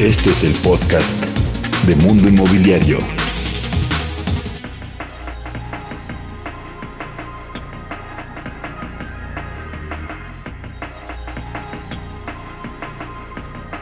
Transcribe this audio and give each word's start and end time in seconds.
Este 0.00 0.30
es 0.30 0.44
el 0.44 0.52
podcast 0.62 1.24
de 1.84 1.96
Mundo 1.96 2.28
Inmobiliario. 2.28 2.98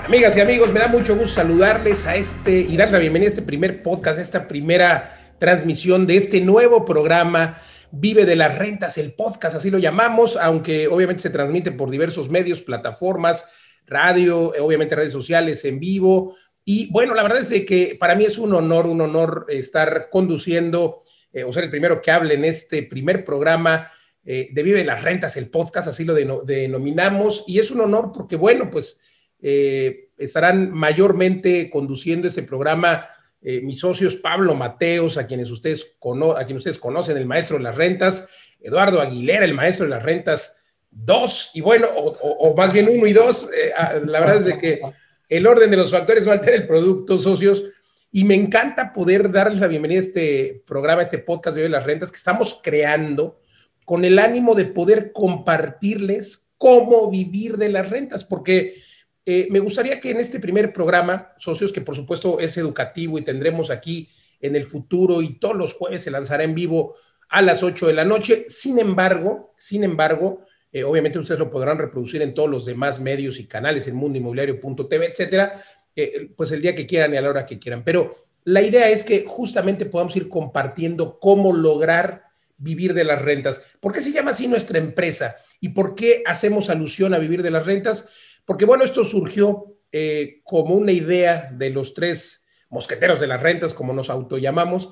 Amigas 0.06 0.34
y 0.38 0.40
amigos, 0.40 0.72
me 0.72 0.80
da 0.80 0.88
mucho 0.88 1.14
gusto 1.16 1.34
saludarles 1.34 2.06
a 2.06 2.16
este 2.16 2.60
y 2.60 2.78
dar 2.78 2.90
la 2.90 2.98
bienvenida 2.98 3.28
a 3.28 3.32
este 3.32 3.42
primer 3.42 3.82
podcast, 3.82 4.18
a 4.18 4.22
esta 4.22 4.48
primera 4.48 5.14
transmisión 5.38 6.06
de 6.06 6.16
este 6.16 6.40
nuevo 6.40 6.86
programa 6.86 7.60
Vive 7.90 8.24
de 8.24 8.36
las 8.36 8.56
Rentas, 8.56 8.96
el 8.96 9.12
podcast, 9.12 9.56
así 9.56 9.70
lo 9.70 9.76
llamamos, 9.76 10.38
aunque 10.40 10.88
obviamente 10.88 11.24
se 11.24 11.30
transmite 11.30 11.72
por 11.72 11.90
diversos 11.90 12.30
medios, 12.30 12.62
plataformas, 12.62 13.46
radio, 13.86 14.54
eh, 14.54 14.60
obviamente 14.60 14.96
redes 14.96 15.12
sociales 15.12 15.64
en 15.64 15.78
vivo. 15.78 16.36
Y 16.64 16.90
bueno, 16.90 17.14
la 17.14 17.22
verdad 17.22 17.40
es 17.40 17.64
que 17.64 17.96
para 17.98 18.14
mí 18.14 18.24
es 18.24 18.38
un 18.38 18.52
honor, 18.54 18.86
un 18.86 19.00
honor 19.00 19.46
estar 19.48 20.08
conduciendo 20.10 21.04
eh, 21.32 21.44
o 21.44 21.52
ser 21.52 21.64
el 21.64 21.70
primero 21.70 22.02
que 22.02 22.10
hable 22.10 22.34
en 22.34 22.44
este 22.44 22.82
primer 22.82 23.24
programa 23.24 23.91
eh, 24.24 24.48
de 24.52 24.62
Vive 24.62 24.78
de 24.78 24.84
las 24.84 25.02
Rentas, 25.02 25.36
el 25.36 25.48
podcast, 25.48 25.88
así 25.88 26.04
lo 26.04 26.14
denominamos. 26.14 27.44
Y 27.46 27.60
es 27.60 27.70
un 27.70 27.80
honor 27.80 28.10
porque, 28.12 28.36
bueno, 28.36 28.68
pues 28.70 29.00
estarán 29.38 30.72
mayormente 30.72 31.70
conduciendo 31.70 32.27
ese 32.27 32.42
programa 32.42 33.06
mis 33.42 33.78
socios 33.78 34.16
Pablo 34.16 34.56
Mateos, 34.56 35.18
a 35.18 35.27
quienes, 35.27 35.50
ustedes 35.50 35.96
a 36.02 36.44
quienes 36.44 36.56
ustedes 36.56 36.78
conocen, 36.78 37.16
el 37.16 37.27
maestro 37.27 37.58
de 37.58 37.62
las 37.62 37.77
rentas, 37.77 38.27
Eduardo 38.58 39.00
Aguilera, 39.00 39.44
el 39.44 39.55
maestro 39.55 39.84
de 39.84 39.91
las 39.91 40.02
rentas 40.02 40.56
dos, 41.05 41.50
y 41.55 41.60
bueno, 41.60 41.88
o, 41.95 42.55
más 42.56 42.73
bien 42.73 42.88
uno 42.88 43.06
y 43.06 43.12
dos, 43.12 43.48
eh, 43.52 43.73
ah, 43.77 43.95
la 44.05 44.20
verdad 44.20 44.36
es 44.36 44.45
de 44.46 44.56
que 44.56 44.80
el 45.28 45.46
orden 45.46 45.70
de 45.70 45.77
los 45.77 45.91
factores 45.91 46.25
no 46.25 46.33
altera 46.33 46.56
el 46.56 46.66
producto, 46.66 47.19
socios, 47.19 47.64
y 48.11 48.25
me 48.25 48.34
encanta 48.34 48.92
poder 48.92 49.30
darles 49.30 49.61
la 49.61 49.67
bienvenida 49.67 50.00
a 50.00 50.05
este 50.05 50.62
programa, 50.67 51.02
a 51.02 51.05
este 51.05 51.19
podcast 51.19 51.56
de 51.56 51.69
las 51.69 51.84
rentas 51.84 52.11
que 52.11 52.17
estamos 52.17 52.61
creando 52.62 53.41
con 53.84 54.05
el 54.05 54.19
ánimo 54.19 54.55
de 54.55 54.64
poder 54.64 55.12
compartirles 55.12 56.50
cómo 56.56 57.11
vivir 57.11 57.58
de 57.58 57.69
las 57.69 57.91
rentas, 57.91 58.24
porque 58.24 58.83
eh, 59.27 59.48
me 59.50 59.58
gustaría 59.58 60.00
que 60.00 60.11
en 60.11 60.20
este 60.20 60.41
primer 60.41 60.72
programa, 60.72 61.34
socios, 61.36 61.72
que 61.72 61.83
por 61.83 61.94
supuesto 61.94 62.41
es 62.41 62.56
educativo 62.56 63.19
y 63.19 63.22
tendremos 63.22 63.70
aquí 63.70 64.08
en 64.41 64.56
el 64.56 64.64
futuro 64.64 65.20
y 65.20 65.39
todos 65.39 65.56
los 65.56 65.74
jueves 65.74 66.02
se 66.02 66.11
lanzará 66.11 66.44
en 66.44 66.55
vivo 66.55 66.94
a 67.28 67.42
las 67.42 67.62
8 67.62 67.89
de 67.89 67.92
la 67.92 68.05
noche, 68.05 68.47
sin 68.48 68.78
embargo, 68.78 69.52
sin 69.58 69.84
embargo, 69.84 70.45
eh, 70.77 70.84
obviamente 70.84 71.19
ustedes 71.19 71.38
lo 71.38 71.50
podrán 71.50 71.78
reproducir 71.78 72.20
en 72.20 72.34
todos 72.34 72.50
los 72.50 72.66
demás 72.66 73.00
medios 73.00 73.41
y 73.41 73.46
canales, 73.46 73.88
en 73.88 73.96
mundoinmobiliario.tv, 73.96 75.06
etcétera, 75.06 75.50
eh, 75.94 76.28
pues 76.36 76.52
el 76.52 76.60
día 76.60 76.74
que 76.74 76.86
quieran 76.86 77.14
y 77.14 77.16
a 77.16 77.22
la 77.22 77.30
hora 77.30 77.46
que 77.46 77.58
quieran. 77.58 77.83
Pero 77.83 78.14
la 78.44 78.60
idea 78.60 78.91
es 78.91 79.02
que 79.02 79.24
justamente 79.27 79.86
podamos 79.86 80.14
ir 80.16 80.28
compartiendo 80.28 81.18
cómo 81.18 81.55
lograr 81.55 82.24
vivir 82.58 82.92
de 82.92 83.05
las 83.05 83.22
rentas. 83.22 83.62
¿Por 83.80 83.94
qué 83.94 84.02
se 84.02 84.12
llama 84.12 84.33
así 84.33 84.48
nuestra 84.48 84.77
empresa? 84.77 85.36
¿Y 85.62 85.70
por 85.70 85.94
qué 85.94 86.22
hacemos 86.27 86.68
alusión 86.68 87.14
a 87.14 87.18
vivir 87.18 87.42
de 87.42 87.52
las 87.52 87.64
rentas? 87.64 88.06
Porque 88.44 88.66
bueno, 88.66 88.84
esto 88.84 89.02
surgió 89.02 89.78
eh, 89.92 90.42
como 90.44 90.74
una 90.74 90.92
idea 90.92 91.48
de 91.55 91.70
los 91.70 91.94
tres 91.94 92.46
mosqueteros 92.68 93.18
de 93.18 93.28
las 93.28 93.42
rentas, 93.42 93.72
como 93.72 93.94
nos 93.94 94.11
autollamamos, 94.11 94.90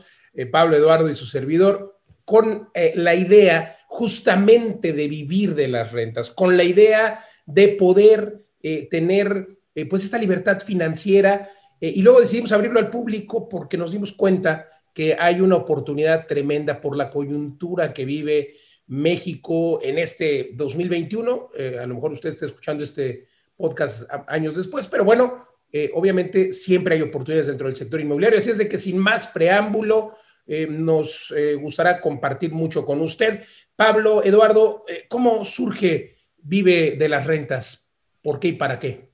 Pablo 0.50 0.76
Eduardo 0.76 1.10
y 1.10 1.14
su 1.14 1.26
servidor, 1.26 1.94
con 2.24 2.70
eh, 2.74 2.92
la 2.96 3.14
idea 3.14 3.76
justamente 3.95 4.92
de 4.92 5.06
vivir 5.06 5.55
de 5.55 5.69
las 5.69 5.92
rentas, 5.92 6.33
con 6.33 6.56
la 6.56 6.64
idea 6.64 7.20
de 7.47 7.69
poder 7.69 8.45
eh, 8.61 8.89
tener 8.91 9.56
eh, 9.73 9.87
pues 9.87 10.03
esta 10.03 10.19
libertad 10.19 10.61
financiera 10.61 11.48
y 11.81 12.00
luego 12.03 12.20
decidimos 12.20 12.50
abrirlo 12.50 12.81
al 12.81 12.89
público 12.89 13.47
porque 13.47 13.77
nos 13.77 13.92
dimos 13.92 14.12
cuenta 14.12 14.67
que 14.95 15.15
hay 15.19 15.41
una 15.41 15.56
oportunidad 15.56 16.27
tremenda 16.27 16.81
por 16.81 16.97
la 16.97 17.10
coyuntura 17.10 17.93
que 17.93 18.06
vive 18.06 18.54
México 18.87 19.81
en 19.83 19.99
este 19.99 20.53
2021. 20.54 21.50
a 21.83 21.87
lo 21.87 21.94
mejor 21.97 22.12
usted 22.12 22.31
está 22.31 22.47
escuchando 22.47 22.84
este 22.84 23.27
podcast 23.54 24.10
años 24.28 24.56
después, 24.56 24.87
pero 24.87 25.04
bueno, 25.04 25.47
obviamente 25.93 26.54
siempre 26.54 26.94
hay 26.94 27.03
oportunidades 27.03 27.49
dentro 27.49 27.66
del 27.66 27.77
sector 27.77 28.00
inmobiliario. 28.00 28.38
Así 28.38 28.50
es 28.50 28.59
de 28.59 28.69
que 28.69 28.78
sin 28.78 28.97
más 28.97 29.27
preámbulo, 29.27 30.15
eh, 30.47 30.66
nos 30.69 31.32
eh, 31.34 31.55
gustará 31.55 32.00
compartir 32.00 32.53
mucho 32.53 32.84
con 32.84 33.00
usted. 33.00 33.43
Pablo, 33.77 34.22
Eduardo, 34.22 34.84
eh, 34.87 35.06
¿cómo 35.09 35.43
surge 35.44 36.16
Vive 36.37 36.97
de 36.99 37.09
las 37.09 37.27
Rentas? 37.27 37.91
¿Por 38.22 38.38
qué 38.38 38.49
y 38.49 38.53
para 38.53 38.78
qué? 38.78 39.09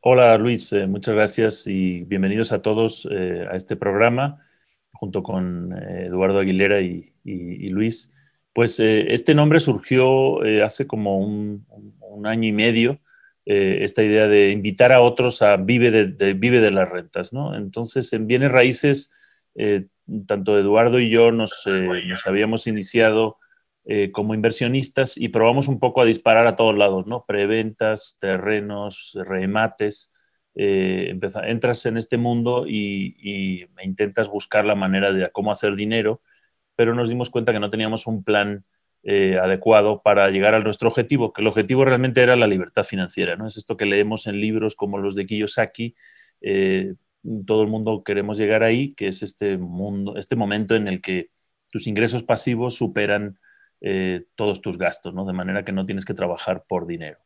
Hola 0.00 0.36
Luis, 0.36 0.72
muchas 0.88 1.14
gracias 1.14 1.66
y 1.66 2.04
bienvenidos 2.04 2.52
a 2.52 2.60
todos 2.60 3.06
a 3.06 3.56
este 3.56 3.74
programa 3.74 4.46
junto 4.92 5.22
con 5.22 5.72
Eduardo 5.72 6.40
Aguilera 6.40 6.82
y, 6.82 7.14
Luis. 7.70 8.12
Pues 8.52 8.78
este 8.80 9.34
nombre 9.34 9.60
surgió 9.60 10.42
hace 10.62 10.86
como 10.86 11.18
un, 11.18 11.64
año 12.26 12.48
y 12.48 12.52
medio, 12.52 13.00
esta 13.46 14.02
idea 14.02 14.26
de 14.26 14.50
invitar 14.50 14.92
a 14.92 15.00
otros 15.00 15.40
a 15.40 15.56
Vive 15.56 15.90
de, 15.90 16.34
Vive 16.34 16.60
de 16.60 16.70
las 16.70 16.88
Rentas, 16.90 17.32
¿no? 17.32 17.56
Entonces 17.56 18.12
en 18.12 18.26
Bienes 18.26 18.52
Raíces 18.52 19.10
tanto 20.26 20.58
Eduardo 20.58 21.00
y 21.00 21.10
yo 21.10 21.32
nos, 21.32 21.66
eh, 21.66 22.12
habíamos 22.26 22.66
iniciado 22.66 23.38
eh, 23.84 24.10
como 24.12 24.34
inversionistas 24.34 25.16
y 25.16 25.28
probamos 25.28 25.68
un 25.68 25.78
poco 25.78 26.00
a 26.00 26.04
disparar 26.04 26.46
a 26.46 26.56
todos 26.56 26.76
lados, 26.76 27.06
¿no? 27.06 27.24
Preventas, 27.26 28.18
terrenos, 28.20 29.16
remates. 29.26 30.12
Eh, 30.56 31.18
entras 31.44 31.84
en 31.86 31.96
este 31.96 32.16
mundo 32.16 32.64
y, 32.66 33.66
intentas 33.82 34.28
buscar 34.28 34.64
la 34.64 34.74
manera 34.74 35.12
de 35.12 35.28
cómo 35.32 35.50
hacer 35.50 35.74
dinero, 35.74 36.22
pero 36.76 36.94
nos 36.94 37.08
dimos 37.08 37.28
cuenta 37.28 37.52
que 37.52 37.60
no 37.60 37.70
teníamos 37.70 38.06
un 38.06 38.24
plan 38.24 38.64
adecuado 39.06 40.00
para 40.00 40.30
llegar 40.30 40.54
a 40.54 40.60
nuestro 40.60 40.88
objetivo, 40.88 41.34
que 41.34 41.42
el 41.42 41.48
objetivo 41.48 41.84
realmente 41.84 42.22
era 42.22 42.36
la 42.36 42.46
libertad 42.46 42.84
financiera, 42.84 43.36
¿no? 43.36 43.46
Es 43.46 43.58
esto 43.58 43.76
que 43.76 43.84
leemos 43.84 44.26
en 44.26 44.40
libros 44.40 44.74
como 44.74 44.96
los 44.96 45.14
de 45.14 45.26
Kiyosaki, 45.26 45.94
todo 47.46 47.62
el 47.62 47.68
mundo 47.68 48.02
queremos 48.04 48.38
llegar 48.38 48.62
ahí, 48.62 48.92
que 48.92 49.08
es 49.08 49.22
este, 49.22 49.56
mundo, 49.58 50.16
este 50.16 50.36
momento 50.36 50.74
en 50.74 50.88
el 50.88 51.00
que 51.00 51.30
tus 51.70 51.86
ingresos 51.86 52.22
pasivos 52.22 52.74
superan 52.74 53.38
eh, 53.80 54.24
todos 54.34 54.60
tus 54.60 54.78
gastos, 54.78 55.14
¿no? 55.14 55.24
de 55.24 55.32
manera 55.32 55.64
que 55.64 55.72
no 55.72 55.86
tienes 55.86 56.04
que 56.04 56.14
trabajar 56.14 56.64
por 56.68 56.86
dinero. 56.86 57.18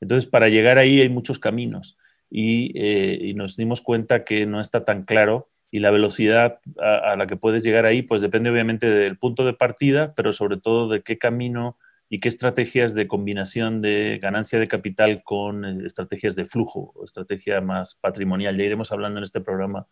Entonces, 0.00 0.28
para 0.28 0.48
llegar 0.48 0.78
ahí 0.78 1.00
hay 1.00 1.08
muchos 1.08 1.38
caminos 1.38 1.98
y, 2.30 2.72
eh, 2.74 3.32
nos 3.34 3.56
dimos 3.56 3.80
cuenta 3.80 4.24
que 4.24 4.46
no 4.46 4.60
está 4.60 4.84
tan 4.84 5.04
claro 5.04 5.48
y 5.70 5.80
la 5.80 5.90
velocidad 5.90 6.60
a, 6.80 7.16
la 7.16 7.26
que 7.26 7.36
puedes 7.36 7.64
llegar 7.64 7.86
ahí, 7.86 8.02
pues 8.02 8.22
depende 8.22 8.50
obviamente 8.50 8.88
del 8.88 9.18
punto 9.18 9.44
de 9.44 9.52
partida, 9.52 10.14
pero 10.14 10.32
sobre 10.32 10.58
todo 10.58 10.88
de 10.88 11.02
qué 11.02 11.18
camino 11.18 11.76
y 12.08 12.20
qué 12.20 12.28
estrategias 12.28 12.94
de 12.94 13.08
combinación 13.08 13.80
de 13.80 14.18
ganancia 14.22 14.58
de 14.58 14.68
capital 14.68 15.22
con 15.24 15.64
eh, 15.64 15.86
estrategias 15.86 16.36
de 16.36 16.44
flujo 16.44 16.94
estrategia 17.04 17.60
más 17.60 17.96
patrimonial. 17.96 18.56
Ya 18.56 18.64
iremos 18.64 18.92
hablando 18.92 19.18
en 19.18 19.24
este 19.24 19.40
programa 19.40 19.86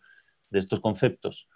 de 0.49 0.59
estos 0.59 0.79
conceptos. 0.79 1.49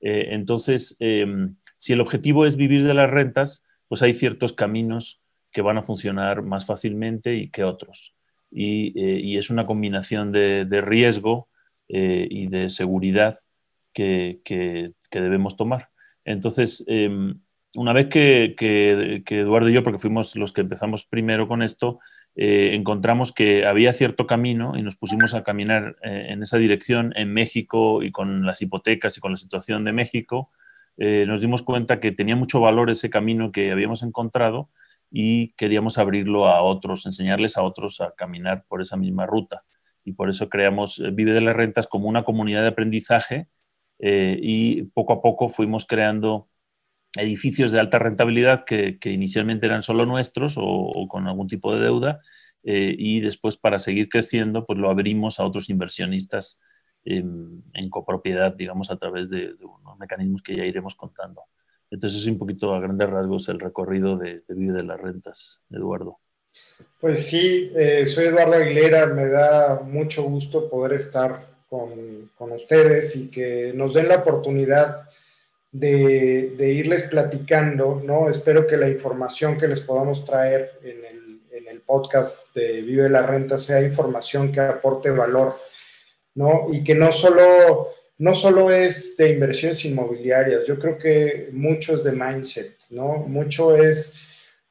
Eh, 0.00 0.28
entonces, 0.30 0.96
em, 1.00 1.56
si 1.76 1.92
el 1.92 2.00
objetivo 2.00 2.46
es 2.46 2.56
vivir 2.56 2.84
de 2.84 2.94
las 2.94 3.10
rentas, 3.10 3.64
pues 3.88 4.02
hay 4.02 4.14
ciertos 4.14 4.52
caminos 4.52 5.22
que 5.52 5.62
van 5.62 5.78
a 5.78 5.82
funcionar 5.82 6.42
más 6.42 6.66
fácilmente 6.66 7.34
y 7.34 7.50
que 7.50 7.64
otros. 7.64 8.16
Y, 8.50 8.98
eh, 8.98 9.38
es 9.38 9.50
una 9.50 9.66
combinación 9.66 10.32
de, 10.32 10.66
riesgo 10.82 11.48
y 11.88 12.48
de 12.48 12.68
seguridad 12.68 13.38
que, 13.92 14.40
que, 14.44 14.92
debemos 15.10 15.56
tomar. 15.56 15.90
Entonces, 16.24 16.84
em, 16.88 17.40
una 17.76 17.92
vez 17.92 18.08
que, 18.08 18.54
Eduardo 19.28 19.68
y 19.68 19.72
yo, 19.72 19.82
porque 19.82 19.98
fuimos 19.98 20.36
los 20.36 20.52
que 20.52 20.62
empezamos 20.62 21.04
primero 21.06 21.48
con 21.48 21.62
esto, 21.62 21.98
eh, 22.34 22.70
encontramos 22.74 23.32
que 23.32 23.64
había 23.66 23.92
cierto 23.92 24.26
camino 24.26 24.74
y 24.76 24.82
nos 24.82 24.96
pusimos 24.96 25.34
a 25.34 25.42
caminar 25.42 25.96
eh, 26.02 26.26
en 26.30 26.42
esa 26.42 26.58
dirección 26.58 27.12
en 27.16 27.32
México 27.32 28.02
y 28.02 28.12
con 28.12 28.44
las 28.44 28.60
hipotecas 28.60 29.16
y 29.16 29.20
con 29.20 29.32
la 29.32 29.36
situación 29.36 29.84
de 29.84 29.92
México, 29.92 30.50
eh, 30.98 31.24
nos 31.26 31.40
dimos 31.40 31.62
cuenta 31.62 32.00
que 32.00 32.12
tenía 32.12 32.36
mucho 32.36 32.60
valor 32.60 32.90
ese 32.90 33.10
camino 33.10 33.52
que 33.52 33.70
habíamos 33.70 34.02
encontrado 34.02 34.70
y 35.10 35.48
queríamos 35.52 35.98
abrirlo 35.98 36.48
a 36.48 36.62
otros, 36.62 37.06
enseñarles 37.06 37.56
a 37.56 37.62
otros 37.62 38.00
a 38.00 38.12
caminar 38.16 38.64
por 38.68 38.80
esa 38.80 38.96
misma 38.96 39.26
ruta. 39.26 39.64
Y 40.04 40.12
por 40.12 40.30
eso 40.30 40.48
creamos 40.48 41.02
Vive 41.12 41.32
de 41.32 41.40
las 41.40 41.56
Rentas 41.56 41.86
como 41.86 42.08
una 42.08 42.24
comunidad 42.24 42.62
de 42.62 42.68
aprendizaje 42.68 43.48
y 43.98 44.82
poco 44.94 45.14
a 45.14 45.22
poco 45.22 45.48
fuimos 45.48 45.86
creando 45.86 46.48
edificios 47.18 47.70
de 47.72 47.80
alta 47.80 47.98
rentabilidad 47.98 48.64
que, 48.64 48.98
inicialmente 49.04 49.66
eran 49.66 49.82
solo 49.82 50.06
nuestros 50.06 50.54
o, 50.56 51.06
con 51.08 51.26
algún 51.26 51.46
tipo 51.46 51.74
de 51.74 51.80
deuda 51.80 52.20
eh, 52.62 52.94
y 52.98 53.20
después 53.20 53.56
para 53.56 53.78
seguir 53.78 54.08
creciendo 54.08 54.66
pues 54.66 54.78
lo 54.78 54.90
abrimos 54.90 55.38
a 55.38 55.44
otros 55.44 55.70
inversionistas 55.70 56.60
en, 57.04 57.62
copropiedad, 57.90 58.54
digamos, 58.54 58.90
a 58.90 58.96
través 58.96 59.30
de, 59.30 59.54
unos 59.60 59.98
mecanismos 59.98 60.42
que 60.42 60.56
ya 60.56 60.64
iremos 60.64 60.96
contando. 60.96 61.42
Entonces 61.90 62.20
es 62.20 62.26
un 62.26 62.38
poquito 62.38 62.74
a 62.74 62.80
grandes 62.80 63.08
rasgos 63.08 63.48
el 63.48 63.60
recorrido 63.60 64.16
de, 64.16 64.42
de 64.46 64.54
Vive 64.54 64.72
de 64.72 64.82
las 64.82 65.00
Rentas, 65.00 65.62
Eduardo. 65.70 66.18
Pues 67.00 67.26
sí, 67.26 67.70
eh, 67.76 68.06
soy 68.06 68.26
Eduardo 68.26 68.54
Aguilera, 68.54 69.06
me 69.06 69.26
da 69.26 69.80
mucho 69.84 70.24
gusto 70.24 70.68
poder 70.68 70.94
estar 70.94 71.46
con, 71.68 72.30
con 72.34 72.52
ustedes 72.52 73.14
y 73.16 73.30
que 73.30 73.72
nos 73.74 73.94
den 73.94 74.08
la 74.08 74.16
oportunidad 74.16 75.08
de, 75.78 76.54
de, 76.56 76.72
irles 76.72 77.04
platicando, 77.04 78.00
¿no? 78.02 78.30
Espero 78.30 78.66
que 78.66 78.76
la 78.76 78.88
información 78.88 79.58
que 79.58 79.68
les 79.68 79.80
podamos 79.80 80.24
traer 80.24 80.72
en 80.82 81.04
el, 81.04 81.40
en 81.50 81.68
el 81.68 81.80
podcast 81.80 82.54
de 82.54 82.80
Vive 82.82 83.08
la 83.10 83.22
Renta 83.22 83.58
sea 83.58 83.82
información 83.82 84.50
que 84.52 84.60
aporte 84.60 85.10
valor, 85.10 85.58
¿no? 86.34 86.68
Y 86.72 86.82
que 86.82 86.94
no 86.94 87.12
solo, 87.12 87.90
no 88.18 88.34
solo 88.34 88.70
es 88.70 89.16
de 89.16 89.32
inversiones 89.32 89.84
inmobiliarias, 89.84 90.66
yo 90.66 90.78
creo 90.78 90.96
que 90.96 91.50
mucho 91.52 91.96
es 91.96 92.04
de 92.04 92.12
mindset, 92.12 92.76
¿no? 92.90 93.18
Mucho 93.26 93.76
es 93.76 94.22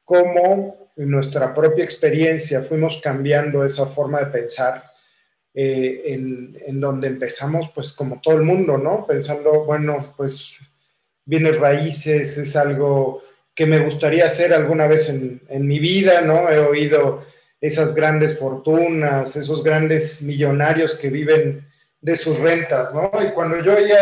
cómo 0.02 0.90
en 0.96 1.10
nuestra 1.10 1.54
propia 1.54 1.84
experiencia 1.84 2.62
fuimos 2.62 3.00
cambiando 3.00 3.64
esa 3.64 3.86
forma 3.86 4.20
de 4.20 4.26
pensar, 4.26 4.84
eh, 5.54 6.02
en, 6.06 6.58
en, 6.66 6.80
donde 6.80 7.06
empezamos, 7.08 7.70
pues 7.74 7.92
como 7.92 8.20
todo 8.20 8.34
el 8.34 8.42
mundo, 8.42 8.76
¿no? 8.76 9.06
Pensando, 9.06 9.64
bueno, 9.64 10.12
pues 10.16 10.58
bienes 11.26 11.58
raíces 11.58 12.38
es 12.38 12.56
algo 12.56 13.22
que 13.54 13.66
me 13.66 13.80
gustaría 13.80 14.26
hacer 14.26 14.54
alguna 14.54 14.86
vez 14.86 15.08
en, 15.08 15.66
mi 15.66 15.78
vida, 15.78 16.20
¿no? 16.20 16.48
He 16.50 16.58
oído 16.58 17.24
esas 17.60 17.94
grandes 17.94 18.38
fortunas, 18.38 19.34
esos 19.34 19.64
grandes 19.64 20.22
millonarios 20.22 20.94
que 20.94 21.10
viven 21.10 21.66
de 22.00 22.16
sus 22.16 22.38
rentas, 22.38 22.94
¿no? 22.94 23.10
Y 23.22 23.32
cuando 23.32 23.60
yo 23.62 23.74
oía 23.74 24.00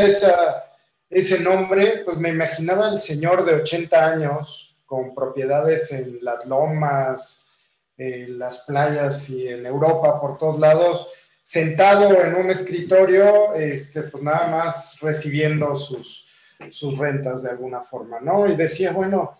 ese 1.09 1.41
nombre, 1.41 2.03
pues 2.05 2.17
me 2.19 2.31
imaginaba 2.31 2.89
el 2.89 2.99
señor 2.99 3.45
de 3.45 3.55
80 3.55 4.07
años 4.07 4.77
con 4.85 5.15
propiedades 5.15 5.91
en 5.93 6.19
las 6.21 6.45
lomas, 6.47 7.49
en 7.97 8.39
las 8.39 8.59
playas 8.61 9.31
y 9.31 9.47
en 9.47 9.65
Europa, 9.67 10.21
por 10.21 10.37
todos 10.37 10.59
lados, 10.59 11.07
sentado 11.43 12.23
en 12.23 12.35
un 12.35 12.51
escritorio, 12.51 13.55
este, 13.55 14.03
pues 14.03 14.23
nada 14.23 14.49
más 14.49 14.99
recibiendo 15.01 15.77
sus, 15.77 16.27
sus 16.71 16.99
rentas 16.99 17.43
de 17.43 17.51
alguna 17.51 17.81
forma, 17.81 18.21
¿no? 18.21 18.49
Y 18.49 18.57
decía, 18.57 18.93
bueno, 18.93 19.37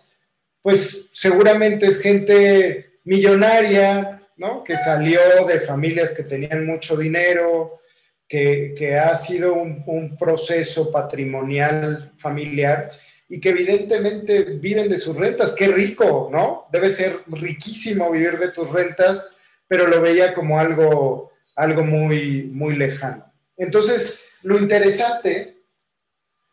pues 0.63 1.11
seguramente 1.13 1.87
es 1.87 2.01
gente 2.01 2.99
millonaria, 3.05 4.23
¿no? 4.37 4.65
Que 4.65 4.77
salió 4.77 5.21
de 5.47 5.61
familias 5.61 6.15
que 6.15 6.25
tenían 6.25 6.67
mucho 6.67 6.97
dinero, 6.97 7.81
que, 8.29 8.75
que 8.77 8.99
ha 8.99 9.17
sido 9.17 9.55
un, 9.55 10.17
proceso 10.19 10.91
patrimonial 10.91 12.13
familiar 12.17 12.91
y 13.29 13.41
que 13.41 13.51
evidentemente 13.51 14.45
viven 14.45 14.89
de 14.89 14.99
sus 14.99 15.17
rentas. 15.17 15.55
Qué 15.55 15.69
rico, 15.69 16.29
¿no? 16.33 16.67
Debe 16.73 16.91
ser 16.91 17.21
riquísimo 17.27 18.11
vivir 18.11 18.39
de 18.39 18.51
tus 18.51 18.71
rentas, 18.71 19.29
pero 19.69 19.87
lo 19.87 20.01
veía 20.01 20.35
como 20.35 20.59
algo, 20.59 21.33
algo 21.57 21.85
muy, 21.85 22.45
muy 22.45 22.77
lejano. 22.77 23.33
Entonces, 23.57 24.25
lo 24.43 24.59
interesante 24.59 25.54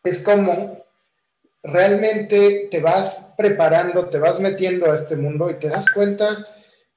es 0.04 0.24
cómo 0.24 0.86
realmente 1.64 2.68
te 2.72 2.80
vas 2.80 3.34
preparando, 3.38 4.08
te 4.08 4.18
vas 4.18 4.40
metiendo 4.40 4.92
a 4.92 4.96
este 4.96 5.16
mundo 5.16 5.50
y 5.50 5.56
te 5.56 5.70
das 5.70 5.92
cuenta 5.92 6.48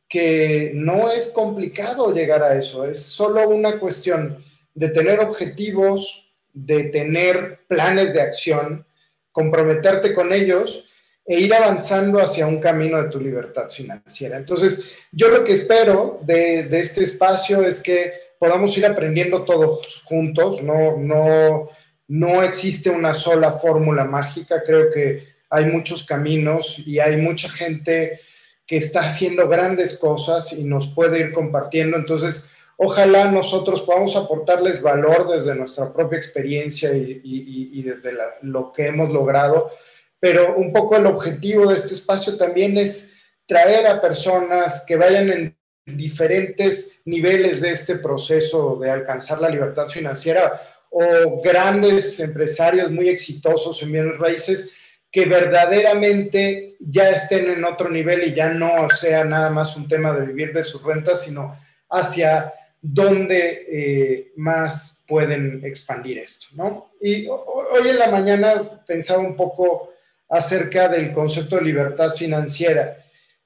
que 0.08 0.72
no 0.74 1.10
es 1.10 1.30
complicado 1.30 2.12
llegar 2.12 2.42
a 2.42 2.56
eso, 2.58 2.84
es 2.84 3.02
solo 3.02 3.48
una 3.48 3.78
cuestión 3.78 4.42
de 4.74 4.88
tener 4.88 5.20
objetivos, 5.20 6.32
de 6.52 6.84
tener 6.84 7.60
planes 7.68 8.14
de 8.14 8.20
acción, 8.20 8.86
comprometerte 9.32 10.14
con 10.14 10.32
ellos 10.32 10.84
e 11.26 11.40
ir 11.40 11.54
avanzando 11.54 12.20
hacia 12.20 12.46
un 12.46 12.60
camino 12.60 13.02
de 13.02 13.08
tu 13.08 13.18
libertad 13.18 13.68
financiera. 13.68 14.36
Entonces, 14.36 14.92
yo 15.10 15.28
lo 15.28 15.42
que 15.42 15.54
espero 15.54 16.20
de, 16.22 16.64
de 16.64 16.80
este 16.80 17.02
espacio 17.02 17.66
es 17.66 17.82
que 17.82 18.12
podamos 18.38 18.76
ir 18.76 18.84
aprendiendo 18.84 19.44
todos 19.44 20.02
juntos, 20.04 20.62
no, 20.62 20.98
no, 20.98 21.70
no 22.08 22.42
existe 22.42 22.90
una 22.90 23.14
sola 23.14 23.52
fórmula 23.52 24.04
mágica, 24.04 24.62
creo 24.62 24.90
que 24.90 25.34
hay 25.50 25.66
muchos 25.66 26.06
caminos 26.06 26.80
y 26.84 26.98
hay 26.98 27.16
mucha 27.16 27.48
gente 27.48 28.20
que 28.66 28.76
está 28.76 29.00
haciendo 29.00 29.48
grandes 29.48 29.98
cosas 29.98 30.52
y 30.52 30.64
nos 30.64 30.88
puede 30.94 31.20
ir 31.20 31.32
compartiendo. 31.32 31.96
Entonces, 31.96 32.48
ojalá 32.76 33.30
nosotros 33.30 33.82
podamos 33.82 34.16
aportarles 34.16 34.82
valor 34.82 35.28
desde 35.28 35.54
nuestra 35.54 35.92
propia 35.92 36.18
experiencia 36.18 36.90
y, 36.92 37.82
desde 37.82 38.12
lo 38.42 38.72
que 38.72 38.86
hemos 38.86 39.10
logrado, 39.10 39.70
pero 40.18 40.56
un 40.56 40.72
poco 40.72 40.96
el 40.96 41.06
objetivo 41.06 41.66
de 41.66 41.76
este 41.76 41.94
espacio 41.94 42.36
también 42.36 42.78
es 42.78 43.14
traer 43.46 43.86
a 43.86 44.00
personas 44.00 44.84
que 44.86 44.96
vayan 44.96 45.28
en 45.30 45.56
diferentes 45.86 47.02
niveles 47.04 47.60
de 47.60 47.72
este 47.72 47.96
proceso 47.96 48.78
de 48.80 48.90
alcanzar 48.90 49.38
la 49.40 49.50
libertad 49.50 49.88
financiera 49.88 50.74
o 50.96 51.43
grandes 51.43 52.20
empresarios 52.20 52.88
muy 52.88 53.08
exitosos 53.08 53.82
en 53.82 53.91
bienes 53.91 54.17
raíces 54.17 54.70
que 55.11 55.25
verdaderamente 55.25 56.76
ya 56.79 57.11
estén 57.11 57.50
en 57.50 57.64
otro 57.64 57.91
nivel 57.91 58.23
y 58.23 58.32
ya 58.35 58.49
no 58.49 58.88
sea 58.91 59.25
nada 59.25 59.50
más 59.50 59.76
un 59.76 59.88
tema 59.88 60.12
de 60.12 60.26
vivir 60.26 60.52
de 60.52 60.62
sus 60.62 60.82
rentas, 60.85 61.23
sino 61.23 61.56
hacia 61.91 62.52
dónde 62.81 63.67
eh, 63.69 64.32
más 64.37 65.02
pueden 65.05 65.64
expandir 65.64 66.19
esto, 66.19 66.46
¿no? 66.52 66.93
Y 67.00 67.26
hoy 67.26 67.88
en 67.88 67.99
la 67.99 68.08
mañana 68.08 68.85
pensaba 68.87 69.20
un 69.20 69.35
poco 69.35 69.94
acerca 70.29 70.88
del 70.88 71.12
concepto 71.12 71.56
de 71.56 71.62
libertad 71.62 72.11
financiera. 72.11 72.99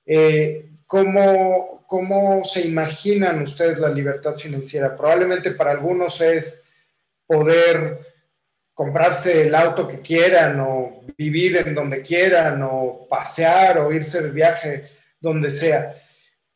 Eh, 0.05 0.67
¿cómo, 0.85 1.85
¿Cómo 1.87 2.45
se 2.45 2.61
imaginan 2.61 3.41
ustedes 3.43 3.79
la 3.79 3.89
libertad 3.89 4.35
financiera? 4.35 4.95
Probablemente 4.95 5.53
para 5.53 5.71
algunos 5.71 6.21
es 6.21 6.68
poder 7.29 8.01
comprarse 8.73 9.43
el 9.43 9.55
auto 9.55 9.87
que 9.87 10.01
quieran 10.01 10.59
o 10.61 11.03
vivir 11.17 11.59
en 11.59 11.75
donde 11.75 12.01
quieran 12.01 12.63
o 12.63 13.07
pasear 13.09 13.79
o 13.79 13.93
irse 13.93 14.23
de 14.23 14.31
viaje 14.31 14.91
donde 15.21 15.51
sea. 15.51 15.95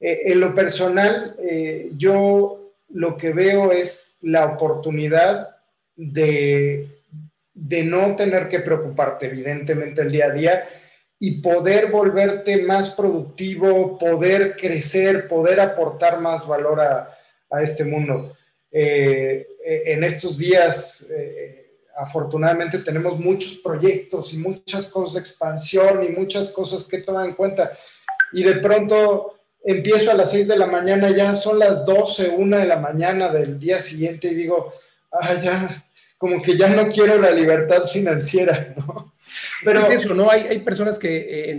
Eh, 0.01 0.23
en 0.33 0.41
lo 0.41 0.55
personal, 0.55 1.37
eh, 1.41 1.91
yo 1.97 2.75
lo 2.89 3.17
que 3.17 3.33
veo 3.33 3.71
es 3.71 4.17
la 4.23 4.47
oportunidad 4.47 5.57
de, 5.95 6.89
de 7.53 7.85
no 7.85 8.17
tener 8.17 8.49
que 8.49 8.61
preocuparte 8.61 9.27
evidentemente 9.27 10.03
el 10.03 10.11
día 10.11 10.27
a 10.27 10.31
día 10.31 10.65
y 11.19 11.41
poder 11.41 11.91
volverte 11.91 12.63
más 12.63 12.91
productivo, 12.91 13.99
poder 13.99 14.57
crecer, 14.57 15.29
poder 15.29 15.61
aportar 15.61 16.21
más 16.21 16.47
valor 16.47 16.81
a, 16.81 17.09
a 17.51 17.63
este 17.63 17.85
mundo. 17.85 18.37
Eh, 18.73 19.47
en 19.65 20.03
estos 20.03 20.39
días, 20.39 21.07
eh, 21.11 21.77
afortunadamente, 21.97 22.79
tenemos 22.79 23.19
muchos 23.19 23.57
proyectos 23.57 24.33
y 24.33 24.39
muchas 24.39 24.87
cosas 24.87 25.15
de 25.15 25.21
expansión 25.21 26.03
y 26.03 26.09
muchas 26.09 26.51
cosas 26.51 26.89
que 26.89 26.99
tomar 26.99 27.29
en 27.29 27.35
cuenta. 27.35 27.77
Y 28.33 28.43
de 28.43 28.55
pronto 28.57 29.39
empiezo 29.63 30.11
a 30.11 30.15
las 30.15 30.31
6 30.31 30.49
de 30.49 30.57
la 30.57 30.67
mañana, 30.67 31.11
ya 31.11 31.35
son 31.35 31.59
las 31.59 31.85
12, 31.85 32.31
1 32.31 32.59
de 32.59 32.67
la 32.67 32.79
mañana 32.79 33.29
del 33.29 33.59
día 33.59 33.81
siguiente 33.81 34.29
y 34.29 34.35
digo, 34.35 34.73
ah, 35.13 35.35
ya, 35.35 35.85
como 36.17 36.41
que 36.41 36.57
ya 36.57 36.69
no 36.69 36.89
quiero 36.89 37.19
la 37.19 37.31
libertad 37.31 37.85
financiera, 37.85 38.75
¿no? 38.77 39.15
Pero 39.65 39.81
es 39.81 39.91
eso, 39.91 40.15
¿no? 40.15 40.31
Hay, 40.31 40.43
hay 40.43 40.59
personas 40.59 40.99
que 40.99 41.51
eh, 41.51 41.57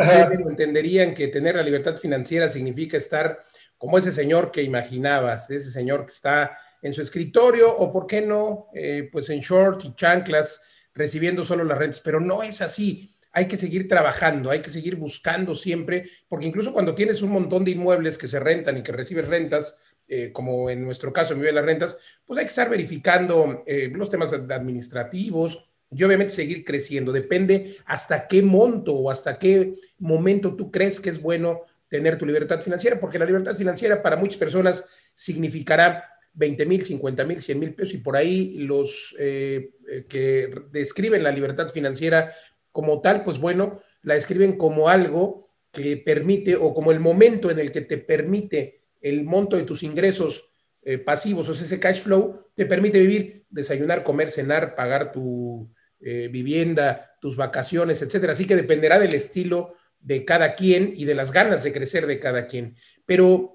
entenderían 0.48 1.14
que 1.14 1.28
tener 1.28 1.56
la 1.56 1.64
libertad 1.64 1.98
financiera 1.98 2.50
significa 2.50 2.98
estar 2.98 3.40
como 3.78 3.98
ese 3.98 4.12
señor 4.12 4.52
que 4.52 4.62
imaginabas, 4.62 5.50
ese 5.50 5.72
señor 5.72 6.06
que 6.06 6.12
está 6.12 6.58
en 6.84 6.94
su 6.94 7.02
escritorio 7.02 7.76
o, 7.76 7.92
¿por 7.92 8.06
qué 8.06 8.22
no?, 8.22 8.68
eh, 8.74 9.10
pues 9.12 9.30
en 9.30 9.40
short 9.40 9.84
y 9.86 9.96
chanclas, 9.96 10.62
recibiendo 10.94 11.44
solo 11.44 11.64
las 11.64 11.78
rentas. 11.78 12.02
Pero 12.02 12.20
no 12.20 12.44
es 12.44 12.62
así. 12.62 13.10
Hay 13.32 13.48
que 13.48 13.58
seguir 13.58 13.88
trabajando, 13.88 14.52
hay 14.52 14.62
que 14.62 14.70
seguir 14.70 14.96
buscando 14.96 15.56
siempre, 15.56 16.08
porque 16.28 16.46
incluso 16.46 16.72
cuando 16.72 16.94
tienes 16.94 17.24
un 17.24 17.32
montón 17.32 17.66
de 17.66 17.72
inmuebles 17.72 18.20
que 18.20 18.28
se 18.28 18.40
rentan 18.40 18.78
y 18.78 18.84
que 18.84 18.92
recibes 18.92 19.28
rentas, 19.28 19.76
eh, 20.08 20.32
como 20.32 20.70
en 20.70 20.84
nuestro 20.84 21.12
caso, 21.12 21.34
en 21.34 21.40
Vive 21.40 21.54
las 21.54 21.66
Rentas, 21.66 21.98
pues 22.26 22.38
hay 22.38 22.46
que 22.46 22.50
estar 22.50 22.70
verificando 22.70 23.64
eh, 23.66 23.90
los 23.92 24.10
temas 24.10 24.34
administrativos 24.34 25.66
y 25.90 26.04
obviamente 26.04 26.34
seguir 26.34 26.66
creciendo. 26.66 27.12
Depende 27.12 27.78
hasta 27.86 28.28
qué 28.28 28.44
monto 28.44 28.94
o 28.94 29.10
hasta 29.10 29.40
qué 29.40 29.76
momento 29.98 30.56
tú 30.56 30.70
crees 30.70 31.00
que 31.00 31.10
es 31.10 31.22
bueno 31.22 31.62
tener 31.88 32.18
tu 32.18 32.26
libertad 32.26 32.62
financiera, 32.62 33.00
porque 33.00 33.18
la 33.18 33.26
libertad 33.26 33.56
financiera 33.56 34.02
para 34.02 34.18
muchas 34.18 34.38
personas 34.38 34.86
significará 35.14 36.13
20 36.34 36.66
mil, 36.66 36.84
50 36.84 37.26
mil, 37.26 37.42
100 37.42 37.60
mil 37.60 37.74
pesos 37.74 37.94
y 37.94 37.98
por 38.00 38.16
ahí 38.16 38.58
los 38.58 39.16
eh, 39.20 39.72
eh, 39.90 40.06
que 40.08 40.50
describen 40.72 41.24
la 41.24 41.32
libertad 41.32 41.70
financiera 41.70 42.34
como 42.72 43.02
tal, 43.02 43.24
pues 43.24 43.40
bueno, 43.40 43.80
la 44.02 44.16
describen 44.16 44.58
como 44.58 44.90
algo 44.90 45.52
que 45.72 45.98
permite 45.98 46.56
o 46.56 46.74
como 46.74 46.92
el 46.92 47.00
momento 47.00 47.52
en 47.52 47.60
el 47.60 47.72
que 47.72 47.82
te 47.82 47.98
permite 47.98 48.82
el 49.02 49.24
monto 49.24 49.58
de 49.58 49.64
tus 49.64 49.84
ingresos 49.84 50.50
eh, 50.82 50.98
pasivos, 50.98 51.48
o 51.50 51.54
sea, 51.54 51.66
ese 51.66 51.80
cash 51.80 52.02
flow, 52.02 52.48
te 52.56 52.66
permite 52.66 53.00
vivir, 53.00 53.46
desayunar, 53.50 54.04
comer, 54.04 54.30
cenar, 54.30 54.76
pagar 54.76 55.12
tu 55.12 55.72
vivienda, 56.06 57.16
tus 57.22 57.38
vacaciones, 57.38 58.02
etcétera. 58.02 58.34
Así 58.34 58.44
que 58.44 58.58
dependerá 58.58 59.00
del 59.00 59.14
estilo 59.14 59.76
de 60.02 60.26
cada 60.26 60.54
quien 60.54 60.94
y 60.98 61.06
de 61.06 61.16
las 61.16 61.32
ganas 61.32 61.64
de 61.64 61.72
crecer 61.72 62.08
de 62.08 62.20
cada 62.20 62.46
quien. 62.46 62.76
Pero 63.06 63.53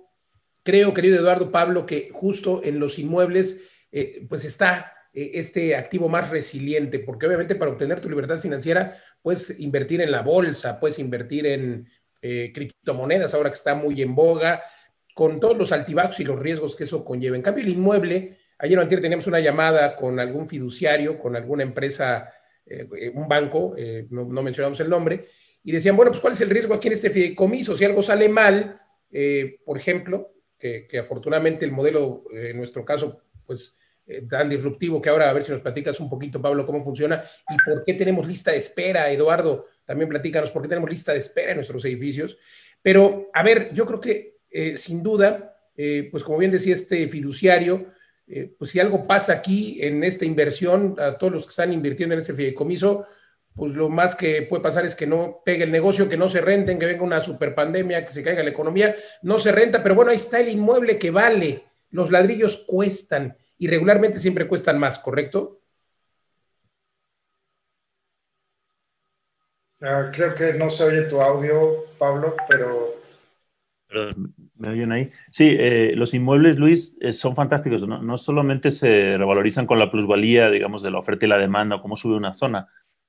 creo, 0.62 0.94
querido 0.94 1.16
Eduardo 1.16 1.50
Pablo, 1.50 1.86
que 1.86 2.08
justo 2.12 2.62
en 2.64 2.78
los 2.78 2.98
inmuebles 2.98 3.60
eh, 3.90 4.26
pues 4.28 4.44
está 4.44 4.92
eh, 5.12 5.32
este 5.34 5.74
activo 5.76 6.08
más 6.08 6.30
resiliente, 6.30 6.98
porque 6.98 7.26
obviamente 7.26 7.54
para 7.54 7.70
obtener 7.70 8.00
tu 8.00 8.08
libertad 8.08 8.38
financiera 8.38 8.96
puedes 9.22 9.58
invertir 9.60 10.00
en 10.00 10.10
la 10.10 10.22
bolsa, 10.22 10.78
puedes 10.78 10.98
invertir 10.98 11.46
en 11.46 11.88
eh, 12.20 12.52
criptomonedas, 12.52 13.34
ahora 13.34 13.50
que 13.50 13.56
está 13.56 13.74
muy 13.74 14.00
en 14.02 14.14
boga, 14.14 14.62
con 15.14 15.40
todos 15.40 15.56
los 15.56 15.72
altibajos 15.72 16.20
y 16.20 16.24
los 16.24 16.38
riesgos 16.38 16.76
que 16.76 16.84
eso 16.84 17.04
conlleva. 17.04 17.36
En 17.36 17.42
cambio, 17.42 17.64
el 17.64 17.70
inmueble, 17.70 18.36
ayer 18.58 18.78
o 18.78 18.82
antes 18.82 19.00
teníamos 19.00 19.26
una 19.26 19.40
llamada 19.40 19.96
con 19.96 20.20
algún 20.20 20.46
fiduciario, 20.46 21.18
con 21.18 21.34
alguna 21.34 21.64
empresa, 21.64 22.32
un 23.14 23.26
banco, 23.26 23.74
no, 24.10 24.26
no, 24.26 24.42
mencionamos 24.42 24.78
el 24.78 24.88
nombre, 24.88 25.26
y 25.64 25.72
decían, 25.72 25.96
bueno, 25.96 26.12
pues 26.12 26.20
¿cuál 26.20 26.34
es 26.34 26.40
el 26.42 26.50
riesgo 26.50 26.74
aquí 26.74 26.86
en 26.86 26.94
este 26.94 27.10
fideicomiso? 27.10 27.76
Si 27.76 27.84
algo 27.84 28.00
sale 28.00 28.28
mal, 28.28 28.80
por 29.64 29.76
ejemplo, 29.76 30.37
que, 30.58 30.98
afortunadamente 30.98 31.64
el 31.64 31.72
modelo, 31.72 32.24
en 32.32 32.56
nuestro 32.56 32.84
caso, 32.84 33.22
pues 33.46 33.78
eh, 34.06 34.22
tan 34.28 34.48
disruptivo 34.48 35.02
que 35.02 35.10
ahora 35.10 35.28
a 35.28 35.32
ver 35.34 35.44
si 35.44 35.52
nos 35.52 35.60
platicas 35.60 36.00
un 36.00 36.08
poquito, 36.08 36.40
Pablo, 36.40 36.64
cómo 36.64 36.82
funciona 36.82 37.22
y 37.48 37.56
por 37.70 37.84
qué 37.84 37.92
tenemos 37.92 38.26
lista 38.26 38.52
de 38.52 38.56
espera. 38.56 39.10
Eduardo, 39.10 39.66
también 39.84 40.08
platícanos 40.08 40.50
por 40.50 40.62
qué 40.62 40.68
tenemos 40.68 40.88
lista 40.88 41.12
de 41.12 41.18
espera 41.18 41.50
en 41.50 41.58
nuestros 41.58 41.84
edificios. 41.84 42.38
Pero, 42.80 43.30
a 43.34 43.42
ver, 43.42 43.70
yo 43.74 43.84
creo 43.84 44.00
que 44.00 44.38
eh, 44.50 44.78
sin 44.78 45.02
duda, 45.02 45.56
eh, 45.76 46.08
pues 46.10 46.24
como 46.24 46.38
bien 46.38 46.50
decía 46.50 46.74
este 46.74 47.06
fiduciario, 47.08 47.92
pues 48.58 48.72
si 48.72 48.78
algo 48.78 49.06
pasa 49.06 49.32
aquí 49.32 49.78
en 49.80 50.04
esta 50.04 50.26
inversión, 50.26 50.96
a 50.98 51.16
todos 51.16 51.32
los 51.32 51.44
que 51.46 51.50
están 51.50 51.72
invirtiendo 51.72 52.14
en 52.14 52.20
este 52.20 52.34
fideicomiso, 52.34 53.06
pues 53.58 53.74
lo 53.74 53.88
más 53.88 54.14
que 54.14 54.42
puede 54.42 54.62
pasar 54.62 54.86
es 54.86 54.94
que 54.94 55.06
no 55.06 55.42
pegue 55.44 55.64
el 55.64 55.72
negocio, 55.72 56.08
que 56.08 56.16
no 56.16 56.28
se 56.28 56.40
renten, 56.40 56.78
que 56.78 56.86
venga 56.86 57.02
una 57.02 57.20
super 57.20 57.56
pandemia, 57.56 58.04
que 58.04 58.12
se 58.12 58.22
caiga 58.22 58.44
la 58.44 58.50
economía, 58.50 58.94
no 59.22 59.36
se 59.38 59.50
renta, 59.50 59.82
pero 59.82 59.96
bueno, 59.96 60.12
ahí 60.12 60.16
está 60.16 60.38
el 60.38 60.48
inmueble 60.48 60.96
que 60.96 61.10
vale, 61.10 61.64
los 61.90 62.12
ladrillos 62.12 62.64
cuestan 62.68 63.36
y 63.58 63.66
regularmente 63.66 64.20
siempre 64.20 64.46
cuestan 64.46 64.78
más, 64.78 65.00
¿correcto? 65.00 65.60
Ah, 69.80 70.10
creo 70.12 70.36
que 70.36 70.54
no 70.54 70.70
se 70.70 70.84
oye 70.84 71.02
tu 71.02 71.20
audio, 71.20 71.84
Pablo, 71.98 72.36
pero... 72.48 72.94
¿Me 74.56 74.68
oyen 74.68 74.92
ahí? 74.92 75.10
Sí, 75.32 75.56
eh, 75.58 75.92
los 75.96 76.14
inmuebles, 76.14 76.58
Luis, 76.58 76.96
eh, 77.00 77.12
son 77.12 77.34
fantásticos. 77.34 77.86
No, 77.88 78.16
solamente 78.18 78.70
se 78.70 79.16
revalorizan 79.16 79.66
con 79.66 79.78
la 79.78 79.90
plusvalía, 79.90 80.50
digamos, 80.50 80.82
de 80.82 80.90
la 80.90 80.98
oferta 80.98 81.24
y 81.24 81.28
la 81.28 81.38
demanda 81.38 81.76
o 81.76 81.80
cómo 81.80 81.96
sube 81.96 82.16
una 82.16 82.34
zona, 82.34 82.68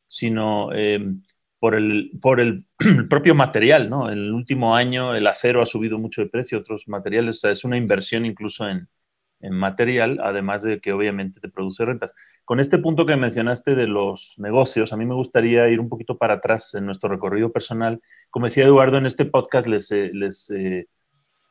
sino 0.09 0.73
em, 0.73 1.23
por, 1.59 1.75
el, 1.75 2.11
por 2.21 2.41
el, 2.41 2.65
propio 3.09 3.35
material, 3.35 3.89
¿no? 3.89 4.11
En 4.11 4.17
el 4.17 4.33
último 4.33 4.75
año 4.75 5.15
el 5.15 5.25
acero 5.27 5.61
ha 5.61 5.65
subido 5.65 5.97
mucho 5.97 6.21
de 6.21 6.29
precio, 6.29 6.59
otros 6.59 6.89
materiales, 6.89 7.41
es 7.45 7.63
una 7.63 7.77
inversión 7.77 8.25
incluso 8.25 8.67
en, 8.67 8.89
en 9.41 9.53
material, 9.53 10.19
además 10.21 10.63
de 10.63 10.81
que 10.81 10.91
obviamente 10.91 11.39
te 11.39 11.49
produce 11.49 11.85
rentas. 11.85 12.11
Con 12.43 12.59
este 12.59 12.77
punto 12.77 13.05
que 13.05 13.15
mencionaste 13.15 13.75
de 13.75 13.87
los 13.87 14.35
negocios, 14.37 14.91
a 14.91 14.97
mí 14.97 15.05
me 15.05 15.13
gustaría 15.13 15.67
ir 15.69 15.79
un 15.79 15.89
poquito 15.89 16.17
para 16.17 16.35
atrás 16.35 16.73
en 16.73 16.85
nuestro 16.85 17.09
recorrido 17.09 17.51
personal. 17.51 18.01
Como 18.29 18.47
decía 18.47 18.65
Eduardo, 18.65 18.97
en 18.97 19.05
este 19.05 19.25
podcast 19.25 19.67
les, 19.67 19.91
eh, 19.91 20.11
les 20.13 20.49
eh, 20.51 20.87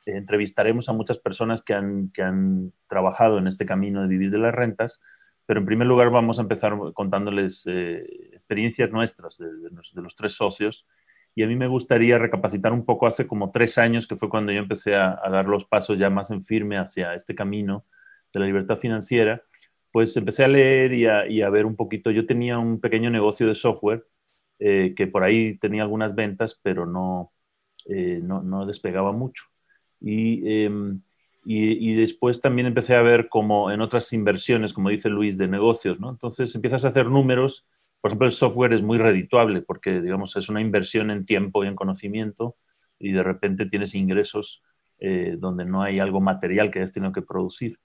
entrevistaremos 0.06 0.88
a 0.88 0.92
muchas 0.92 1.18
personas 1.18 1.62
que 1.62 1.74
han, 1.74 2.10
que 2.10 2.22
han 2.22 2.72
trabajado 2.88 3.38
en 3.38 3.46
este 3.46 3.64
camino 3.64 4.02
de 4.02 4.08
vivir 4.08 4.30
de 4.30 4.38
las 4.38 4.54
rentas, 4.54 5.00
pero 5.48 5.60
en 5.60 5.66
primer 5.66 5.88
lugar 5.88 6.10
vamos 6.10 6.38
a 6.38 6.42
empezar 6.42 6.76
contándoles 6.92 7.62
eh, 7.66 8.04
experiencias 8.34 8.90
nuestras 8.90 9.38
de, 9.38 9.70
los 10.02 10.14
tres 10.14 10.34
socios 10.34 10.86
y 11.34 11.42
a 11.42 11.46
mí 11.46 11.56
me 11.56 11.66
gustaría 11.66 12.18
recapacitar 12.18 12.70
un 12.70 12.84
poco 12.84 13.06
hace 13.06 13.26
como 13.26 13.50
tres 13.50 13.78
años, 13.78 14.06
que 14.06 14.16
fue 14.16 14.28
cuando 14.28 14.52
yo 14.52 14.58
empecé 14.58 14.94
a, 14.94 15.18
dar 15.30 15.46
los 15.46 15.64
pasos 15.64 15.98
ya 15.98 16.10
más 16.10 16.30
en 16.30 16.44
firme 16.44 16.76
hacia 16.76 17.14
este 17.14 17.34
camino 17.34 17.86
de 18.30 18.40
la 18.40 18.46
libertad 18.46 18.76
financiera, 18.76 19.42
pues 19.90 20.14
empecé 20.18 20.44
a 20.44 20.48
leer 20.48 20.92
y 20.92 21.40
a, 21.40 21.48
ver 21.48 21.64
un 21.64 21.76
poquito. 21.76 22.10
Yo 22.10 22.26
tenía 22.26 22.58
un 22.58 22.78
pequeño 22.78 23.08
negocio 23.08 23.46
de 23.46 23.54
software 23.54 24.04
eh, 24.58 24.92
que 24.94 25.06
por 25.06 25.24
ahí 25.24 25.56
tenía 25.56 25.80
algunas 25.82 26.14
ventas, 26.14 26.60
pero 26.62 26.84
no, 26.84 27.32
eh, 27.86 28.20
no, 28.22 28.66
despegaba 28.66 29.12
mucho. 29.12 29.44
Em, 30.02 31.00
y, 31.44 31.94
después 31.94 32.40
también 32.42 32.66
empecé 32.66 32.94
a 32.94 33.02
ver 33.02 33.28
como 33.28 33.70
en 33.70 33.80
otras 33.80 34.12
inversiones, 34.12 34.74
como 34.74 34.90
dice 34.90 35.08
Luis, 35.08 35.38
de 35.38 35.48
negocios, 35.48 35.98
¿no? 35.98 36.10
Entonces 36.10 36.54
empiezas 36.54 36.84
a 36.84 36.88
hacer 36.88 37.06
números 37.06 37.66
por 38.00 38.10
ejemplo, 38.10 38.26
el 38.26 38.32
software 38.32 38.72
es 38.72 38.82
muy 38.82 38.98
redituable 38.98 39.62
porque, 39.62 40.00
digamos, 40.00 40.36
es 40.36 40.48
una 40.48 40.60
inversión 40.60 41.10
en 41.10 41.24
tiempo 41.24 41.64
y 41.64 41.68
en 41.68 41.74
conocimiento 41.74 42.56
y 42.98 43.12
de 43.12 43.22
repente 43.22 43.66
tienes 43.66 43.94
ingresos 43.94 44.62
eh, 44.98 45.36
donde 45.38 45.64
no 45.64 45.82
hay 45.82 45.98
algo 45.98 46.20
material 46.20 46.70
que 46.70 46.78
hayas 46.78 46.92
tenido 46.92 47.12
que 47.12 47.22
producir. 47.22 47.78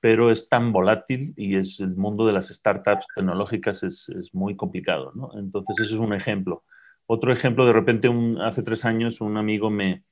Pero 0.00 0.32
es 0.32 0.48
tan 0.48 0.72
volátil 0.72 1.32
y 1.36 1.56
es 1.56 1.78
el 1.78 1.94
mundo 1.94 2.26
de 2.26 2.32
las 2.32 2.48
startups 2.48 3.06
tecnológicas 3.14 3.84
es, 3.84 4.08
es 4.08 4.34
muy 4.34 4.56
complicado, 4.56 5.12
¿no? 5.14 5.30
Entonces, 5.38 5.86
eso 5.86 5.94
es 5.94 6.00
un 6.00 6.12
ejemplo. 6.12 6.64
Otro 7.06 7.32
ejemplo, 7.32 7.64
de 7.64 7.72
repente, 7.72 8.10
hace 8.40 8.62
tres 8.64 8.84
años, 8.84 9.20
un 9.20 9.36
amigo 9.36 9.70
me, 9.70 10.02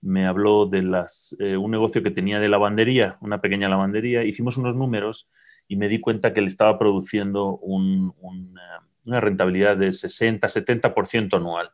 me 0.00 0.26
habló 0.26 0.66
de 0.66 0.78
eh, 1.40 1.56
un 1.56 1.70
negocio 1.70 2.02
que 2.02 2.10
tenía 2.10 2.38
de 2.40 2.48
lavandería, 2.48 3.18
una 3.20 3.40
pequeña 3.40 3.68
lavandería. 3.68 4.24
Hicimos 4.24 4.56
unos 4.56 4.76
números 4.76 5.28
y 5.66 5.76
me 5.76 5.88
di 5.88 6.00
cuenta 6.00 6.32
que 6.32 6.40
le 6.40 6.46
estaba 6.46 6.78
produciendo 6.78 7.56
un 7.58 8.14
una 9.08 9.20
rentabilidad 9.20 9.76
de 9.76 9.92
60, 9.92 10.46
70% 10.48 11.36
anual. 11.36 11.70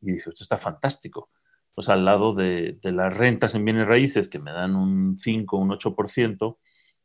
Y 0.00 0.12
dije, 0.12 0.30
esto 0.30 0.42
está 0.42 0.56
fantástico. 0.56 1.30
Pues 1.74 1.88
al 1.88 2.04
lado 2.04 2.34
de, 2.34 2.78
las 2.82 3.14
rentas 3.14 3.54
en 3.54 3.64
bienes 3.64 3.86
raíces, 3.86 4.28
que 4.28 4.38
me 4.38 4.52
dan 4.52 4.76
un 4.76 5.16
5, 5.18 5.58
un 5.58 5.70
8%, 5.70 6.58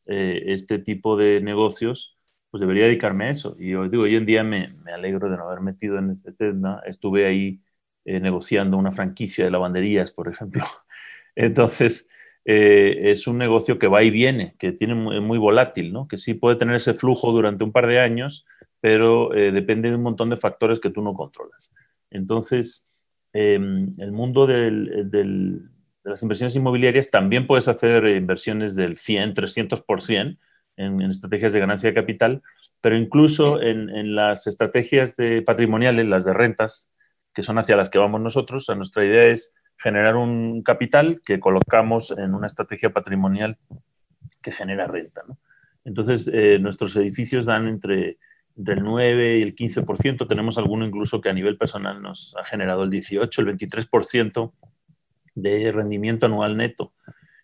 eh, 0.05 0.43
este 0.47 0.79
tipo 0.79 1.17
de 1.17 1.41
negocios, 1.41 2.17
pues 2.49 2.61
debería 2.61 2.85
dedicarme 2.85 3.25
a 3.25 3.29
eso. 3.31 3.55
Y 3.59 3.71
yo 3.71 3.89
digo, 3.89 4.03
hoy 4.03 4.15
en 4.15 4.25
día 4.25 4.43
me, 4.43 4.75
alegro 4.93 5.29
de 5.29 5.37
no 5.37 5.47
haber 5.47 5.61
metido 5.61 5.97
en 5.97 6.11
este 6.11 6.31
tema. 6.31 6.81
Estuve 6.85 7.25
ahí 7.25 7.61
eh, 8.05 8.19
negociando 8.19 8.77
una 8.77 8.91
franquicia 8.91 9.45
de 9.45 9.51
lavanderías, 9.51 10.11
por 10.11 10.27
ejemplo. 10.27 10.63
Entonces, 11.35 12.09
eh, 12.45 13.11
es 13.11 13.27
un 13.27 13.37
negocio 13.37 13.77
que 13.77 13.87
va 13.87 14.03
y 14.03 14.09
viene, 14.09 14.55
que 14.57 14.71
tiene 14.71 14.95
muy, 14.95 15.37
volátil, 15.37 15.93
¿no? 15.93 16.07
que 16.07 16.17
sí 16.17 16.33
puede 16.33 16.55
tener 16.55 16.75
ese 16.75 16.95
flujo 16.95 17.31
durante 17.31 17.63
un 17.63 17.71
par 17.71 17.85
de 17.85 17.99
años, 17.99 18.45
pero 18.79 19.33
eh, 19.35 19.51
depende 19.51 19.89
de 19.89 19.95
un 19.95 20.01
montón 20.01 20.29
de 20.31 20.37
factores 20.37 20.79
que 20.79 20.89
tú 20.89 21.03
no 21.03 21.13
controlas. 21.13 21.71
Entonces, 22.09 22.87
em, 23.33 23.93
el 23.99 24.11
mundo 24.11 24.47
de 24.47 25.61
las 26.03 26.23
inversiones 26.23 26.55
inmobiliarias 26.55 27.11
también 27.11 27.45
puedes 27.45 27.67
hacer 27.67 28.05
inversiones 28.07 28.75
del 28.75 28.97
100, 28.97 29.35
300% 29.35 30.39
en, 30.77 31.01
en 31.01 31.11
estrategias 31.11 31.53
de 31.53 31.59
ganancia 31.59 31.89
de 31.89 31.95
capital, 31.95 32.41
pero 32.81 32.97
incluso 32.97 33.61
en, 33.61 33.89
en, 33.89 34.15
las 34.15 34.47
estrategias 34.47 35.15
de 35.15 35.43
patrimoniales, 35.43 36.07
las 36.07 36.25
de 36.25 36.33
rentas, 36.33 36.89
que 37.33 37.43
son 37.43 37.57
hacia 37.57 37.75
las 37.75 37.89
que 37.89 37.97
vamos 37.97 38.21
nosotros, 38.21 38.67
nuestra 38.75 39.05
idea 39.05 39.25
es 39.25 39.53
generar 39.77 40.15
un 40.15 40.61
capital 40.63 41.21
que 41.25 41.39
colocamos 41.39 42.11
en 42.11 42.35
una 42.35 42.47
estrategia 42.47 42.91
patrimonial 42.91 43.57
que 44.41 44.51
genera 44.51 44.87
renta. 44.87 45.23
Entonces, 45.83 46.29
eh, 46.31 46.59
nuestros 46.59 46.95
edificios 46.95 47.45
dan 47.45 47.67
entre 47.67 48.17
del 48.55 48.83
9 48.83 49.39
y 49.39 49.41
el 49.41 49.55
15%, 49.55 50.27
tenemos 50.27 50.57
alguno 50.57 50.85
incluso 50.85 51.21
que 51.21 51.29
a 51.29 51.33
nivel 51.33 51.57
personal 51.57 52.01
nos 52.01 52.35
ha 52.39 52.43
generado 52.43 52.83
el 52.83 52.89
18, 52.89 53.41
el 53.41 53.47
23% 53.57 54.53
de 55.35 55.71
rendimiento 55.71 56.25
anual 56.25 56.57
neto. 56.57 56.93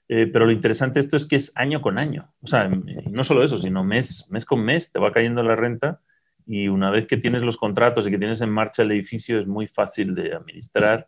Eh, 0.10 0.27
pero 0.27 0.46
lo 0.46 0.51
interesante 0.51 1.00
de 1.00 1.06
esto 1.06 1.17
es 1.17 1.25
que 1.25 1.36
es 1.38 1.51
año 1.56 1.82
con 1.82 1.98
año. 1.98 2.34
O 2.41 2.48
sea, 2.48 2.70
no 2.70 3.24
solo 3.24 3.44
eso, 3.44 3.58
sino 3.58 3.84
mes, 3.84 4.27
mes 4.29 4.46
con 4.46 4.63
mes 4.63 4.91
te 4.91 5.00
va 5.00 5.12
cayendo 5.12 5.44
la 5.44 5.56
renta 5.56 6.01
y 6.48 6.70
una 6.70 6.89
vez 6.89 7.06
que 7.06 7.18
tienes 7.18 7.44
los 7.44 7.58
contratos 7.58 8.08
y 8.08 8.12
que 8.12 8.18
tienes 8.18 8.42
en 8.42 8.50
marcha 8.50 8.82
el 8.82 8.92
edificio 8.92 9.39
es 9.39 9.48
muy 9.48 9.68
fácil 9.68 10.16
de 10.16 10.34
administrar 10.34 11.08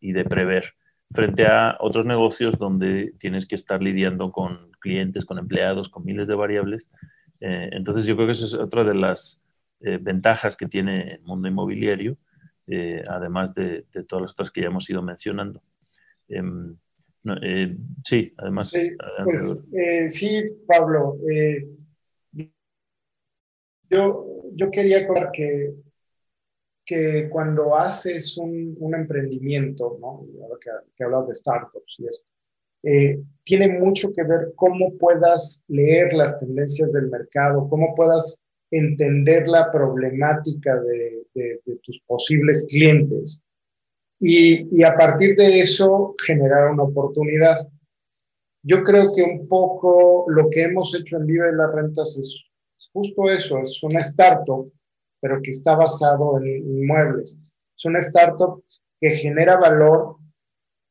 y 0.00 0.12
de 0.12 0.24
prever 0.24 0.74
frente 1.12 1.46
a 1.46 1.76
otros 1.80 2.04
negocios 2.04 2.58
donde 2.58 3.14
tienes 3.18 3.46
que 3.46 3.54
estar 3.54 3.82
lidiando 3.82 4.30
con 4.32 4.72
clientes, 4.80 5.24
con 5.24 5.38
empleados, 5.38 5.88
con 5.88 6.04
miles 6.04 6.28
de 6.28 6.34
variables 6.34 6.90
eh, 7.40 7.70
entonces 7.72 8.04
yo 8.04 8.14
creo 8.14 8.26
que 8.26 8.32
eso 8.32 8.44
es 8.44 8.54
otra 8.54 8.84
de 8.84 8.94
las 8.94 9.42
eh, 9.80 9.98
ventajas 10.00 10.56
que 10.56 10.66
tiene 10.66 11.14
el 11.14 11.22
mundo 11.22 11.48
inmobiliario, 11.48 12.18
eh, 12.66 13.02
además 13.08 13.54
de, 13.54 13.86
todas 14.06 14.22
las 14.22 14.32
otras 14.32 14.50
que 14.50 14.60
ya 14.60 14.66
hemos 14.66 14.88
ido 14.90 15.02
mencionando. 15.02 15.62
Em, 16.28 16.76
sí, 18.04 18.32
además. 18.36 18.72
Pues, 19.24 20.14
sí, 20.14 20.42
Pablo. 20.66 21.16
yo, 23.88 24.39
yo 24.54 24.70
quería 24.70 25.06
contar 25.06 25.30
que, 25.32 25.74
que 26.84 27.28
cuando 27.30 27.76
haces 27.76 28.36
un, 28.36 28.76
un 28.78 28.94
emprendimiento, 28.94 29.98
¿no? 30.00 30.26
que, 30.58 30.70
que 30.96 31.04
hablas 31.04 31.28
de 31.28 31.34
startups 31.34 31.96
y 31.98 32.06
esto, 32.06 32.30
eh, 32.82 33.22
tiene 33.44 33.78
mucho 33.78 34.12
que 34.12 34.22
ver 34.22 34.52
cómo 34.56 34.96
puedas 34.96 35.62
leer 35.68 36.14
las 36.14 36.38
tendencias 36.38 36.92
del 36.92 37.10
mercado, 37.10 37.68
cómo 37.68 37.94
puedas 37.94 38.42
entender 38.70 39.46
la 39.48 39.70
problemática 39.70 40.80
de, 40.80 41.18
tus 41.82 42.00
posibles 42.06 42.66
clientes 42.68 43.40
y, 44.18 44.82
a 44.82 44.96
partir 44.96 45.36
de 45.36 45.60
eso 45.60 46.14
generar 46.26 46.70
una 46.70 46.84
oportunidad. 46.84 47.68
yo 48.62 48.82
creo 48.82 49.12
que 49.14 49.22
un 49.22 49.48
poco 49.48 50.26
lo 50.28 50.50
que 50.50 50.64
hemos 50.64 50.94
hecho 50.94 51.16
en 51.16 51.26
Vive 51.26 51.52
las 51.52 51.74
Rentas 51.74 52.16
es 52.18 52.44
justo 52.92 53.30
eso, 53.30 53.58
es 53.58 53.82
una 53.82 54.00
startup, 54.00 54.70
pero 55.20 55.40
que 55.42 55.50
está 55.50 55.74
basado 55.76 56.38
en 56.38 56.48
inmuebles. 56.48 57.38
Es 57.76 57.84
una 57.84 57.98
startup 58.00 58.62
que 59.00 59.10
genera 59.10 59.56
valor 59.56 60.16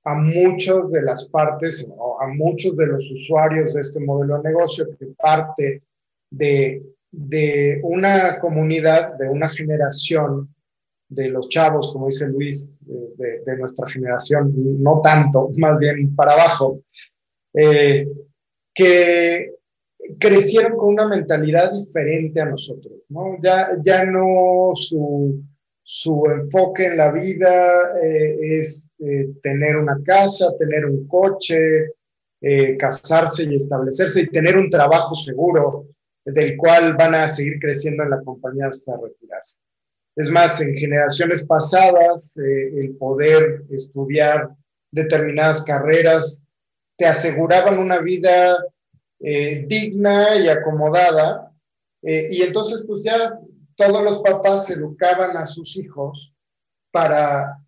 a 0.06 0.16
muchas 0.16 0.90
de 0.92 1.02
las 1.02 1.28
partes, 1.28 1.88
o 1.96 2.22
a 2.22 2.28
muchos 2.28 2.76
de 2.76 2.88
los 2.88 3.04
usuarios 3.12 3.74
de 3.74 3.82
este 3.82 4.00
modelo 4.00 4.38
de 4.38 4.50
negocio, 4.50 4.88
que 4.98 5.08
parte 5.18 5.84
de, 6.32 6.84
de 7.12 7.80
una 7.84 8.40
comunidad, 8.40 9.16
de 9.18 9.30
una 9.30 9.50
generación 9.50 10.54
de 11.10 11.28
los 11.28 11.50
chavos, 11.50 11.92
como 11.92 12.08
dice 12.08 12.28
Luis, 12.28 12.70
de, 12.82 13.58
nuestra 13.58 13.90
generación, 13.90 14.54
no 14.82 15.02
tanto, 15.02 15.50
más 15.58 15.80
bien 15.80 16.16
para 16.16 16.34
abajo, 16.34 16.82
eh, 17.54 18.08
que 18.74 19.56
crecieron 20.18 20.78
con 20.78 20.94
una 20.94 21.08
mentalidad 21.08 21.72
diferente 21.72 22.42
a 22.42 22.46
nosotros, 22.46 22.94
¿no? 23.10 23.38
Ya, 23.42 23.70
ya 23.82 24.06
no 24.06 24.72
su, 24.76 25.44
su 25.84 26.24
enfoque 26.26 26.88
en 26.88 26.98
la 26.98 27.12
vida 27.12 27.94
eh, 28.02 28.58
es 28.60 28.92
eh, 29.00 29.30
tener 29.44 29.78
una 29.78 29.98
casa, 30.04 30.58
tener 30.58 30.86
un 30.86 31.08
coche, 31.08 31.94
casarse 32.78 33.44
y 33.44 33.56
establecerse 33.58 34.22
y 34.22 34.28
tener 34.28 34.56
un 34.56 34.70
trabajo 34.70 35.14
seguro 35.14 35.88
del 36.24 36.56
cual 36.56 36.96
van 36.96 37.14
a 37.14 37.30
seguir 37.30 37.60
creciendo 37.60 38.04
en 38.04 38.12
la 38.12 38.22
compañía 38.22 38.68
hasta 38.68 38.96
retirarse. 38.96 39.62
Es 40.16 40.30
más, 40.30 40.62
en 40.62 40.74
generaciones 40.74 41.46
pasadas, 41.46 42.38
el 42.38 42.96
poder 42.96 43.64
estudiar 43.72 44.52
determinadas 44.92 45.64
carreras 45.64 46.44
te 46.98 47.06
aseguraban 47.06 47.78
una 47.78 48.00
vida 48.00 48.58
eh, 49.20 49.66
digna 49.68 50.36
y 50.38 50.48
acomodada. 50.48 51.52
Eh, 52.02 52.28
y 52.32 52.42
entonces, 52.42 52.86
pues 52.88 53.04
ya 53.04 53.40
todos 53.76 54.04
los 54.04 54.22
papás 54.22 54.70
educaban 54.70 55.38
a 55.38 55.48
sus 55.48 55.76
hijos 55.78 56.34
para 56.92 57.60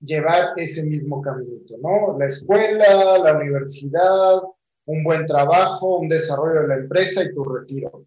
llevar 0.00 0.52
ese 0.56 0.82
mismo 0.82 1.20
caminito, 1.20 1.76
¿no? 1.82 2.18
La 2.18 2.26
escuela, 2.26 3.18
la 3.18 3.36
universidad, 3.36 4.42
un 4.86 5.04
buen 5.04 5.26
trabajo, 5.26 5.98
un 5.98 6.08
desarrollo 6.08 6.62
de 6.62 6.68
la 6.68 6.76
empresa 6.76 7.22
y 7.22 7.34
tu 7.34 7.44
retiro. 7.44 8.06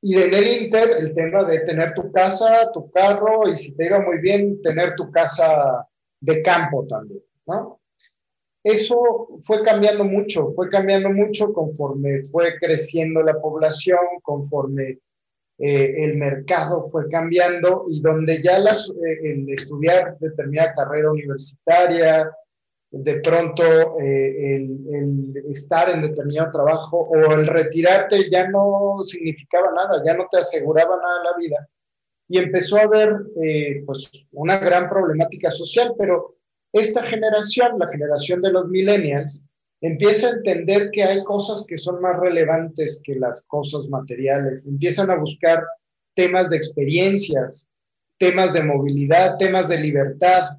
Y 0.00 0.18
en 0.18 0.34
el 0.34 0.46
Inter, 0.64 0.96
el 0.98 1.14
tema 1.14 1.44
de 1.44 1.60
tener 1.60 1.94
tu 1.94 2.12
casa, 2.12 2.70
tu 2.72 2.90
carro 2.90 3.48
y 3.48 3.56
si 3.56 3.74
te 3.74 3.86
iba 3.86 4.00
muy 4.00 4.18
bien, 4.18 4.60
tener 4.60 4.94
tu 4.96 5.10
casa 5.10 5.88
de 6.20 6.42
campo 6.42 6.86
también, 6.86 7.22
¿no? 7.46 7.80
Eso 8.64 9.28
fue 9.42 9.62
cambiando 9.62 10.04
mucho, 10.04 10.54
fue 10.54 10.70
cambiando 10.70 11.10
mucho 11.10 11.52
conforme 11.52 12.24
fue 12.24 12.58
creciendo 12.58 13.22
la 13.22 13.38
población, 13.38 13.98
conforme 14.22 15.00
eh, 15.58 16.04
el 16.04 16.16
mercado 16.16 16.88
fue 16.90 17.08
cambiando 17.10 17.84
y 17.88 18.00
donde 18.00 18.42
ya 18.42 18.58
las, 18.58 18.88
eh, 18.88 19.18
el 19.22 19.50
estudiar 19.50 20.18
determinada 20.18 20.74
carrera 20.74 21.12
universitaria, 21.12 22.30
de 22.90 23.14
pronto 23.20 23.62
eh, 24.00 24.56
el, 24.56 25.34
estar 25.50 25.90
en 25.90 26.00
determinado 26.00 26.50
trabajo 26.50 27.00
o 27.00 27.32
el 27.34 27.46
retirarte 27.46 28.30
ya 28.30 28.48
no 28.48 29.00
significaba 29.04 29.72
nada, 29.72 30.02
ya 30.06 30.14
no 30.14 30.26
te 30.30 30.38
aseguraba 30.38 30.96
nada 30.96 31.22
la 31.22 31.36
vida. 31.36 31.68
Y 32.28 32.38
empezó 32.38 32.78
a 32.78 32.84
haber 32.84 33.14
pues 33.84 34.10
una 34.32 34.56
gran 34.56 34.88
problemática 34.88 35.50
social, 35.50 35.92
pero 35.98 36.36
esta 36.74 37.04
generación, 37.04 37.78
la 37.78 37.88
generación 37.88 38.42
de 38.42 38.50
los 38.50 38.68
millennials, 38.68 39.44
empieza 39.80 40.26
a 40.26 40.32
entender 40.32 40.90
que 40.90 41.04
hay 41.04 41.22
cosas 41.22 41.64
que 41.68 41.78
son 41.78 42.00
más 42.00 42.18
relevantes 42.18 43.00
que 43.04 43.14
las 43.14 43.46
cosas 43.46 43.86
materiales, 43.88 44.66
empiezan 44.66 45.08
a 45.10 45.16
buscar 45.16 45.62
temas 46.14 46.50
de 46.50 46.56
experiencias, 46.56 47.68
temas 48.18 48.54
de 48.54 48.64
movilidad, 48.64 49.36
temas 49.38 49.68
de 49.68 49.78
libertad. 49.78 50.58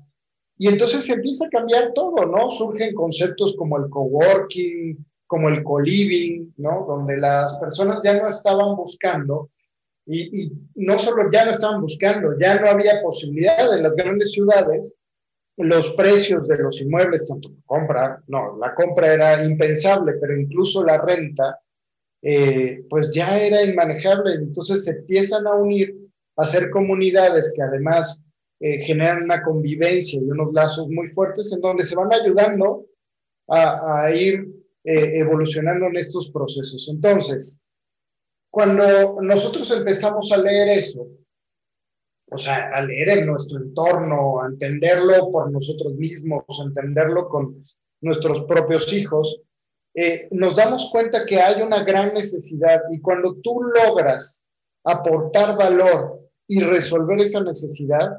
Y 0.58 0.70
entonces 0.70 1.04
se 1.04 1.14
empieza 1.14 1.48
a 1.48 1.50
cambiar 1.50 1.92
todo, 1.94 2.26
¿no? 2.26 2.50
Surgen 2.50 2.96
conceptos 2.96 3.54
como 3.58 3.78
el 3.78 3.90
coworking, 3.90 5.06
como 5.28 5.50
el 5.50 5.64
co-living, 5.64 6.54
¿no? 6.56 6.86
Donde 6.88 7.18
las 7.18 7.58
personas 7.58 8.00
ya 8.02 8.14
no 8.22 8.30
estaban 8.30 8.78
buscando, 8.78 9.50
y, 10.06 10.44
y 10.44 10.52
no 10.76 10.98
solo 10.98 11.30
ya 11.30 11.44
no 11.44 11.52
estaban 11.52 11.82
buscando, 11.82 12.40
ya 12.40 12.58
no 12.62 12.70
había 12.70 13.02
posibilidad 13.02 13.76
en 13.76 13.84
las 13.84 13.96
grandes 13.96 14.32
ciudades 14.32 14.96
los 15.58 15.94
precios 15.94 16.48
de 16.48 16.58
los 16.58 16.82
inmuebles, 16.82 17.28
tanto 17.28 17.50
compra, 17.66 18.22
no, 18.28 18.58
la 18.58 18.76
compra 18.76 19.14
era 19.14 19.44
impensable, 19.44 20.14
pero 20.20 20.38
incluso 20.38 20.84
la 20.84 20.98
renta, 20.98 21.60
eh, 22.22 22.84
pues 22.90 23.14
ya 23.14 23.40
era 23.40 23.62
inmanejable. 23.64 24.36
Entonces 24.36 24.84
se 24.84 24.92
empiezan 24.92 25.48
a 25.48 25.54
unir, 25.54 25.96
a 26.36 26.44
hacer 26.44 26.70
comunidades 26.70 27.54
que 27.56 27.62
además 27.62 28.24
eh, 28.60 28.80
generan 28.80 29.24
una 29.24 29.44
convivencia 29.44 30.20
y 30.20 30.24
unos 30.24 30.54
lazos 30.54 30.88
muy 30.90 31.08
fuertes 31.10 31.52
en 31.54 31.62
donde 31.62 31.86
se 31.86 31.96
van 31.96 32.12
ayudando 32.12 32.86
a, 33.48 34.12
ir 34.12 34.48
eh, 34.84 35.20
evolucionando 35.20 35.86
en 35.86 35.98
estos 35.98 36.32
procesos. 36.32 36.90
Entonces, 36.90 37.62
cuando 38.50 39.22
nosotros 39.22 39.70
empezamos 39.72 40.32
a 40.32 40.38
leer 40.38 40.80
eso, 40.80 41.08
o 42.36 42.38
sea, 42.38 42.70
a 42.74 42.82
leer 42.82 43.10
en 43.10 43.28
nuestro 43.28 43.60
entorno, 43.60 44.42
a 44.42 44.48
entenderlo 44.48 45.32
por 45.32 45.52
nosotros 45.52 45.96
mismos, 45.96 46.44
a 46.62 46.66
entenderlo 46.66 47.30
con 47.30 47.64
nuestros 48.02 48.46
propios 48.46 48.92
hijos, 48.92 49.42
eh, 49.96 50.28
nos 50.32 50.58
damos 50.58 50.90
cuenta 50.92 51.26
que 51.26 51.40
hay 51.40 51.62
una 51.62 51.84
gran 51.84 52.14
necesidad 52.14 52.82
y 52.92 53.00
cuando 53.00 53.36
tú 53.42 53.62
logras 53.64 54.46
aportar 54.84 55.58
valor 55.58 56.20
y 56.48 56.60
resolver 56.60 57.22
esa 57.22 57.42
necesidad, 57.42 58.10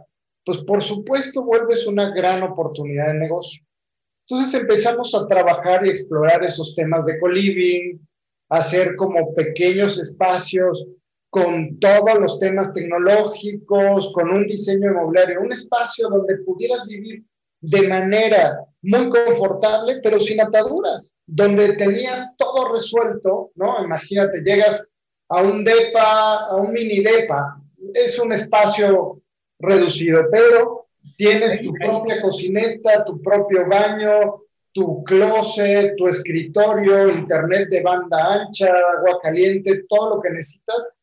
pues 0.44 0.59
por 0.64 0.83
supuesto 0.83 1.44
vuelves 1.44 1.87
una 1.87 2.11
gran 2.14 2.42
oportunidad 2.42 3.09
de 3.09 3.20
negocio. 3.20 3.62
Entonces 4.26 4.61
empezamos 4.61 5.14
a 5.14 5.26
trabajar 5.26 5.87
y 5.87 5.90
explorar 5.90 6.42
esos 6.42 6.74
temas 6.74 7.05
de 7.05 7.20
co-living, 7.20 8.00
hacer 8.48 8.96
como 8.96 9.35
pequeños 9.35 9.98
espacios 9.98 10.87
con 11.37 11.79
todos 11.81 12.18
los 12.18 12.38
temas 12.38 12.72
tecnológicos, 12.72 14.11
con 14.14 14.31
un 14.31 14.46
diseño 14.46 14.90
inmobiliario, 14.90 15.42
un 15.42 15.53
espacio 15.53 16.09
donde 16.09 16.38
pudieras 16.38 16.87
vivir 16.87 17.25
de 17.61 17.87
manera 17.87 18.64
muy 18.81 19.11
confortable, 19.11 20.01
pero 20.03 20.18
sin 20.18 20.40
ataduras, 20.40 21.14
donde 21.27 21.75
tenías 21.75 22.35
todo 22.38 22.72
resuelto, 22.72 23.51
¿no? 23.55 23.85
Imagínate, 23.85 24.40
llegas 24.40 24.90
a 25.29 25.42
un 25.42 25.62
DEPA, 25.62 26.46
a 26.46 26.57
un 26.57 26.72
mini 26.72 27.01
DEPA, 27.01 27.61
es 27.92 28.18
un 28.18 28.33
espacio 28.33 29.20
reducido, 29.59 30.22
pero 30.33 30.87
tienes 31.18 31.61
tu 31.61 31.70
propia 31.75 32.22
cocineta, 32.22 33.05
tu 33.05 33.20
propio 33.20 33.68
baño, 33.68 34.40
tu 34.72 35.05
closet, 35.05 35.96
tu 35.96 36.09
escritorio, 36.09 37.11
internet 37.11 37.68
de 37.68 37.83
banda 37.83 38.37
ancha, 38.37 38.72
agua 38.96 39.18
caliente, 39.22 39.85
todo 39.87 40.14
lo 40.16 40.22
que 40.22 40.31
necesitas 40.31 40.96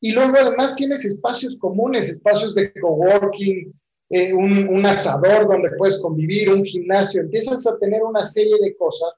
y 0.00 0.12
luego 0.12 0.34
además 0.40 0.76
tienes 0.76 1.04
espacios 1.04 1.56
comunes, 1.58 2.08
espacios 2.08 2.54
de 2.54 2.72
coworking, 2.72 3.72
eh, 4.10 4.32
un, 4.32 4.68
un, 4.68 4.86
asador 4.86 5.48
donde 5.48 5.70
puedes 5.76 5.98
convivir, 6.00 6.50
un 6.50 6.64
gimnasio. 6.64 7.20
Empiezas 7.20 7.66
a 7.66 7.76
tener 7.78 8.02
una 8.02 8.24
serie 8.24 8.56
de 8.60 8.76
cosas 8.76 9.12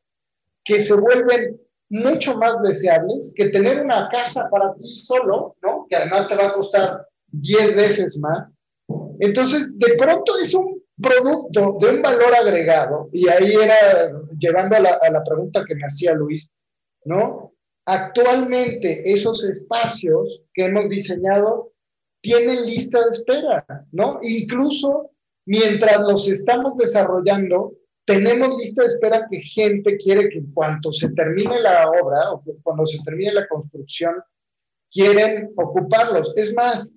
que 0.64 0.80
se 0.80 0.94
vuelven 0.94 1.60
mucho 1.90 2.36
más 2.38 2.62
deseables 2.62 3.32
que 3.36 3.48
tener 3.48 3.82
una 3.82 4.08
casa 4.08 4.48
para 4.50 4.72
ti 4.74 4.98
solo, 4.98 5.56
¿no? 5.62 5.86
Que 5.88 5.96
además 5.96 6.28
te 6.28 6.36
va 6.36 6.46
a 6.46 6.52
costar 6.52 7.06
10 7.32 7.76
veces 7.76 8.18
más. 8.18 8.54
Entonces, 9.18 9.76
de 9.78 9.94
pronto 9.96 10.36
es 10.38 10.54
un 10.54 10.82
producto 11.00 11.76
de 11.80 11.94
un 11.94 12.02
valor 12.02 12.34
agregado, 12.34 13.08
y 13.12 13.28
ahí 13.28 13.54
era 13.54 14.12
llevando 14.38 14.76
a 14.76 14.80
la, 14.80 14.98
a 15.00 15.10
la 15.10 15.24
pregunta 15.24 15.64
que 15.66 15.74
me 15.74 15.86
hacía 15.86 16.12
Luis, 16.14 16.50
¿no? 17.04 17.52
Actualmente 17.90 19.02
esos 19.04 19.42
espacios 19.42 20.42
que 20.54 20.66
hemos 20.66 20.88
diseñado 20.88 21.72
tienen 22.22 22.64
lista 22.64 23.00
de 23.00 23.10
espera, 23.10 23.66
¿no? 23.90 24.20
Incluso 24.22 25.10
mientras 25.44 26.00
los 26.02 26.28
estamos 26.28 26.76
desarrollando, 26.76 27.74
tenemos 28.04 28.56
lista 28.58 28.82
de 28.82 28.90
espera 28.90 29.26
que 29.28 29.40
gente 29.40 29.96
quiere 29.96 30.28
que 30.28 30.38
en 30.38 30.52
cuanto 30.52 30.92
se 30.92 31.10
termine 31.14 31.58
la 31.58 31.90
obra 31.90 32.30
o 32.30 32.44
cuando 32.62 32.86
se 32.86 33.02
termine 33.02 33.32
la 33.32 33.48
construcción, 33.48 34.22
quieren 34.92 35.52
ocuparlos. 35.56 36.32
Es 36.36 36.54
más, 36.54 36.94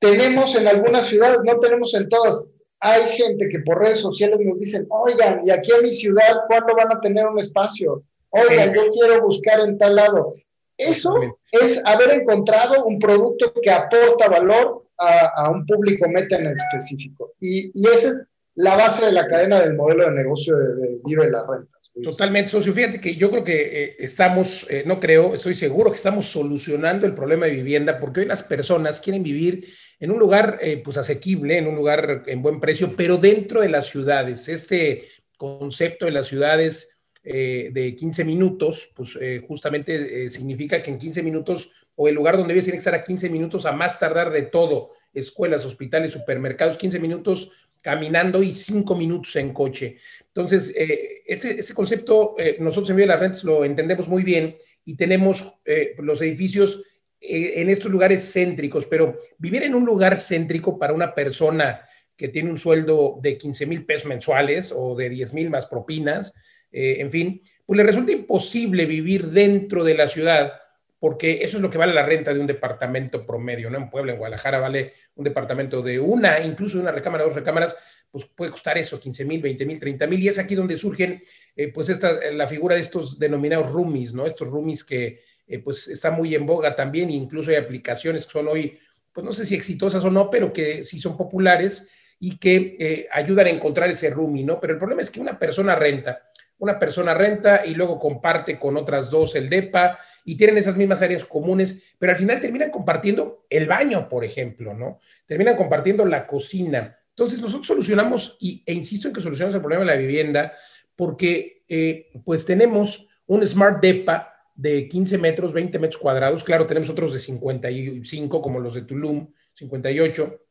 tenemos 0.00 0.56
en 0.56 0.68
algunas 0.68 1.06
ciudades, 1.06 1.40
no 1.44 1.58
tenemos 1.60 1.92
en 1.92 2.08
todas, 2.08 2.48
hay 2.80 3.02
gente 3.10 3.46
que 3.50 3.58
por 3.58 3.80
redes 3.80 4.00
sociales 4.00 4.38
nos 4.42 4.58
dicen, 4.58 4.86
oigan, 4.88 5.46
y 5.46 5.50
aquí 5.50 5.70
en 5.70 5.82
mi 5.82 5.92
ciudad, 5.92 6.44
¿cuándo 6.48 6.74
van 6.74 6.96
a 6.96 7.00
tener 7.02 7.26
un 7.26 7.38
espacio? 7.38 8.02
Oigan, 8.30 8.74
yo 8.74 8.90
quiero 8.90 9.22
buscar 9.22 9.60
en 9.60 9.78
tal 9.78 9.96
lado. 9.96 10.34
Eso 10.76 11.14
es 11.52 11.80
haber 11.84 12.10
encontrado 12.20 12.84
un 12.84 12.98
producto 12.98 13.52
que 13.62 13.70
aporta 13.70 14.28
valor 14.28 14.84
a, 14.98 15.50
un 15.50 15.64
público 15.66 16.08
meta 16.08 16.36
en 16.36 16.48
específico. 16.48 17.32
Y, 17.40 17.70
esa 17.88 18.08
es 18.08 18.28
la 18.54 18.76
base 18.76 19.06
de 19.06 19.12
la 19.12 19.26
cadena 19.26 19.60
del 19.60 19.74
modelo 19.74 20.04
de 20.04 20.12
negocio 20.12 20.56
de, 20.56 20.74
de 20.74 20.98
Vive 21.04 21.30
las 21.30 21.46
Rentas. 21.46 21.76
Totalmente, 22.02 22.50
socio. 22.50 22.74
Fíjate 22.74 23.00
que 23.00 23.16
yo 23.16 23.30
creo 23.30 23.42
que 23.42 23.84
eh, 23.84 23.96
estamos, 24.00 24.70
eh, 24.70 24.82
no 24.84 25.00
creo, 25.00 25.34
estoy 25.34 25.54
seguro 25.54 25.90
que 25.90 25.96
estamos 25.96 26.26
solucionando 26.26 27.06
el 27.06 27.14
problema 27.14 27.46
de 27.46 27.52
vivienda 27.52 27.98
porque 27.98 28.20
hoy 28.20 28.26
las 28.26 28.42
personas 28.42 29.00
quieren 29.00 29.22
vivir 29.22 29.66
en 29.98 30.10
un 30.10 30.18
lugar 30.18 30.58
eh, 30.60 30.82
pues 30.84 30.98
asequible, 30.98 31.56
en 31.56 31.66
un 31.66 31.74
lugar 31.74 32.24
en 32.26 32.42
buen 32.42 32.60
precio, 32.60 32.92
pero 32.94 33.16
dentro 33.16 33.62
de 33.62 33.70
las 33.70 33.86
ciudades. 33.86 34.46
Este 34.48 35.04
concepto 35.38 36.04
de 36.04 36.12
las 36.12 36.26
ciudades 36.26 36.95
de 37.26 37.94
15 37.98 38.24
minutos, 38.24 38.92
pues 38.94 39.18
justamente 39.48 40.30
significa 40.30 40.80
que 40.80 40.92
en 40.92 40.98
15 40.98 41.24
minutos 41.24 41.72
o 41.96 42.06
el 42.06 42.14
lugar 42.14 42.36
donde 42.36 42.52
vives 42.52 42.66
tiene 42.66 42.76
que 42.76 42.80
estar 42.80 42.94
a 42.94 43.02
15 43.02 43.28
minutos 43.30 43.66
a 43.66 43.72
más 43.72 43.98
tardar 43.98 44.30
de 44.30 44.42
todo, 44.42 44.92
escuelas, 45.12 45.64
hospitales, 45.64 46.12
supermercados, 46.12 46.76
15 46.76 47.00
minutos 47.00 47.50
caminando 47.86 48.42
y 48.42 48.52
5 48.52 48.96
minutos 48.96 49.36
en 49.36 49.52
coche. 49.52 49.96
Entonces, 50.26 50.74
eh, 50.76 51.22
este, 51.24 51.58
este, 51.58 51.72
concepto 51.72 52.34
eh, 52.36 52.56
nosotros 52.58 52.90
en 52.90 52.96
Vía 52.96 53.04
de 53.04 53.12
las 53.12 53.20
Rentas 53.20 53.44
lo 53.44 53.64
entendemos 53.64 54.08
muy 54.08 54.24
bien 54.24 54.56
y 54.84 54.96
tenemos 54.96 55.60
eh, 55.64 55.94
los 55.98 56.20
edificios 56.20 56.82
en 57.20 57.70
estos 57.70 57.90
lugares 57.90 58.30
céntricos, 58.32 58.86
pero 58.86 59.18
vivir 59.38 59.62
en 59.62 59.74
un 59.74 59.84
lugar 59.86 60.18
céntrico 60.18 60.78
para 60.78 60.92
una 60.92 61.14
persona 61.14 61.80
que 62.16 62.28
tiene 62.28 62.50
un 62.50 62.58
sueldo 62.58 63.18
de 63.22 63.38
15 63.38 63.66
mil 63.66 63.86
pesos 63.86 64.06
mensuales 64.06 64.72
o 64.74 64.94
de 64.94 65.08
10 65.08 65.32
mil 65.32 65.50
más 65.50 65.66
propinas, 65.66 66.34
en 66.70 67.10
fin, 67.10 67.42
pues 67.64 67.76
le 67.78 67.84
resulta 67.84 68.12
imposible 68.12 68.84
vivir 68.84 69.28
dentro 69.28 69.82
de 69.82 69.94
la 69.94 70.08
ciudad 70.08 70.52
porque 70.98 71.44
eso 71.44 71.58
es 71.58 71.62
lo 71.62 71.70
que 71.70 71.78
vale 71.78 71.92
la 71.92 72.04
renta 72.04 72.32
de 72.32 72.40
un 72.40 72.46
departamento 72.46 73.26
promedio, 73.26 73.68
¿no? 73.68 73.76
En 73.76 73.90
Puebla, 73.90 74.12
en 74.12 74.18
Guadalajara 74.18 74.58
vale 74.58 74.92
un 75.14 75.24
departamento 75.24 75.82
de 75.82 76.00
una, 76.00 76.40
incluso 76.40 76.80
una 76.80 76.90
recámara, 76.90 77.24
dos 77.24 77.34
recámaras, 77.34 77.76
pues 78.10 78.24
puede 78.24 78.50
costar 78.50 78.78
eso, 78.78 78.98
15 78.98 79.24
mil, 79.24 79.42
20 79.42 79.66
mil, 79.66 79.78
30 79.78 80.06
mil, 80.06 80.20
y 80.20 80.28
es 80.28 80.38
aquí 80.38 80.54
donde 80.54 80.76
surgen, 80.76 81.22
eh, 81.54 81.70
pues, 81.72 81.90
esta, 81.90 82.30
la 82.32 82.46
figura 82.46 82.76
de 82.76 82.80
estos 82.80 83.18
denominados 83.18 83.70
roomies, 83.70 84.14
¿no? 84.14 84.26
Estos 84.26 84.48
roomies 84.48 84.84
que, 84.84 85.20
eh, 85.46 85.58
pues, 85.58 85.86
están 85.88 86.14
muy 86.14 86.34
en 86.34 86.46
boga 86.46 86.74
también, 86.74 87.10
incluso 87.10 87.50
hay 87.50 87.56
aplicaciones 87.56 88.24
que 88.24 88.32
son 88.32 88.48
hoy, 88.48 88.78
pues, 89.12 89.24
no 89.24 89.32
sé 89.32 89.44
si 89.44 89.54
exitosas 89.54 90.02
o 90.02 90.10
no, 90.10 90.30
pero 90.30 90.52
que 90.52 90.84
sí 90.84 90.98
son 90.98 91.16
populares 91.16 91.88
y 92.18 92.38
que 92.38 92.76
eh, 92.80 93.06
ayudan 93.12 93.46
a 93.46 93.50
encontrar 93.50 93.90
ese 93.90 94.08
roomie, 94.08 94.44
¿no? 94.44 94.58
Pero 94.58 94.72
el 94.72 94.78
problema 94.78 95.02
es 95.02 95.10
que 95.10 95.20
una 95.20 95.38
persona 95.38 95.76
renta, 95.76 96.25
una 96.58 96.78
persona 96.78 97.14
renta 97.14 97.64
y 97.66 97.74
luego 97.74 97.98
comparte 97.98 98.58
con 98.58 98.76
otras 98.76 99.10
dos 99.10 99.34
el 99.34 99.48
DEPA 99.48 99.98
y 100.24 100.36
tienen 100.36 100.58
esas 100.58 100.76
mismas 100.76 101.02
áreas 101.02 101.24
comunes, 101.24 101.94
pero 101.98 102.12
al 102.12 102.18
final 102.18 102.40
terminan 102.40 102.70
compartiendo 102.70 103.46
el 103.50 103.66
baño, 103.66 104.08
por 104.08 104.24
ejemplo, 104.24 104.74
¿no? 104.74 104.98
Terminan 105.26 105.56
compartiendo 105.56 106.04
la 106.06 106.26
cocina. 106.26 106.96
Entonces 107.10 107.40
nosotros 107.40 107.66
solucionamos, 107.66 108.36
y, 108.40 108.62
e 108.66 108.72
insisto 108.72 109.08
en 109.08 109.14
que 109.14 109.20
solucionamos 109.20 109.54
el 109.54 109.60
problema 109.60 109.84
de 109.84 109.90
la 109.90 109.96
vivienda, 109.96 110.52
porque 110.94 111.64
eh, 111.68 112.10
pues 112.24 112.44
tenemos 112.44 113.06
un 113.26 113.46
Smart 113.46 113.80
DEPA 113.80 114.32
de 114.54 114.88
15 114.88 115.18
metros, 115.18 115.52
20 115.52 115.78
metros 115.78 116.00
cuadrados, 116.00 116.42
claro, 116.42 116.66
tenemos 116.66 116.88
otros 116.88 117.12
de 117.12 117.18
55 117.18 118.40
como 118.40 118.58
los 118.58 118.74
de 118.74 118.82
Tulum, 118.82 119.30
58, 119.52 120.42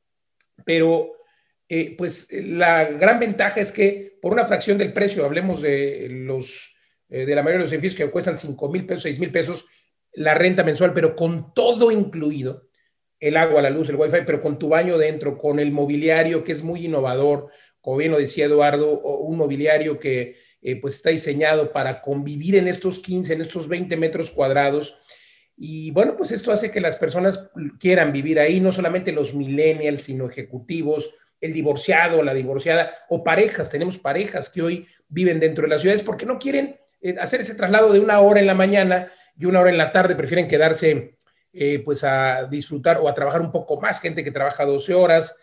pero 0.63 1.13
eh, 1.69 1.95
pues 1.97 2.27
la 2.31 2.85
gran 2.85 3.19
ventaja 3.19 3.59
es 3.59 3.71
que 3.71 4.17
por 4.21 4.33
una 4.33 4.45
fracción 4.45 4.77
del 4.77 4.93
precio, 4.93 5.25
hablemos 5.25 5.61
de 5.61 6.07
los 6.09 6.75
eh, 7.09 7.25
de 7.25 7.35
la 7.35 7.43
mayoría 7.43 7.59
de 7.59 7.65
los 7.65 7.71
edificios 7.71 7.95
que 7.95 8.11
cuestan 8.11 8.37
5 8.37 8.69
mil 8.71 8.85
pesos, 8.85 9.03
6 9.03 9.19
mil 9.19 9.31
pesos, 9.31 9.65
la 10.13 10.33
renta 10.33 10.63
mensual, 10.63 10.93
pero 10.93 11.15
con 11.15 11.53
todo 11.53 11.91
incluido, 11.91 12.69
el 13.19 13.37
agua, 13.37 13.61
la 13.61 13.69
luz, 13.69 13.89
el 13.89 13.95
wifi, 13.95 14.19
pero 14.25 14.41
con 14.41 14.57
tu 14.57 14.69
baño 14.69 14.97
dentro, 14.97 15.37
con 15.37 15.59
el 15.59 15.71
mobiliario 15.71 16.43
que 16.43 16.51
es 16.51 16.63
muy 16.63 16.85
innovador, 16.85 17.49
como 17.79 17.97
bien 17.97 18.11
lo 18.11 18.17
decía 18.17 18.45
Eduardo, 18.45 18.99
un 18.99 19.37
mobiliario 19.37 19.99
que 19.99 20.35
eh, 20.61 20.81
pues 20.81 20.95
está 20.95 21.11
diseñado 21.11 21.71
para 21.71 22.01
convivir 22.01 22.55
en 22.55 22.67
estos 22.67 22.99
15, 22.99 23.33
en 23.33 23.41
estos 23.41 23.67
20 23.67 23.95
metros 23.97 24.31
cuadrados. 24.31 24.97
Y 25.55 25.91
bueno, 25.91 26.17
pues 26.17 26.31
esto 26.31 26.51
hace 26.51 26.71
que 26.71 26.81
las 26.81 26.97
personas 26.97 27.49
quieran 27.79 28.11
vivir 28.11 28.39
ahí, 28.39 28.59
no 28.59 28.71
solamente 28.71 29.11
los 29.11 29.35
millennials, 29.35 30.03
sino 30.03 30.27
ejecutivos, 30.27 31.11
el 31.45 31.53
divorciado, 31.53 32.23
la 32.23 32.33
divorciada, 32.33 32.91
o 33.09 33.23
parejas, 33.23 33.69
tenemos 33.69 33.97
parejas 33.97 34.49
que 34.49 34.61
hoy 34.61 34.87
viven 35.07 35.39
dentro 35.39 35.63
de 35.63 35.69
las 35.69 35.81
ciudades 35.81 36.03
porque 36.03 36.25
no 36.25 36.39
quieren 36.39 36.77
eh, 37.01 37.15
hacer 37.19 37.41
ese 37.41 37.55
traslado 37.55 37.93
de 37.93 37.99
una 37.99 38.19
hora 38.19 38.39
en 38.39 38.47
la 38.47 38.55
mañana 38.55 39.11
y 39.37 39.45
una 39.45 39.59
hora 39.59 39.69
en 39.69 39.77
la 39.77 39.91
tarde, 39.91 40.15
prefieren 40.15 40.47
quedarse 40.47 41.17
eh, 41.53 41.79
pues 41.85 42.03
a 42.03 42.45
disfrutar 42.45 42.97
o 42.97 43.07
a 43.07 43.13
trabajar 43.13 43.41
un 43.41 43.51
poco 43.51 43.79
más, 43.79 44.01
gente 44.01 44.23
que 44.23 44.31
trabaja 44.31 44.65
12 44.65 44.93
horas. 44.93 45.37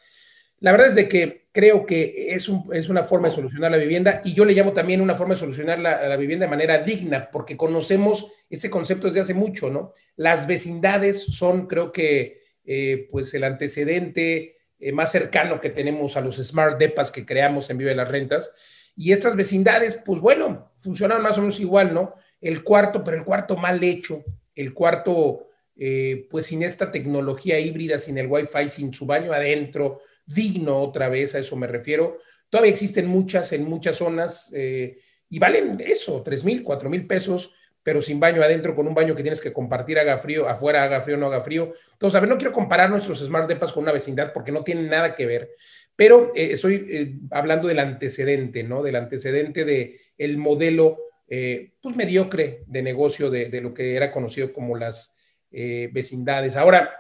La 0.60 0.70
verdad 0.70 0.88
es 0.88 0.94
de 0.94 1.08
que 1.08 1.48
creo 1.52 1.86
que 1.86 2.34
es, 2.34 2.50
es 2.72 2.88
una 2.88 3.02
forma 3.02 3.28
de 3.28 3.34
solucionar 3.34 3.70
la 3.70 3.76
vivienda 3.76 4.20
y 4.24 4.32
yo 4.32 4.44
le 4.44 4.54
llamo 4.54 4.72
también 4.72 5.00
una 5.00 5.14
forma 5.14 5.34
de 5.34 5.40
solucionar 5.40 5.78
la, 5.78 6.16
vivienda 6.16 6.46
de 6.46 6.50
manera 6.50 6.78
digna, 6.78 7.30
porque 7.30 7.56
conocemos 7.56 8.26
ese 8.48 8.70
concepto 8.70 9.06
desde 9.06 9.20
hace 9.20 9.34
mucho, 9.34 9.70
¿no? 9.70 9.92
Las 10.16 10.46
vecindades 10.46 11.22
son, 11.24 11.66
creo 11.66 11.92
que, 11.92 12.42
eh, 12.64 13.08
pues 13.10 13.32
el 13.34 13.44
antecedente 13.44 14.56
más 14.92 15.12
cercano 15.12 15.60
que 15.60 15.70
tenemos 15.70 16.16
a 16.16 16.20
los 16.20 16.36
smart 16.36 16.78
depas 16.78 17.12
que 17.12 17.24
creamos 17.24 17.70
en 17.70 17.78
Vive 17.78 17.90
de 17.90 17.96
las 17.96 18.08
Rentas 18.08 18.50
y 18.96 19.12
estas 19.12 19.36
vecindades, 19.36 19.98
pues 20.04 20.20
bueno, 20.20 20.72
funcionan 20.76 21.22
más 21.22 21.38
o 21.38 21.40
menos 21.40 21.60
igual, 21.60 21.94
¿no? 21.94 22.14
El 22.40 22.62
cuarto, 22.62 23.02
pero 23.04 23.16
el 23.16 23.24
cuarto 23.24 23.56
mal 23.56 23.82
hecho, 23.82 24.24
el 24.54 24.74
cuarto, 24.74 25.48
eh, 25.76 26.26
pues 26.30 26.46
sin 26.46 26.62
esta 26.62 26.90
tecnología 26.90 27.58
híbrida, 27.58 27.98
sin 27.98 28.18
el 28.18 28.26
Wi-Fi, 28.26 28.68
sin 28.68 28.92
su 28.92 29.06
baño 29.06 29.32
adentro, 29.32 30.00
digno 30.26 30.78
otra 30.78 31.08
vez, 31.08 31.34
a 31.34 31.38
eso 31.38 31.56
me 31.56 31.66
refiero. 31.66 32.18
Todavía 32.50 32.72
existen 32.72 33.06
muchas 33.06 33.52
en 33.52 33.64
muchas 33.64 33.96
zonas 33.96 34.52
eh, 34.54 34.98
y 35.28 35.38
valen 35.38 35.80
eso, 35.80 36.22
tres 36.22 36.44
mil, 36.44 36.62
cuatro 36.62 36.90
mil 36.90 37.06
pesos, 37.06 37.52
pero 37.82 38.00
sin 38.00 38.20
baño 38.20 38.42
adentro, 38.42 38.74
con 38.74 38.86
un 38.86 38.94
baño 38.94 39.16
que 39.16 39.22
tienes 39.22 39.40
que 39.40 39.52
compartir, 39.52 39.98
haga 39.98 40.16
frío, 40.16 40.48
afuera 40.48 40.84
haga 40.84 41.00
frío, 41.00 41.16
no 41.16 41.26
haga 41.26 41.40
frío. 41.40 41.72
Entonces, 41.92 42.16
a 42.16 42.20
ver, 42.20 42.28
no 42.28 42.36
quiero 42.36 42.52
comparar 42.52 42.90
nuestros 42.90 43.18
Smart 43.18 43.48
Depas 43.48 43.72
con 43.72 43.82
una 43.82 43.92
vecindad 43.92 44.32
porque 44.32 44.52
no 44.52 44.62
tienen 44.62 44.88
nada 44.88 45.14
que 45.14 45.26
ver. 45.26 45.50
Pero 45.96 46.32
eh, 46.34 46.50
estoy 46.52 46.86
eh, 46.88 47.14
hablando 47.30 47.68
del 47.68 47.80
antecedente, 47.80 48.62
¿no? 48.62 48.82
Del 48.82 48.96
antecedente 48.96 49.64
de 49.64 50.00
el 50.16 50.38
modelo, 50.38 50.98
eh, 51.28 51.72
pues, 51.80 51.96
mediocre 51.96 52.62
de 52.66 52.82
negocio 52.82 53.30
de, 53.30 53.48
de, 53.48 53.60
lo 53.60 53.74
que 53.74 53.96
era 53.96 54.12
conocido 54.12 54.52
como 54.52 54.76
las 54.76 55.14
vecindades. 55.50 56.56
Ahora, 56.56 56.90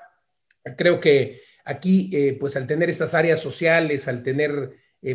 creo 0.76 1.00
que 1.00 1.40
aquí, 1.64 2.36
pues, 2.38 2.54
al 2.54 2.66
tener 2.66 2.90
estas 2.90 3.14
áreas 3.14 3.40
sociales, 3.40 4.08
al 4.08 4.22
tener, 4.22 4.72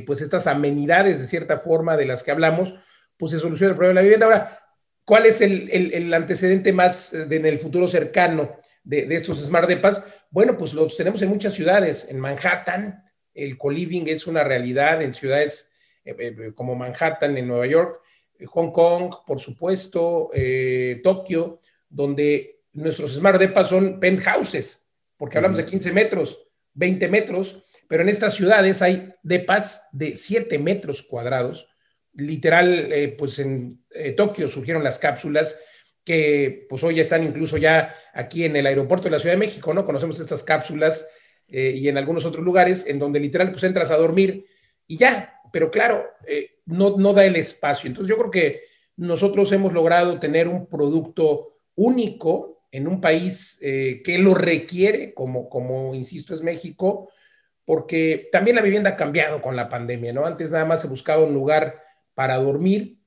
pues, 0.07 0.21
estas 0.21 0.47
amenidades 0.47 1.19
de 1.19 1.27
cierta 1.27 1.59
forma 1.59 1.95
de 1.97 2.07
las 2.07 2.23
que 2.23 2.31
hablamos, 2.31 2.73
pues, 3.15 3.33
se 3.33 3.37
soluciona 3.37 3.73
el 3.73 3.75
problema 3.75 3.99
de 3.99 4.01
la 4.01 4.01
vivienda. 4.01 4.25
Ahora, 4.25 4.66
¿cuál 5.07 5.25
es 5.25 5.39
el, 5.39 5.69
el, 5.71 5.93
el 5.93 6.13
antecedente 6.13 6.73
más 6.73 7.11
de, 7.11 7.33
en 7.33 7.45
el 7.45 7.59
futuro 7.59 7.87
cercano 7.87 8.57
de, 8.83 9.05
de 9.05 9.15
estos 9.15 9.39
smart 9.39 9.69
depas? 9.69 10.03
Bueno, 10.29 10.57
pues 10.57 10.73
los 10.73 10.97
tenemos 10.97 11.21
en 11.21 11.29
muchas 11.29 11.53
ciudades, 11.53 12.07
en 12.09 12.19
Manhattan, 12.19 13.05
el 13.33 13.57
co-living 13.57 14.07
es 14.07 14.27
una 14.27 14.43
realidad 14.43 15.01
en 15.01 15.13
ciudades 15.13 15.71
eh, 16.03 16.15
eh, 16.19 16.51
como 16.53 16.75
Manhattan, 16.75 17.37
en 17.37 17.47
Nueva 17.47 17.67
York, 17.67 18.01
eh, 18.37 18.45
Hong 18.47 18.71
Kong, 18.71 19.13
por 19.25 19.39
supuesto, 19.39 20.29
Tokio, 21.03 21.61
donde 21.87 22.63
nuestros 22.73 23.15
smart 23.15 23.39
depas 23.39 23.69
son 23.69 23.99
penthouses, 23.99 24.85
porque 25.15 25.37
hablamos 25.37 25.57
de 25.57 25.65
15 25.65 25.93
metros, 25.93 26.39
20 26.73 27.07
metros, 27.07 27.63
pero 27.87 28.03
en 28.03 28.09
estas 28.09 28.33
ciudades 28.33 28.81
hay 28.81 29.07
depas 29.23 29.87
de 29.93 30.17
7 30.17 30.59
metros 30.59 31.01
cuadrados. 31.01 31.69
Literal, 32.17 33.15
pues 33.17 33.39
en 33.39 33.85
Tokio 34.15 34.49
surgieron 34.49 34.83
las 34.83 34.99
cápsulas 34.99 35.57
que 36.07 36.65
pues 36.69 36.81
hoy 36.85 37.01
están 37.01 37.21
incluso 37.25 37.57
ya 37.57 37.93
aquí 38.13 38.45
en 38.45 38.55
el 38.55 38.65
aeropuerto 38.65 39.03
de 39.03 39.11
la 39.11 39.19
Ciudad 39.19 39.35
de 39.35 39.45
México, 39.45 39.73
¿no? 39.73 39.85
Conocemos 39.85 40.17
estas 40.21 40.41
cápsulas 40.41 41.05
eh, 41.49 41.73
y 41.75 41.89
en 41.89 41.97
algunos 41.97 42.23
otros 42.23 42.45
lugares 42.45 42.85
en 42.87 42.97
donde 42.97 43.19
literal 43.19 43.51
pues 43.51 43.65
entras 43.65 43.91
a 43.91 43.97
dormir 43.97 44.45
y 44.87 44.95
ya, 44.95 45.41
pero 45.51 45.69
claro, 45.69 46.05
eh, 46.25 46.61
no, 46.65 46.95
no 46.97 47.11
da 47.11 47.25
el 47.25 47.35
espacio. 47.35 47.89
Entonces 47.89 48.09
yo 48.09 48.17
creo 48.17 48.31
que 48.31 48.61
nosotros 48.95 49.51
hemos 49.51 49.73
logrado 49.73 50.17
tener 50.17 50.47
un 50.47 50.67
producto 50.67 51.57
único 51.75 52.63
en 52.71 52.87
un 52.87 53.01
país 53.01 53.59
eh, 53.61 54.01
que 54.01 54.17
lo 54.17 54.33
requiere, 54.33 55.13
como, 55.13 55.49
como 55.49 55.93
insisto 55.93 56.33
es 56.33 56.41
México, 56.41 57.11
porque 57.65 58.29
también 58.31 58.55
la 58.55 58.61
vivienda 58.61 58.91
ha 58.91 58.95
cambiado 58.95 59.41
con 59.41 59.57
la 59.57 59.67
pandemia, 59.67 60.13
¿no? 60.13 60.25
Antes 60.25 60.51
nada 60.51 60.63
más 60.63 60.79
se 60.79 60.87
buscaba 60.87 61.25
un 61.25 61.33
lugar 61.33 61.83
para 62.17 62.37
dormir, 62.37 62.97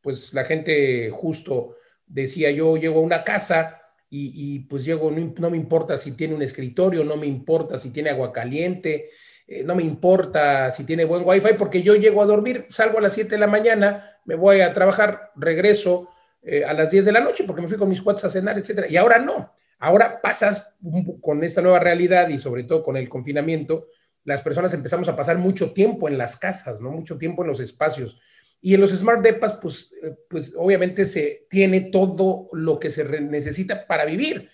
pues 0.00 0.34
la 0.34 0.42
gente 0.42 1.10
justo 1.10 1.76
decía, 2.08 2.50
yo 2.50 2.76
llego 2.76 2.98
a 2.98 3.02
una 3.02 3.22
casa, 3.22 3.84
y, 4.16 4.60
pues 4.60 4.84
llego, 4.84 5.10
no, 5.10 5.50
me 5.50 5.56
importa 5.56 5.98
si 5.98 6.12
tiene 6.12 6.34
un 6.34 6.42
escritorio, 6.42 7.02
no 7.02 7.16
me 7.16 7.26
importa 7.26 7.80
si 7.80 7.90
tiene 7.90 8.10
agua 8.10 8.32
caliente, 8.32 9.08
eh, 9.44 9.64
no 9.64 9.74
me 9.74 9.82
importa 9.82 10.70
si 10.70 10.84
tiene 10.84 11.04
buen 11.04 11.24
wifi, 11.26 11.54
porque 11.58 11.82
yo 11.82 11.96
llego 11.96 12.22
a 12.22 12.26
dormir, 12.26 12.66
salgo 12.68 12.98
a 12.98 13.00
las 13.00 13.14
7 13.14 13.30
de 13.30 13.38
la 13.38 13.48
mañana, 13.48 14.08
me 14.24 14.36
voy 14.36 14.60
a 14.60 14.72
trabajar, 14.72 15.32
regreso 15.34 16.10
eh, 16.42 16.64
a 16.64 16.72
las 16.74 16.92
10 16.92 17.06
de 17.06 17.12
la 17.12 17.18
noche 17.18 17.42
porque 17.42 17.60
me 17.60 17.66
fui 17.66 17.76
con 17.76 17.88
mis 17.88 18.00
cuates 18.00 18.24
a 18.24 18.30
cenar, 18.30 18.56
etcétera. 18.56 18.86
Y 18.88 18.96
ahora 18.96 19.18
no, 19.18 19.52
ahora 19.80 20.20
pasas 20.22 20.74
con 21.20 21.42
esta 21.42 21.60
nueva 21.60 21.80
realidad 21.80 22.28
y 22.28 22.38
sobre 22.38 22.62
todo 22.62 22.84
con 22.84 22.96
el 22.96 23.08
confinamiento, 23.08 23.88
las 24.24 24.40
personas 24.40 24.72
empezamos 24.74 25.08
a 25.08 25.16
pasar 25.16 25.38
mucho 25.38 25.72
tiempo 25.72 26.08
en 26.08 26.18
las 26.18 26.36
casas, 26.36 26.80
¿no? 26.80 26.90
Mucho 26.90 27.18
tiempo 27.18 27.42
en 27.42 27.48
los 27.48 27.60
espacios. 27.60 28.18
Y 28.60 28.74
en 28.74 28.80
los 28.80 28.92
Smart 28.92 29.20
Depas, 29.22 29.58
pues, 29.60 29.90
eh, 30.02 30.16
pues 30.28 30.54
obviamente 30.56 31.04
se 31.06 31.46
tiene 31.50 31.82
todo 31.82 32.48
lo 32.52 32.78
que 32.78 32.90
se 32.90 33.04
necesita 33.20 33.86
para 33.86 34.06
vivir. 34.06 34.48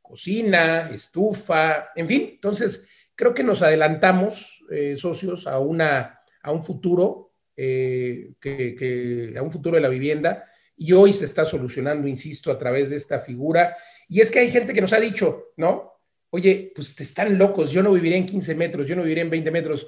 Cocina, 0.00 0.88
estufa, 0.90 1.90
en 1.94 2.08
fin. 2.08 2.30
Entonces, 2.32 2.86
creo 3.14 3.34
que 3.34 3.44
nos 3.44 3.60
adelantamos, 3.60 4.64
eh, 4.70 4.96
socios, 4.96 5.46
a, 5.46 5.58
una, 5.58 6.20
a 6.42 6.52
un 6.52 6.62
futuro, 6.62 7.34
eh, 7.54 8.32
que, 8.40 9.34
a 9.36 9.42
un 9.42 9.50
futuro 9.50 9.76
de 9.76 9.82
la 9.82 9.90
vivienda. 9.90 10.46
Y 10.74 10.92
hoy 10.92 11.12
se 11.12 11.26
está 11.26 11.44
solucionando, 11.44 12.08
insisto, 12.08 12.50
a 12.50 12.58
través 12.58 12.88
de 12.88 12.96
esta 12.96 13.18
figura. 13.18 13.76
Y 14.08 14.22
es 14.22 14.30
que 14.30 14.38
hay 14.38 14.50
gente 14.50 14.72
que 14.72 14.80
nos 14.80 14.94
ha 14.94 15.00
dicho, 15.00 15.52
¿no? 15.58 15.89
Oye, 16.30 16.72
pues 16.74 16.94
te 16.94 17.02
están 17.02 17.36
locos, 17.36 17.72
yo 17.72 17.82
no 17.82 17.92
viviré 17.92 18.16
en 18.16 18.26
15 18.26 18.54
metros, 18.54 18.86
yo 18.86 18.96
no 18.96 19.02
viviré 19.02 19.22
en 19.22 19.30
20 19.30 19.50
metros 19.50 19.86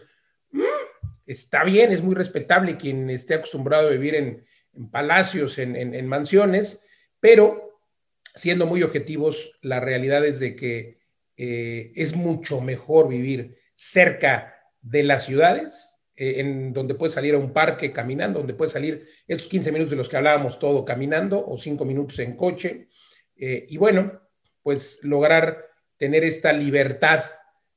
está 1.27 1.65
bien, 1.65 1.93
es 1.93 2.03
muy 2.03 2.15
respetable 2.15 2.77
quien 2.77 3.11
esté 3.11 3.35
acostumbrado 3.35 3.89
a 3.89 3.93
vivir 3.93 4.15
en, 4.15 4.45
palacios, 4.91 5.59
en, 5.59 6.07
mansiones, 6.07 6.81
pero 7.21 7.81
siendo 8.35 8.67
muy 8.67 8.83
objetivos, 8.83 9.53
la 9.61 9.81
realidad 9.81 10.25
es 10.25 10.41
de 10.41 10.57
que 10.57 10.99
eh, 11.37 11.93
es 11.95 12.17
mucho 12.17 12.61
mejor 12.61 13.09
vivir 13.09 13.59
cerca 13.75 14.55
de 14.81 15.03
las 15.03 15.27
ciudades, 15.27 16.01
eh, 16.17 16.35
en 16.39 16.73
donde 16.73 16.95
puedes 16.95 17.15
salir 17.15 17.35
a 17.35 17.39
un 17.39 17.53
parque 17.53 17.93
caminando, 17.93 18.39
donde 18.39 18.55
puedes 18.55 18.73
salir 18.73 19.07
estos 19.27 19.49
15 19.49 19.73
minutos 19.73 19.91
de 19.91 19.97
los 19.97 20.09
que 20.09 20.17
hablábamos 20.17 20.59
todo 20.59 20.85
caminando 20.85 21.45
o 21.45 21.59
5 21.59 21.85
minutos 21.85 22.19
en 22.21 22.35
coche. 22.35 22.89
Eh, 23.37 23.67
y 23.69 23.77
bueno, 23.77 24.23
pues 24.63 25.01
lograr 25.03 25.72
tener 26.03 26.25
esta 26.25 26.53
libertad 26.53 27.23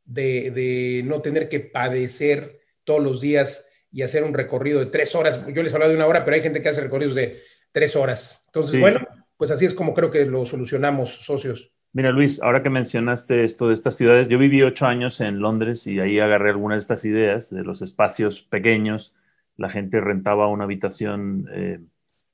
de, 0.03 0.49
de 0.49 1.03
no 1.05 1.21
tener 1.21 1.47
que 1.47 1.59
padecer 1.59 2.59
todos 2.83 2.99
los 2.99 3.21
días 3.21 3.67
y 3.91 4.01
hacer 4.01 4.23
un 4.23 4.33
recorrido 4.33 4.79
de 4.79 4.88
tres 4.88 5.13
horas. 5.13 5.39
Yo 5.53 5.61
les 5.61 5.71
hablaba 5.75 5.91
de 5.91 5.95
una 5.95 6.07
hora, 6.07 6.25
pero 6.25 6.33
hay 6.33 6.41
gente 6.41 6.59
que 6.59 6.69
hace 6.69 6.81
recorridos 6.81 7.13
de 7.13 7.39
tres 7.71 7.95
horas. 7.95 8.41
Entonces, 8.47 8.79
bueno, 8.79 9.07
pues 9.38 9.51
así 9.51 9.65
es 9.65 9.75
como 9.75 9.93
creo 9.93 10.09
que 10.09 10.25
lo 10.25 10.43
solucionamos, 10.43 11.23
socios. 11.23 11.71
Mira, 11.93 12.09
Luis, 12.09 12.41
ahora 12.41 12.63
que 12.63 12.71
mencionaste 12.71 13.43
esto 13.43 13.67
de 13.67 13.75
estas 13.75 13.95
ciudades, 13.95 14.27
yo 14.27 14.39
viví 14.39 14.63
ocho 14.63 14.88
años 14.88 15.21
en 15.21 15.38
Londres 15.38 15.85
y 15.85 15.99
ahí 15.99 16.19
agarré 16.19 16.49
algunas 16.49 16.77
de 16.77 16.81
estas 16.81 17.05
ideas 17.05 17.51
de 17.51 17.63
los 17.63 17.83
espacios 17.83 18.41
pequeños. 18.41 19.15
La 19.55 19.69
gente 19.69 20.01
rentaba 20.01 20.47
una 20.47 20.63
habitación, 20.63 21.47
eh, 21.53 21.79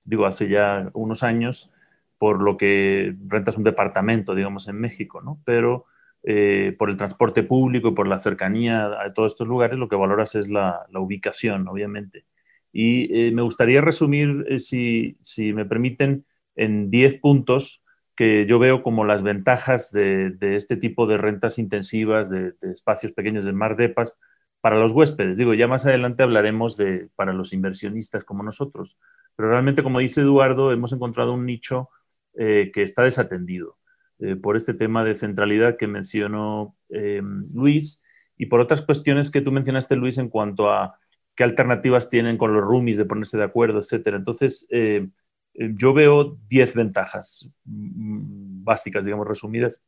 digo, 0.06 0.26
hace 0.26 0.48
ya 0.48 0.90
unos 0.94 1.22
años, 1.22 1.74
por 2.22 2.40
lo 2.40 2.56
que 2.56 3.16
rentas 3.26 3.58
un 3.58 3.64
departamento, 3.64 4.36
digamos, 4.36 4.68
en 4.68 4.80
México, 4.80 5.22
¿no? 5.22 5.42
Pero 5.44 5.86
eh, 6.22 6.76
por 6.78 6.92
el 6.92 6.96
transporte 6.96 7.42
público 7.42 7.88
y 7.88 7.94
por 7.96 8.08
la 8.08 8.20
cercanía 8.20 8.86
a 9.04 9.12
todos 9.12 9.32
estos 9.32 9.48
lugares, 9.48 9.80
lo 9.80 9.90
que 9.90 9.96
valoras 9.96 10.36
es 10.36 10.48
la, 10.48 10.86
ubicación, 10.94 11.68
obviamente. 11.68 12.26
Y 12.72 13.12
eh, 13.12 13.32
me 13.32 13.42
gustaría 13.42 13.82
resumir, 13.82 14.46
eh, 14.48 14.60
si, 14.60 15.18
si, 15.22 15.52
me 15.52 15.66
permiten, 15.66 16.24
en 16.56 16.92
10 16.92 17.16
puntos 17.22 17.84
que 18.16 18.46
yo 18.46 18.60
veo 18.60 18.84
como 18.84 19.04
las 19.04 19.24
ventajas 19.24 19.92
de, 19.92 20.30
de 20.30 20.58
este 20.58 20.78
tipo 20.78 21.08
de 21.08 21.18
rentas 21.18 21.58
intensivas, 21.58 22.30
de, 22.30 22.54
espacios 22.62 23.14
pequeños 23.14 23.46
de 23.46 23.54
mar 23.54 23.78
depas 23.78 24.16
para 24.60 24.78
los 24.78 24.92
huéspedes. 24.92 25.40
Digo, 25.40 25.56
ya 25.56 25.68
más 25.68 25.88
adelante 25.88 26.22
hablaremos 26.22 26.78
de 26.78 27.10
para 27.16 27.34
los 27.34 27.52
inversionistas 27.52 28.24
como 28.24 28.44
nosotros. 28.44 29.00
Pero 29.36 29.50
realmente, 29.50 29.82
como 29.82 29.98
dice 29.98 30.22
Eduardo, 30.22 30.72
hemos 30.72 30.94
encontrado 30.94 31.34
un 31.34 31.48
nicho 31.48 31.90
que 32.34 32.84
está 32.84 33.04
desatendido. 33.04 33.78
Eh, 34.22 34.36
por 34.36 34.56
este 34.56 34.76
tema 34.76 35.04
de 35.04 35.16
centralidad 35.16 35.78
que 35.78 35.88
mencionó 35.88 36.76
eh, 36.90 37.24
Luis 37.56 38.04
y 38.38 38.46
por 38.46 38.60
otras 38.60 38.84
cuestiones 38.84 39.32
que 39.32 39.42
tú 39.42 39.52
mencionaste, 39.52 39.96
Luis, 39.96 40.20
en 40.20 40.30
cuanto 40.30 40.70
a 40.70 41.00
qué 41.34 41.44
alternativas 41.44 42.08
tienen 42.08 42.38
con 42.38 42.54
los 42.54 42.64
roomies 42.64 42.98
de 42.98 43.06
ponerse 43.06 43.38
de 43.38 43.46
acuerdo, 43.46 43.80
etcétera. 43.80 44.18
Entonces, 44.18 44.68
eh, 44.70 45.10
yo 45.56 45.94
veo 45.94 46.38
10 46.48 46.76
ventajas 46.76 47.50
mm, 47.66 48.64
básicas, 48.64 49.06
digamos, 49.06 49.28
resumidas 49.28 49.82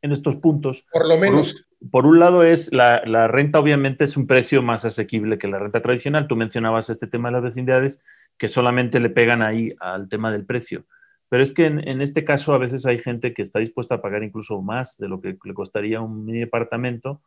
en 0.00 0.12
estos 0.12 0.36
puntos. 0.36 0.86
Por 0.90 1.06
lo 1.06 1.18
menos. 1.18 1.66
Por 1.90 2.06
un, 2.06 2.18
lado 2.18 2.42
es 2.42 2.72
la, 2.72 3.02
la, 3.04 3.28
renta, 3.28 3.58
obviamente, 3.58 4.04
es 4.04 4.16
un 4.16 4.26
precio 4.26 4.62
más 4.62 4.86
asequible 4.86 5.36
que 5.36 5.46
la 5.46 5.58
renta 5.58 5.82
tradicional. 5.82 6.26
Tú 6.26 6.36
mencionabas 6.36 6.88
este 6.88 7.06
tema 7.06 7.28
de 7.28 7.32
las 7.32 7.42
vecindades 7.42 8.00
que 8.38 8.48
solamente 8.48 8.98
le 8.98 9.10
pegan 9.10 9.42
ahí 9.42 9.74
al 9.78 10.08
tema 10.08 10.32
del 10.32 10.46
precio. 10.46 10.86
Pero 11.34 11.42
es 11.42 11.52
que 11.52 11.66
en, 11.66 12.00
este 12.00 12.22
caso 12.22 12.54
a 12.54 12.58
veces 12.58 12.86
hay 12.86 13.00
gente 13.00 13.34
que 13.34 13.42
está 13.42 13.58
dispuesta 13.58 13.96
a 13.96 14.00
pagar 14.00 14.22
incluso 14.22 14.62
más 14.62 14.96
de 14.98 15.08
lo 15.08 15.20
que 15.20 15.36
le 15.42 15.52
costaría 15.52 16.00
un 16.00 16.24
mini 16.24 16.38
departamento 16.38 17.22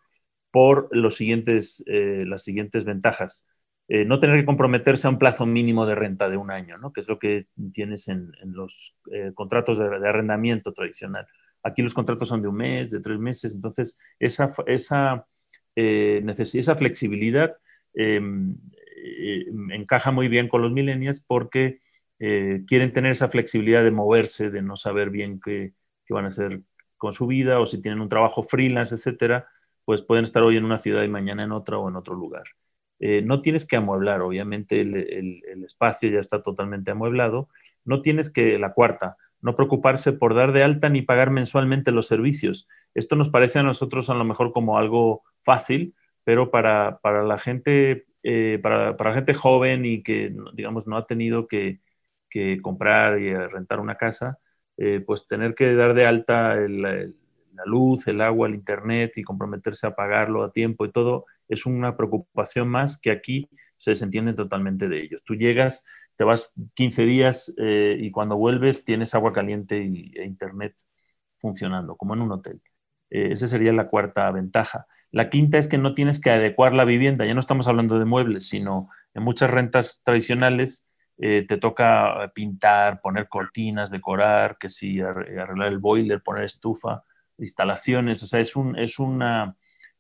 por 0.50 0.88
los 0.96 1.18
siguientes, 1.18 1.84
eh, 1.88 2.24
las 2.26 2.42
siguientes 2.42 2.86
ventajas. 2.86 3.46
Eh, 3.90 4.06
no 4.06 4.22
tener 4.22 4.40
que 4.40 4.46
comprometerse 4.46 5.08
a 5.08 5.10
un 5.10 5.20
plazo 5.20 5.46
mínimo 5.46 5.86
de 5.86 5.96
renta 5.96 6.30
de 6.30 6.38
un 6.38 6.52
año, 6.52 6.78
¿no? 6.78 6.94
que 6.94 7.02
es 7.02 7.10
lo 7.10 7.20
que 7.20 7.48
tienes 7.74 8.08
en, 8.08 8.32
los 8.46 8.96
eh, 9.12 9.34
contratos 9.34 9.78
de, 9.78 9.88
arrendamiento 10.08 10.72
tradicional. 10.72 11.28
Aquí 11.62 11.82
los 11.82 11.94
contratos 11.94 12.30
son 12.30 12.42
de 12.42 12.48
un 12.48 12.56
mes, 12.56 12.92
de 12.92 13.02
tres 13.02 13.20
meses, 13.20 13.54
entonces 13.56 14.00
esa, 14.20 14.54
esa, 14.68 15.28
esa 15.76 16.76
flexibilidad 16.78 17.58
em, 17.94 18.56
encaja 19.74 20.12
muy 20.12 20.30
bien 20.30 20.48
con 20.48 20.62
los 20.62 20.72
millennials 20.72 21.20
porque 21.20 21.82
eh, 22.20 22.64
quieren 22.68 22.94
tener 22.94 23.12
esa 23.12 23.30
flexibilidad 23.30 23.84
de 23.84 23.92
moverse, 23.92 24.50
de 24.50 24.62
no 24.62 24.76
saber 24.76 25.10
bien 25.10 25.40
qué, 25.44 25.74
van 26.10 26.26
a 26.26 26.30
hacer 26.30 26.62
con 26.98 27.14
su 27.14 27.28
vida 27.28 27.60
o 27.60 27.66
si 27.66 27.82
tienen 27.82 28.02
un 28.02 28.10
trabajo 28.10 28.44
freelance, 28.44 28.96
etcétera, 28.96 29.48
pues 29.86 30.02
pueden 30.02 30.24
estar 30.24 30.42
hoy 30.44 30.58
en 30.58 30.66
una 30.66 30.80
ciudad 30.80 31.04
y 31.04 31.10
mañana 31.10 31.44
en 31.44 31.52
otra 31.52 31.78
o 31.78 31.90
en 31.90 31.96
otro 31.96 32.16
lugar. 32.16 32.44
Eh, 33.00 33.22
no 33.22 33.42
tienes 33.42 33.68
que 33.68 33.76
amueblar, 33.76 34.22
obviamente 34.22 34.82
el, 34.82 35.44
espacio 35.64 36.10
ya 36.10 36.20
está 36.20 36.42
totalmente 36.42 36.92
amueblado. 36.92 37.50
No 37.86 38.02
tienes 38.02 38.32
que, 38.32 38.58
la 38.58 38.74
cuarta, 38.74 39.18
no 39.42 39.54
preocuparse 39.54 40.14
por 40.14 40.34
dar 40.34 40.52
de 40.54 40.64
alta 40.64 40.90
ni 40.90 41.04
pagar 41.04 41.30
mensualmente 41.30 41.92
los 41.92 42.08
servicios. 42.08 42.68
Esto 42.96 43.16
nos 43.16 43.30
parece 43.30 43.60
a 43.60 43.64
nosotros 43.64 44.10
a 44.10 44.16
lo 44.16 44.26
mejor 44.26 44.54
como 44.54 44.80
algo 44.80 45.22
fácil, 45.44 45.94
pero 46.24 46.50
para, 46.50 47.00
la 47.04 47.38
gente, 47.38 48.08
eh, 48.24 48.60
para, 48.64 48.98
para, 48.98 49.12
la 49.12 49.16
gente 49.18 49.36
joven 49.36 49.86
y 49.86 50.02
que, 50.02 50.36
digamos, 50.54 50.88
no 50.88 50.98
ha 50.98 51.06
tenido 51.06 51.48
que, 51.48 51.80
que 52.30 52.62
comprar 52.62 53.20
y 53.20 53.34
rentar 53.34 53.80
una 53.80 53.96
casa, 53.96 54.40
eh, 54.78 55.02
pues 55.06 55.28
tener 55.28 55.56
que 55.56 55.76
dar 55.76 55.94
de 55.94 56.06
alta 56.06 56.56
la 57.58 57.66
luz, 57.66 58.08
el 58.08 58.22
agua, 58.22 58.48
el 58.48 58.56
internet 58.56 59.18
y 59.18 59.24
comprometerse 59.24 59.88
a 59.88 59.96
pagarlo 59.96 60.44
a 60.44 60.52
tiempo 60.52 60.86
y 60.86 60.92
todo, 60.92 61.26
es 61.50 61.66
una 61.66 61.98
preocupación 61.98 62.68
más 62.70 63.00
que 63.00 63.12
aquí 63.12 63.50
se 63.78 63.92
desentienden 63.92 64.36
totalmente 64.36 64.90
de 64.90 65.02
ellos. 65.02 65.24
Tú 65.24 65.36
llegas, 65.36 65.86
te 66.16 66.24
vas 66.24 66.54
15 66.74 67.04
días 67.04 67.54
eh, 67.58 67.98
y 68.00 68.12
cuando 68.12 68.38
vuelves 68.38 68.86
tienes 68.86 69.16
agua 69.16 69.34
caliente 69.34 69.84
y, 69.84 70.12
e 70.16 70.26
internet 70.26 70.76
funcionando, 71.38 71.96
como 71.96 72.14
en 72.16 72.22
un 72.22 72.32
hotel. 72.32 72.62
Eh, 73.10 73.30
esa 73.32 73.48
sería 73.48 73.74
la 73.74 73.88
cuarta 73.88 74.30
ventaja. 74.32 74.88
La 75.12 75.30
quinta 75.30 75.58
es 75.58 75.68
que 75.68 75.78
no 75.78 75.94
tienes 75.94 76.20
que 76.20 76.32
adecuar 76.32 76.74
la 76.74 76.86
vivienda, 76.86 77.26
ya 77.26 77.34
no 77.34 77.40
estamos 77.40 77.68
hablando 77.68 78.00
de 78.00 78.06
muebles, 78.06 78.50
sino 78.50 78.90
en 79.14 79.24
muchas 79.24 79.50
rentas 79.50 80.02
tradicionales 80.04 80.86
eh, 81.20 81.46
te 81.48 81.58
toca 81.58 82.32
pintar, 82.36 83.02
poner 83.02 83.28
cortinas, 83.28 83.90
decorar, 83.90 84.58
que 84.60 84.70
si 84.70 85.02
arreglar 85.02 85.68
el 85.68 85.80
boiler, 85.80 86.22
poner 86.22 86.44
estufa, 86.44 87.04
instalaciones, 87.40 88.22
o 88.24 88.28
sea, 88.28 88.40
es, 88.40 88.56
un, 88.56 88.78
es 88.78 89.00
una, 89.00 89.56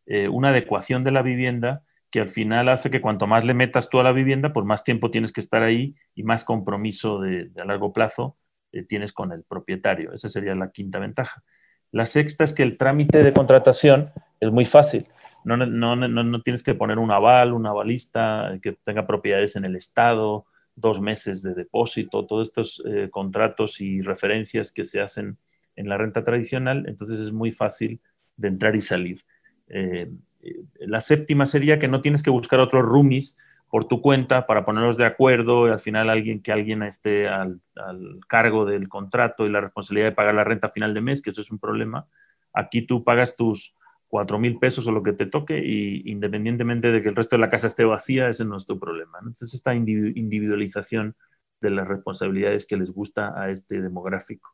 eh, 0.06 0.28
una 0.28 0.50
adecuación 0.50 1.04
de 1.04 1.12
la 1.12 1.22
vivienda 1.22 1.84
que 2.12 2.22
al 2.22 2.30
final 2.30 2.70
hace 2.70 2.90
que 2.90 3.02
cuanto 3.02 3.28
más 3.28 3.44
le 3.46 3.54
metas 3.54 3.90
tú 3.90 4.00
a 4.00 4.04
la 4.04 4.12
vivienda, 4.12 4.54
pues 4.54 4.66
más 4.66 4.84
tiempo 4.84 5.12
tienes 5.12 5.34
que 5.34 5.42
estar 5.42 5.64
ahí 5.64 5.96
y 6.16 6.24
más 6.24 6.46
compromiso 6.46 7.20
de, 7.20 7.52
a 7.60 7.66
largo 7.66 7.92
plazo 7.92 8.38
eh, 8.72 8.84
tienes 8.84 9.12
con 9.12 9.32
el 9.32 9.44
propietario. 9.44 10.14
Esa 10.14 10.30
sería 10.30 10.56
la 10.56 10.72
quinta 10.72 11.00
ventaja. 11.00 11.44
La 11.92 12.06
sexta 12.06 12.44
es 12.44 12.54
que 12.54 12.64
el 12.64 12.78
trámite 12.78 13.24
de 13.24 13.34
contratación 13.34 14.12
es 14.40 14.52
muy 14.52 14.66
fácil. 14.66 15.08
No, 15.44 15.58
no, 15.58 15.96
no, 15.96 16.08
no 16.08 16.42
tienes 16.42 16.62
que 16.62 16.76
poner 16.76 17.00
un 17.00 17.12
aval, 17.12 17.54
un 17.54 17.66
avalista 17.66 18.58
que 18.62 18.74
tenga 18.84 19.08
propiedades 19.08 19.56
en 19.56 19.66
el 19.66 19.76
Estado, 19.78 20.46
dos 20.78 21.02
meses 21.02 21.42
de 21.42 21.56
depósito, 21.56 22.26
todos 22.26 22.48
estos 22.48 22.84
eh, 22.86 23.10
contratos 23.10 23.82
y 23.82 24.02
referencias 24.02 24.72
que 24.72 24.86
se 24.86 25.02
hacen 25.02 25.38
en 25.76 25.90
la 25.90 25.98
renta 25.98 26.24
tradicional, 26.24 26.86
entonces 26.88 27.20
es 27.20 27.32
muy 27.32 27.52
fácil 27.52 28.00
de 28.38 28.48
entrar 28.48 28.76
y 28.76 28.82
salir. 28.82 29.26
Eh, 29.68 30.10
eh, 30.42 30.56
la 30.80 31.02
séptima 31.02 31.48
sería 31.48 31.80
que 31.80 31.88
no 31.88 32.02
tienes 32.02 32.22
que 32.22 32.30
buscar 32.30 32.60
otros 32.60 32.84
roomies 32.84 33.40
por 33.70 33.88
tu 33.88 34.02
cuenta 34.02 34.46
para 34.46 34.64
ponerlos 34.64 34.98
de 34.98 35.06
acuerdo 35.06 35.68
y 35.68 35.72
al 35.72 35.80
final 35.80 36.12
alguien 36.12 36.42
que 36.42 36.52
alguien 36.52 36.84
esté 36.84 37.28
al, 37.28 37.60
al, 37.76 38.20
cargo 38.28 38.66
del 38.66 38.88
contrato 38.88 39.46
y 39.46 39.50
la 39.50 39.62
responsabilidad 39.62 40.10
de 40.10 40.16
pagar 40.16 40.36
la 40.36 40.44
renta 40.44 40.68
a 40.68 40.72
final 40.72 40.94
de 40.94 41.02
mes, 41.02 41.24
que 41.24 41.32
eso 41.32 41.42
es 41.42 41.52
un 41.52 41.60
problema. 41.60 42.08
Aquí 42.54 42.84
tú 42.84 43.04
pagas 43.04 43.36
tus, 43.36 43.76
cuatro 44.08 44.40
mil 44.40 44.60
pesos 44.60 44.88
o 44.88 44.92
lo 44.92 45.04
que 45.04 45.14
te 45.14 45.26
toque 45.26 45.60
y 45.64 46.10
independientemente 46.10 46.92
de 46.92 47.02
que 47.02 47.10
el 47.10 47.16
resto 47.16 47.36
de 47.36 47.42
la 47.42 47.50
casa 47.50 47.68
esté 47.68 47.84
vacía, 47.84 48.30
ese 48.30 48.46
no 48.46 48.58
es 48.58 48.66
tu 48.66 48.80
problema. 48.80 49.18
Entonces, 49.20 49.54
esta 49.54 49.76
individualización 49.76 51.16
de 51.62 51.72
las 51.72 51.88
responsabilidades 51.88 52.66
que 52.66 52.78
les 52.78 52.92
gusta 52.92 53.34
a 53.40 53.50
este 53.50 53.82
demográfico. 53.82 54.52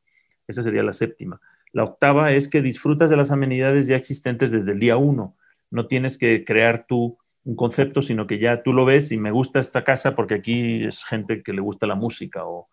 Esa 0.48 0.64
sería 0.64 0.84
la 0.84 0.94
séptima. 0.94 1.40
La 1.72 1.84
octava 1.84 2.32
es 2.32 2.48
que 2.48 2.62
disfrutas 2.62 3.10
de 3.10 3.18
las 3.18 3.32
amenidades 3.32 3.88
ya 3.88 3.96
existentes 3.96 4.52
desde 4.52 4.72
el 4.72 4.80
día 4.80 4.98
uno. 4.98 5.38
No 5.72 5.88
tienes 5.88 6.18
que 6.18 6.44
crear 6.46 6.86
tú 6.88 7.18
un 7.44 7.56
concepto, 7.56 8.02
sino 8.02 8.28
que 8.28 8.40
ya 8.40 8.64
tú 8.64 8.74
lo 8.74 8.86
ves 8.86 9.12
y 9.12 9.18
me 9.18 9.32
gusta 9.32 9.60
esta 9.60 9.84
casa 9.84 10.16
porque 10.16 10.36
aquí 10.36 10.86
es 10.86 11.04
gente 11.04 11.44
que 11.44 11.54
le 11.54 11.62
gusta 11.62 11.88
la 11.88 11.96
música 11.96 12.46
o, 12.46 12.70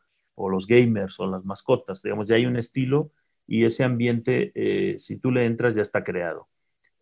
los 0.50 0.66
gamers 0.66 1.20
o 1.20 1.26
las 1.26 1.44
mascotas, 1.44 2.00
digamos, 2.02 2.26
ya 2.26 2.36
hay 2.36 2.46
un 2.46 2.56
estilo 2.56 3.12
y 3.46 3.66
ese 3.66 3.84
ambiente, 3.84 4.52
eh, 4.54 4.98
si 4.98 5.18
tú 5.18 5.30
le 5.30 5.44
entras, 5.44 5.74
ya 5.74 5.82
está 5.82 6.02
creado. 6.02 6.48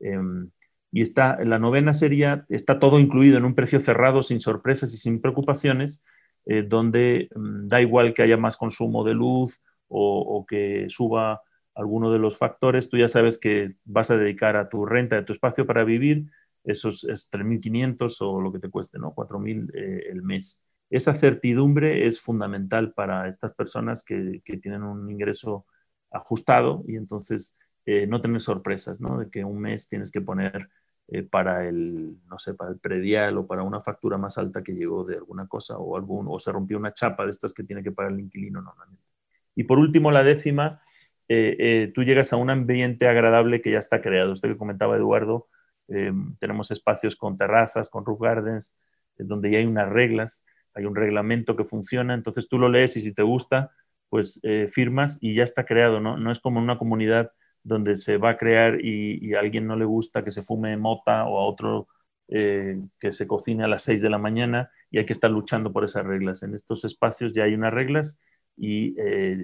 Em, 0.00 0.50
y 0.90 1.02
está, 1.02 1.42
la 1.44 1.58
novena 1.58 1.92
sería, 1.92 2.46
está 2.48 2.78
todo 2.78 2.98
incluido 2.98 3.38
en 3.38 3.44
un 3.44 3.54
precio 3.54 3.80
cerrado, 3.80 4.22
sin 4.22 4.40
sorpresas 4.40 4.92
y 4.94 4.98
sin 4.98 5.20
preocupaciones, 5.20 6.02
eh, 6.46 6.62
donde 6.62 7.28
mm, 7.34 7.68
da 7.68 7.80
igual 7.80 8.14
que 8.14 8.22
haya 8.22 8.36
más 8.36 8.56
consumo 8.56 9.04
de 9.04 9.14
luz 9.14 9.60
o, 9.88 10.44
que 10.46 10.86
suba 10.90 11.42
alguno 11.74 12.12
de 12.12 12.18
los 12.18 12.36
factores, 12.36 12.90
tú 12.90 12.98
ya 12.98 13.08
sabes 13.08 13.38
que 13.38 13.76
vas 13.84 14.10
a 14.10 14.16
dedicar 14.16 14.56
a 14.56 14.68
tu 14.68 14.84
renta 14.84 15.16
de 15.16 15.22
tu 15.22 15.32
espacio 15.32 15.66
para 15.66 15.84
vivir 15.84 16.26
esos 16.64 17.04
es 17.04 17.30
3.500 17.30 18.16
o 18.20 18.40
lo 18.40 18.52
que 18.52 18.58
te 18.58 18.68
cueste, 18.68 18.98
¿no? 18.98 19.14
4.000 19.14 19.70
eh, 19.74 20.08
el 20.10 20.22
mes. 20.22 20.62
Esa 20.90 21.14
certidumbre 21.14 22.06
es 22.06 22.20
fundamental 22.20 22.92
para 22.92 23.28
estas 23.28 23.54
personas 23.54 24.04
que 24.04 24.42
tienen 24.60 24.82
un 24.82 25.10
ingreso 25.10 25.66
ajustado 26.10 26.84
y 26.86 26.96
entonces 26.96 27.56
eh, 27.90 28.06
no 28.06 28.20
tener 28.20 28.40
sorpresas, 28.40 29.00
¿no? 29.00 29.18
De 29.18 29.30
que 29.30 29.44
un 29.44 29.60
mes 29.60 29.88
tienes 29.88 30.10
que 30.10 30.20
poner 30.20 30.68
eh, 31.08 31.22
para 31.22 31.66
el, 31.66 32.18
no 32.28 32.38
sé, 32.38 32.54
para 32.54 32.70
el 32.70 32.78
predial 32.78 33.38
o 33.38 33.46
para 33.46 33.62
una 33.62 33.80
factura 33.82 34.18
más 34.18 34.36
alta 34.36 34.62
que 34.62 34.74
llegó 34.74 35.04
de 35.04 35.16
alguna 35.16 35.48
cosa 35.48 35.78
o, 35.78 35.96
algún, 35.96 36.26
o 36.28 36.38
se 36.38 36.52
rompió 36.52 36.78
una 36.78 36.92
chapa 36.92 37.24
de 37.24 37.30
estas 37.30 37.54
que 37.54 37.64
tiene 37.64 37.82
que 37.82 37.92
pagar 37.92 38.12
el 38.12 38.20
inquilino 38.20 38.60
normalmente. 38.60 39.12
Y 39.54 39.64
por 39.64 39.78
último, 39.78 40.10
la 40.10 40.22
décima, 40.22 40.82
tú 41.26 42.04
llegas 42.04 42.32
a 42.32 42.36
un 42.36 42.50
ambiente 42.50 43.08
agradable 43.08 43.60
que 43.60 43.72
ya 43.72 43.78
está 43.78 44.00
creado. 44.02 44.32
Usted 44.32 44.50
que 44.50 44.56
comentaba, 44.56 44.96
Eduardo, 44.96 45.48
eh, 45.88 46.12
tenemos 46.38 46.70
espacios 46.70 47.16
con 47.16 47.36
terrazas, 47.36 47.88
con 47.88 48.04
roof 48.04 48.20
gardens, 48.20 48.74
donde 49.16 49.50
ya 49.50 49.58
hay 49.58 49.66
unas 49.66 49.88
reglas, 49.88 50.44
hay 50.74 50.84
un 50.84 50.94
reglamento 50.94 51.56
que 51.56 51.64
funciona, 51.64 52.14
entonces 52.14 52.48
tú 52.48 52.58
lo 52.58 52.68
lees 52.68 52.96
y 52.96 53.00
si 53.00 53.12
te 53.12 53.22
gusta, 53.22 53.72
pues 54.10 54.38
eh, 54.42 54.68
firmas 54.70 55.18
y 55.20 55.34
ya 55.34 55.42
está 55.42 55.64
creado, 55.64 56.00
¿no? 56.00 56.16
No 56.16 56.30
es 56.30 56.40
como 56.40 56.58
en 56.58 56.64
una 56.64 56.78
comunidad 56.78 57.32
donde 57.62 57.96
se 57.96 58.16
va 58.16 58.30
a 58.30 58.36
crear 58.38 58.84
y, 58.84 59.34
a 59.34 59.40
alguien 59.40 59.66
no 59.66 59.76
le 59.76 59.84
gusta 59.84 60.24
que 60.24 60.30
se 60.30 60.42
fume 60.42 60.76
mota 60.76 61.24
o 61.26 61.38
a 61.38 61.46
otro 61.46 61.88
eh, 62.28 62.80
que 62.98 63.12
se 63.12 63.26
cocine 63.26 63.64
a 63.64 63.68
las 63.68 63.82
6 63.82 64.02
de 64.02 64.10
la 64.10 64.18
mañana 64.18 64.70
y 64.90 64.98
hay 64.98 65.06
que 65.06 65.12
estar 65.12 65.30
luchando 65.30 65.72
por 65.72 65.84
esas 65.84 66.04
reglas. 66.04 66.42
En 66.42 66.54
estos 66.54 66.84
espacios 66.84 67.32
ya 67.32 67.44
hay 67.44 67.54
unas 67.54 67.72
reglas 67.72 68.18
y, 68.56 68.96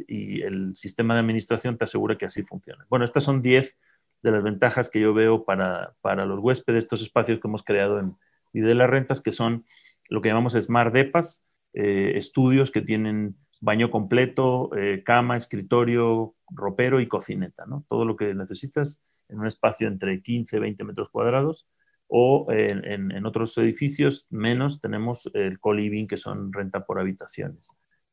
y 0.08 0.42
el 0.42 0.74
sistema 0.74 1.14
de 1.14 1.20
administración 1.20 1.78
te 1.78 1.84
asegura 1.84 2.18
que 2.18 2.26
así 2.26 2.42
funciona. 2.42 2.86
Bueno, 2.88 3.04
estas 3.04 3.24
son 3.24 3.42
10 3.42 3.76
de 4.24 4.30
las 4.30 4.42
ventajas 4.42 4.88
que 4.88 5.00
yo 5.00 5.12
veo 5.12 5.44
para, 5.44 5.94
para 6.00 6.24
los 6.24 6.40
huéspedes, 6.40 6.84
estos 6.84 7.02
espacios 7.02 7.38
que 7.40 7.46
hemos 7.46 7.62
creado 7.62 8.00
en 8.00 8.16
Vida 8.54 8.68
de 8.68 8.74
las 8.74 8.88
Rentas, 8.88 9.20
que 9.20 9.32
son 9.32 9.66
lo 10.08 10.22
que 10.22 10.30
llamamos 10.30 10.54
Smart 10.54 10.94
Depas, 10.94 11.44
eh, 11.74 12.12
estudios 12.16 12.70
que 12.70 12.80
tienen 12.80 13.36
baño 13.64 13.90
completo, 13.90 14.70
eh, 14.76 15.02
cama, 15.04 15.36
escritorio, 15.36 16.34
ropero 16.50 17.00
y 17.00 17.08
cocineta, 17.08 17.64
¿no? 17.66 17.84
Todo 17.88 18.04
lo 18.04 18.14
que 18.14 18.34
necesitas 18.34 19.02
en 19.28 19.40
un 19.40 19.46
espacio 19.46 19.88
entre 19.88 20.20
15 20.22 20.56
y 20.56 20.60
20 20.60 20.84
metros 20.84 21.08
cuadrados 21.08 21.66
o 22.06 22.46
en, 22.50 23.10
en, 23.10 23.26
otros 23.26 23.56
edificios 23.56 24.26
menos 24.28 24.82
tenemos 24.82 25.30
el 25.32 25.58
co-living 25.58 26.06
que 26.06 26.18
son 26.18 26.52
renta 26.52 26.84
por 26.84 27.00
habitaciones. 27.00 27.70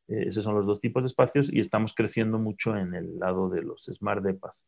Eh, 0.07 0.27
esos 0.27 0.45
son 0.45 0.55
los 0.55 0.65
dos 0.65 0.79
tipos 0.79 1.03
de 1.03 1.07
espacios 1.07 1.51
y 1.51 1.59
estamos 1.59 1.93
creciendo 1.93 2.39
mucho 2.39 2.77
en 2.77 2.95
el 2.95 3.19
lado 3.19 3.49
de 3.49 3.61
los 3.61 3.83
Smart 3.91 4.23
Depas. 4.23 4.65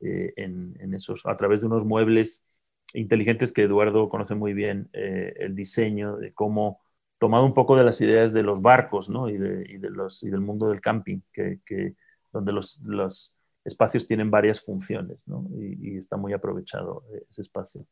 Eh, 0.00 0.34
en, 0.36 0.92
esos, 0.92 1.24
a 1.24 1.36
través 1.38 1.62
de 1.62 1.68
unos 1.68 1.86
muebles 1.86 2.44
inteligentes 2.92 3.52
que 3.52 3.62
Eduardo 3.62 4.10
conoce 4.10 4.34
muy 4.34 4.52
bien, 4.52 4.90
el 4.92 5.54
diseño, 5.54 6.16
de 6.16 6.32
cómo, 6.34 6.80
tomado 7.18 7.44
un 7.44 7.54
poco 7.54 7.76
de 7.76 7.84
las 7.84 8.00
ideas 8.00 8.32
de 8.32 8.42
los 8.42 8.60
barcos 8.62 9.08
¿no? 9.08 9.28
y, 9.28 9.38
de, 9.38 9.64
y, 9.68 9.78
de 9.78 9.90
los, 9.90 10.22
y 10.22 10.30
del 10.30 10.40
mundo 10.40 10.68
del 10.68 10.80
camping, 10.80 11.20
que, 11.32 11.60
que 11.64 11.94
donde 12.32 12.52
los, 12.52 12.80
los, 12.82 13.32
espacios 13.64 14.06
tienen 14.06 14.30
varias 14.30 14.60
funciones 14.60 15.26
¿no? 15.26 15.48
y, 15.58 15.94
y, 15.94 15.96
está 15.96 16.16
muy 16.16 16.32
aprovechado 16.32 17.02
eh, 17.12 17.24
ese 17.28 17.42
espacio. 17.42 17.84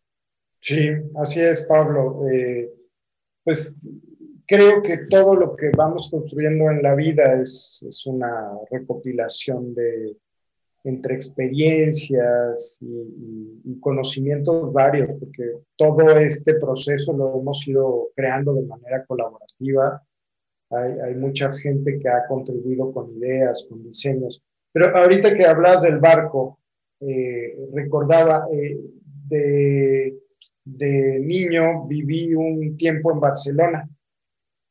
Sí, 0.60 0.88
así 1.16 1.40
es, 1.40 1.66
Pablo. 1.66 2.22
pues 3.42 3.76
creo 4.46 4.82
que 4.82 4.98
todo 5.10 5.34
lo 5.34 5.56
que 5.56 5.70
vamos 5.76 6.10
construyendo 6.10 6.70
en 6.70 6.80
la 6.80 6.94
vida 6.94 7.42
es, 7.42 7.84
es 7.88 8.06
una 8.06 8.52
recopilación 8.70 9.74
de, 9.74 10.16
entre 10.84 11.14
experiencias 11.14 12.78
y, 12.80 13.80
conocimientos 13.80 14.72
varios, 14.72 15.10
porque 15.18 15.58
todo 15.76 16.08
este 16.16 16.54
proceso 16.54 17.12
lo 17.12 17.40
hemos 17.40 17.66
ido 17.66 18.10
creando 18.14 18.54
de 18.54 18.62
manera 18.62 19.04
colaborativa. 19.04 20.02
Hay, 20.70 21.14
mucha 21.16 21.52
gente 21.52 21.98
que 21.98 22.08
ha 22.08 22.26
contribuido 22.26 22.92
con 22.92 23.10
ideas, 23.16 23.66
con 23.68 23.82
diseños. 23.82 24.42
Pero 24.72 24.96
ahorita 24.96 25.34
que 25.34 25.44
hablas 25.44 25.82
del 25.82 25.98
barco, 25.98 26.58
eh, 27.00 27.58
recordaba, 27.72 28.46
eh, 28.52 28.78
de, 29.28 30.16
de, 30.64 31.20
niño 31.20 31.86
viví 31.86 32.34
un 32.34 32.76
tiempo 32.76 33.12
en 33.12 33.20
Barcelona 33.20 33.88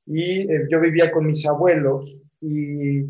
y 0.05 0.51
eh, 0.51 0.67
yo 0.69 0.79
vivía 0.79 1.11
con 1.11 1.27
mis 1.27 1.45
abuelos 1.45 2.17
y 2.41 3.05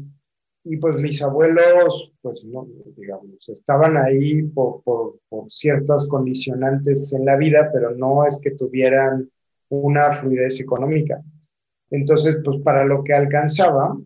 y 0.63 0.77
pues 0.77 0.95
mis 0.97 1.21
abuelos, 1.21 2.12
pues 2.23 2.41
no, 2.45 2.65
digamos, 2.95 3.47
estaban 3.49 3.97
ahí 3.97 4.43
por, 4.43 4.81
por, 4.83 5.19
ciertas 5.49 6.07
condicionantes 6.07 7.13
en 7.13 7.25
la 7.25 7.35
vida, 7.35 7.69
pero 7.73 7.91
no 7.91 8.25
es 8.25 8.39
que 8.41 8.51
tuvieran 8.51 9.29
una 9.67 10.21
fluidez 10.21 10.61
económica. 10.61 11.21
Entonces, 11.91 12.37
pues 12.43 12.61
para 12.63 12.85
lo 12.85 13.03
que 13.03 13.13
alcanzaba, 13.13 13.97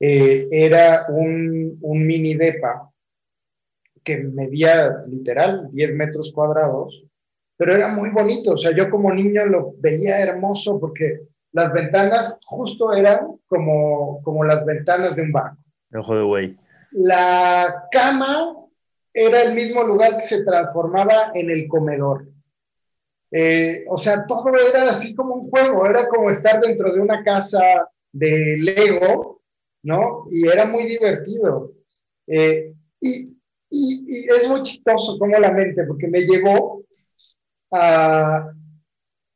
eh, 0.00 0.48
era 0.50 1.04
un, 1.10 1.78
un 1.82 2.06
mini 2.06 2.34
depa 2.34 2.90
que 4.02 4.16
medía 4.16 5.02
literal 5.06 5.68
10 5.72 5.94
metros 5.94 6.32
cuadrados, 6.34 7.04
pero 7.58 7.74
era 7.74 7.94
muy 7.94 8.10
bonito, 8.10 8.52
o 8.52 8.58
sea, 8.58 8.74
yo 8.74 8.88
como 8.88 9.12
niño 9.12 9.44
lo 9.44 9.74
veía 9.78 10.20
hermoso 10.20 10.80
porque 10.80 11.20
las 11.52 11.70
ventanas 11.74 12.40
justo 12.46 12.94
eran 12.94 13.26
como, 13.46 14.22
como 14.22 14.42
las 14.44 14.64
ventanas 14.64 15.14
de 15.14 15.22
un 15.22 15.32
banco. 15.32 15.62
Ojo 15.92 16.16
de 16.16 16.22
güey. 16.22 16.69
La 16.92 17.86
cama 17.90 18.56
era 19.12 19.42
el 19.42 19.54
mismo 19.54 19.82
lugar 19.82 20.16
que 20.16 20.22
se 20.22 20.44
transformaba 20.44 21.32
en 21.34 21.50
el 21.50 21.68
comedor. 21.68 22.26
Eh, 23.30 23.84
o 23.88 23.96
sea, 23.96 24.26
todo 24.26 24.52
era 24.56 24.90
así 24.90 25.14
como 25.14 25.34
un 25.34 25.50
juego, 25.50 25.86
era 25.86 26.08
como 26.08 26.30
estar 26.30 26.60
dentro 26.60 26.92
de 26.92 27.00
una 27.00 27.22
casa 27.22 27.60
de 28.12 28.56
Lego, 28.58 29.42
¿no? 29.82 30.26
Y 30.30 30.48
era 30.48 30.66
muy 30.66 30.84
divertido. 30.84 31.72
Eh, 32.26 32.74
y, 33.00 33.36
es 33.72 34.48
muy 34.48 34.62
chistoso 34.62 35.16
como 35.16 35.38
la 35.38 35.52
mente, 35.52 35.84
porque 35.84 36.08
me 36.08 36.22
llevó 36.22 36.82
a, 37.70 38.50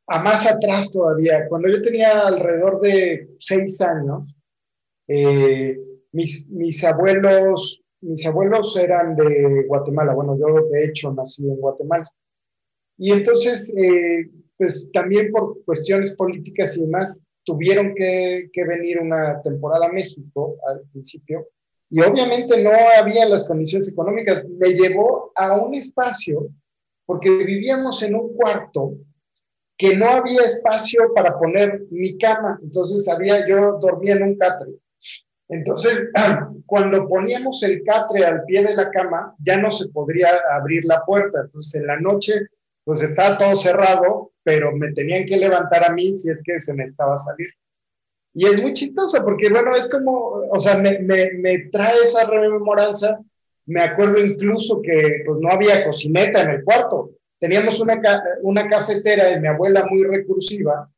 a 0.07 0.19
más 0.19 0.45
atrás 0.45 0.91
todavía. 0.91 1.47
Cuando 1.47 1.69
yo 1.69 1.81
tenía 1.81 2.27
alrededor 2.27 2.81
de 2.81 3.29
seis 3.39 3.79
años, 3.79 4.35
eh, 5.07 5.77
mis, 6.15 6.83
abuelos, 6.83 7.83
mis 8.01 8.25
abuelos 8.25 8.75
eran 8.77 9.15
de 9.15 9.65
Guatemala. 9.67 10.13
Bueno, 10.13 10.37
yo 10.37 10.67
de 10.69 10.85
hecho 10.85 11.13
nací 11.13 11.47
en 11.47 11.57
Guatemala. 11.57 12.09
Y 12.97 13.11
entonces, 13.11 13.75
eh, 13.77 14.29
pues 14.57 14.89
también 14.93 15.31
por 15.31 15.63
cuestiones 15.65 16.15
políticas 16.15 16.77
y 16.77 16.81
demás, 16.81 17.23
tuvieron 17.43 17.93
que, 17.93 18.49
que, 18.51 18.65
venir 18.65 18.99
una 18.99 19.41
temporada 19.41 19.87
a 19.87 19.91
México 19.91 20.55
al 20.67 20.81
principio. 20.91 21.47
Y 21.89 22.01
obviamente 22.01 22.63
no 22.63 22.71
había 22.99 23.27
las 23.27 23.45
condiciones 23.45 23.91
económicas. 23.91 24.45
Me 24.47 24.69
llevó 24.69 25.31
a 25.35 25.55
un 25.57 25.75
espacio, 25.75 26.47
porque 27.05 27.29
vivíamos 27.29 28.01
en 28.01 28.15
un 28.15 28.33
cuarto 28.35 28.93
que 29.77 29.95
no 29.95 30.07
había 30.07 30.41
espacio 30.43 31.13
para 31.13 31.37
poner 31.37 31.83
mi 31.91 32.17
cama, 32.17 32.57
entonces 32.63 33.07
había, 33.09 33.45
yo 33.47 33.77
dormía 33.79 34.13
en 34.13 34.23
un 34.23 34.37
catre. 34.37 34.71
Entonces, 35.49 36.09
cuando 36.65 37.07
poníamos 37.07 37.61
el 37.63 37.83
catre 37.83 38.25
al 38.25 38.43
pie 38.45 38.63
de 38.63 38.75
la 38.75 38.89
cama, 38.89 39.35
ya 39.39 39.57
no 39.57 39.71
se 39.71 39.89
podría 39.89 40.29
abrir 40.51 40.85
la 40.85 41.03
puerta. 41.05 41.41
Entonces, 41.45 41.75
en 41.75 41.87
la 41.87 41.99
noche, 41.99 42.47
pues 42.83 43.01
estaba 43.01 43.37
todo 43.37 43.55
cerrado, 43.55 44.31
pero 44.43 44.75
me 44.75 44.91
tenían 44.93 45.25
que 45.25 45.37
levantar 45.37 45.89
a 45.89 45.93
mí 45.93 46.13
si 46.13 46.31
es 46.31 46.41
que 46.43 46.59
se 46.59 46.73
me 46.73 46.83
estaba 46.83 47.17
salir. 47.17 47.49
Y 48.33 48.45
es 48.45 48.61
muy 48.61 48.73
chistoso 48.73 49.23
porque, 49.23 49.49
bueno, 49.49 49.73
es 49.75 49.89
como, 49.89 50.43
o 50.51 50.59
sea, 50.59 50.77
me, 50.77 50.99
me, 50.99 51.31
me 51.33 51.57
trae 51.71 51.95
esas 52.03 52.27
rememoranzas. 52.27 53.23
Me 53.65 53.81
acuerdo 53.81 54.19
incluso 54.19 54.81
que 54.81 55.23
pues, 55.25 55.39
no 55.39 55.49
había 55.49 55.85
cocineta 55.85 56.41
en 56.41 56.49
el 56.49 56.63
cuarto. 56.63 57.11
Teníamos 57.39 57.79
una, 57.79 58.01
una 58.41 58.67
cafetera 58.67 59.29
de 59.29 59.39
mi 59.39 59.47
abuela 59.47 59.85
muy 59.89 60.03
recursiva, 60.03 60.89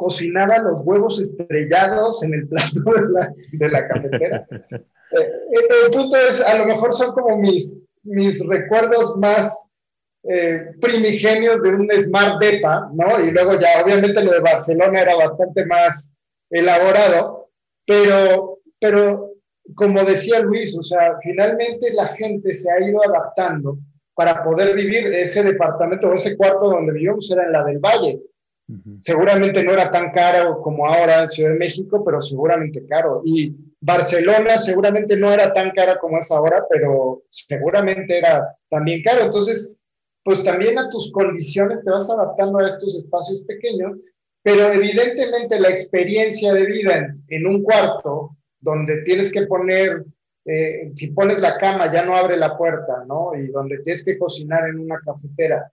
cocinaba 0.00 0.56
los 0.58 0.80
huevos 0.82 1.20
estrellados 1.20 2.22
en 2.22 2.32
el 2.32 2.48
plato 2.48 2.80
de 2.80 3.12
la, 3.12 3.32
de 3.52 3.68
la 3.68 3.88
cafetera. 3.88 4.46
Eh, 5.12 5.18
eh, 5.18 5.66
el 5.86 5.90
punto 5.90 6.16
es, 6.16 6.40
a 6.40 6.56
lo 6.56 6.66
mejor 6.66 6.94
son 6.94 7.12
como 7.12 7.36
mis, 7.36 7.76
mis 8.04 8.46
recuerdos 8.46 9.16
más 9.16 9.68
eh, 10.22 10.66
primigenios 10.80 11.60
de 11.62 11.70
un 11.70 11.88
Smart 12.00 12.40
Depa, 12.40 12.88
¿no? 12.94 13.18
Y 13.18 13.32
luego 13.32 13.58
ya, 13.58 13.82
obviamente 13.84 14.22
lo 14.22 14.30
de 14.30 14.38
Barcelona 14.38 15.00
era 15.00 15.16
bastante 15.16 15.66
más 15.66 16.14
elaborado, 16.48 17.50
pero, 17.84 18.60
pero 18.78 19.32
como 19.74 20.04
decía 20.04 20.38
Luis, 20.38 20.78
o 20.78 20.82
sea, 20.84 21.18
finalmente 21.24 21.92
la 21.92 22.06
gente 22.14 22.54
se 22.54 22.70
ha 22.70 22.80
ido 22.80 23.00
adaptando 23.04 23.78
para 24.14 24.44
poder 24.44 24.76
vivir 24.76 25.08
ese 25.08 25.42
departamento 25.42 26.08
o 26.08 26.14
ese 26.14 26.36
cuarto 26.36 26.70
donde 26.70 26.92
vivimos 26.92 27.28
era 27.32 27.46
en 27.46 27.52
la 27.52 27.64
del 27.64 27.80
Valle. 27.80 28.20
Seguramente 29.02 29.62
no 29.62 29.72
era 29.72 29.90
tan 29.90 30.12
caro 30.12 30.60
como 30.62 30.86
ahora 30.86 31.22
en 31.22 31.28
Ciudad 31.28 31.50
de 31.50 31.58
México, 31.58 32.04
pero 32.04 32.22
seguramente 32.22 32.86
caro. 32.86 33.22
Y 33.24 33.54
Barcelona 33.80 34.58
seguramente 34.58 35.16
no 35.16 35.32
era 35.32 35.52
tan 35.52 35.70
cara 35.70 35.98
como 35.98 36.18
es 36.18 36.30
ahora, 36.30 36.64
pero 36.68 37.22
seguramente 37.30 38.18
era 38.18 38.56
también 38.68 39.02
caro. 39.02 39.24
Entonces, 39.24 39.76
pues 40.22 40.42
también 40.42 40.78
a 40.78 40.90
tus 40.90 41.10
condiciones 41.12 41.82
te 41.84 41.90
vas 41.90 42.10
adaptando 42.10 42.58
a 42.58 42.68
estos 42.68 42.96
espacios 42.96 43.42
pequeños, 43.42 43.98
pero 44.42 44.70
evidentemente 44.72 45.58
la 45.58 45.70
experiencia 45.70 46.52
de 46.52 46.66
vida 46.66 47.14
en, 47.28 47.46
un 47.46 47.62
cuarto 47.62 48.36
donde 48.60 49.02
tienes 49.02 49.32
que 49.32 49.46
poner, 49.46 50.04
eh, 50.44 50.90
si 50.94 51.08
pones 51.12 51.40
la 51.40 51.56
cama 51.58 51.92
ya 51.92 52.04
no 52.04 52.16
abre 52.16 52.36
la 52.36 52.56
puerta, 52.56 53.04
¿no? 53.06 53.34
Y 53.34 53.48
donde 53.48 53.78
tienes 53.78 54.04
que 54.04 54.18
cocinar 54.18 54.68
en 54.68 54.78
una 54.80 54.98
cafetera, 55.00 55.70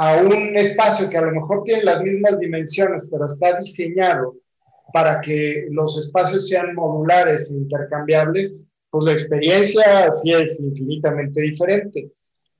a 0.00 0.22
un 0.22 0.56
espacio 0.56 1.10
que 1.10 1.18
a 1.18 1.22
lo 1.22 1.32
mejor 1.32 1.64
tiene 1.64 1.82
las 1.82 2.00
mismas 2.00 2.38
dimensiones, 2.38 3.02
pero 3.10 3.26
está 3.26 3.58
diseñado 3.58 4.36
para 4.92 5.20
que 5.20 5.66
los 5.72 5.98
espacios 5.98 6.46
sean 6.46 6.72
modulares 6.72 7.50
e 7.50 7.56
intercambiables, 7.56 8.54
pues 8.90 9.04
la 9.04 9.12
experiencia 9.12 10.12
sí 10.12 10.32
es 10.32 10.60
infinitamente 10.60 11.40
diferente. 11.40 12.12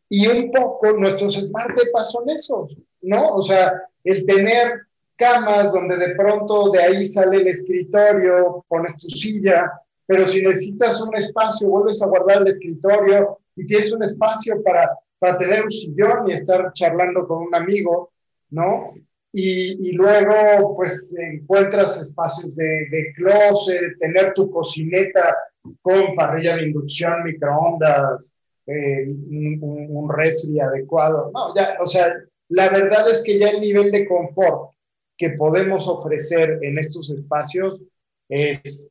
Y 0.08 0.26
un 0.26 0.50
poco 0.50 0.92
nuestros 0.94 1.36
smart 1.36 1.78
depas 1.78 2.10
son 2.10 2.28
esos, 2.28 2.76
¿no? 3.02 3.36
O 3.36 3.42
sea, 3.42 3.84
el 4.02 4.26
tener 4.26 4.72
camas 5.14 5.72
donde 5.72 5.96
de 5.96 6.16
pronto 6.16 6.70
de 6.70 6.82
ahí 6.82 7.06
sale 7.06 7.36
el 7.36 7.46
escritorio, 7.46 8.64
pones 8.66 8.96
tu 8.96 9.10
silla, 9.10 9.70
pero 10.06 10.26
si 10.26 10.42
necesitas 10.42 11.00
un 11.00 11.14
espacio, 11.14 11.68
vuelves 11.68 12.02
a 12.02 12.06
guardar 12.06 12.42
el 12.42 12.48
escritorio 12.48 13.38
y 13.54 13.64
tienes 13.64 13.92
un 13.92 14.02
espacio 14.02 14.60
para, 14.64 14.90
para 15.18 15.36
tener 15.36 15.64
un 15.64 15.70
sillón 15.70 16.28
y 16.28 16.32
estar 16.32 16.72
charlando 16.72 17.26
con 17.26 17.46
un 17.46 17.54
amigo, 17.54 18.12
¿no? 18.50 18.94
Y, 19.32 19.88
y 19.88 19.92
luego, 19.92 20.74
pues, 20.74 21.12
encuentras 21.16 22.00
espacios 22.00 22.54
de, 22.56 22.88
de 22.90 23.12
closet, 23.14 23.98
tener 23.98 24.32
tu 24.32 24.50
cocineta 24.50 25.36
con 25.82 26.14
parrilla 26.14 26.56
de 26.56 26.64
inducción, 26.64 27.24
microondas, 27.24 28.34
eh, 28.66 29.06
un, 29.08 29.88
un, 29.90 30.08
refri 30.08 30.60
adecuado. 30.60 31.30
No, 31.32 31.54
ya, 31.54 31.76
o 31.80 31.86
sea, 31.86 32.14
la 32.48 32.68
verdad 32.70 33.10
es 33.10 33.22
que 33.22 33.38
ya 33.38 33.50
el 33.50 33.60
nivel 33.60 33.90
de 33.90 34.06
confort 34.06 34.72
que 35.16 35.30
podemos 35.30 35.88
ofrecer 35.88 36.58
en 36.62 36.78
estos 36.78 37.10
espacios 37.10 37.80
es 38.28 38.90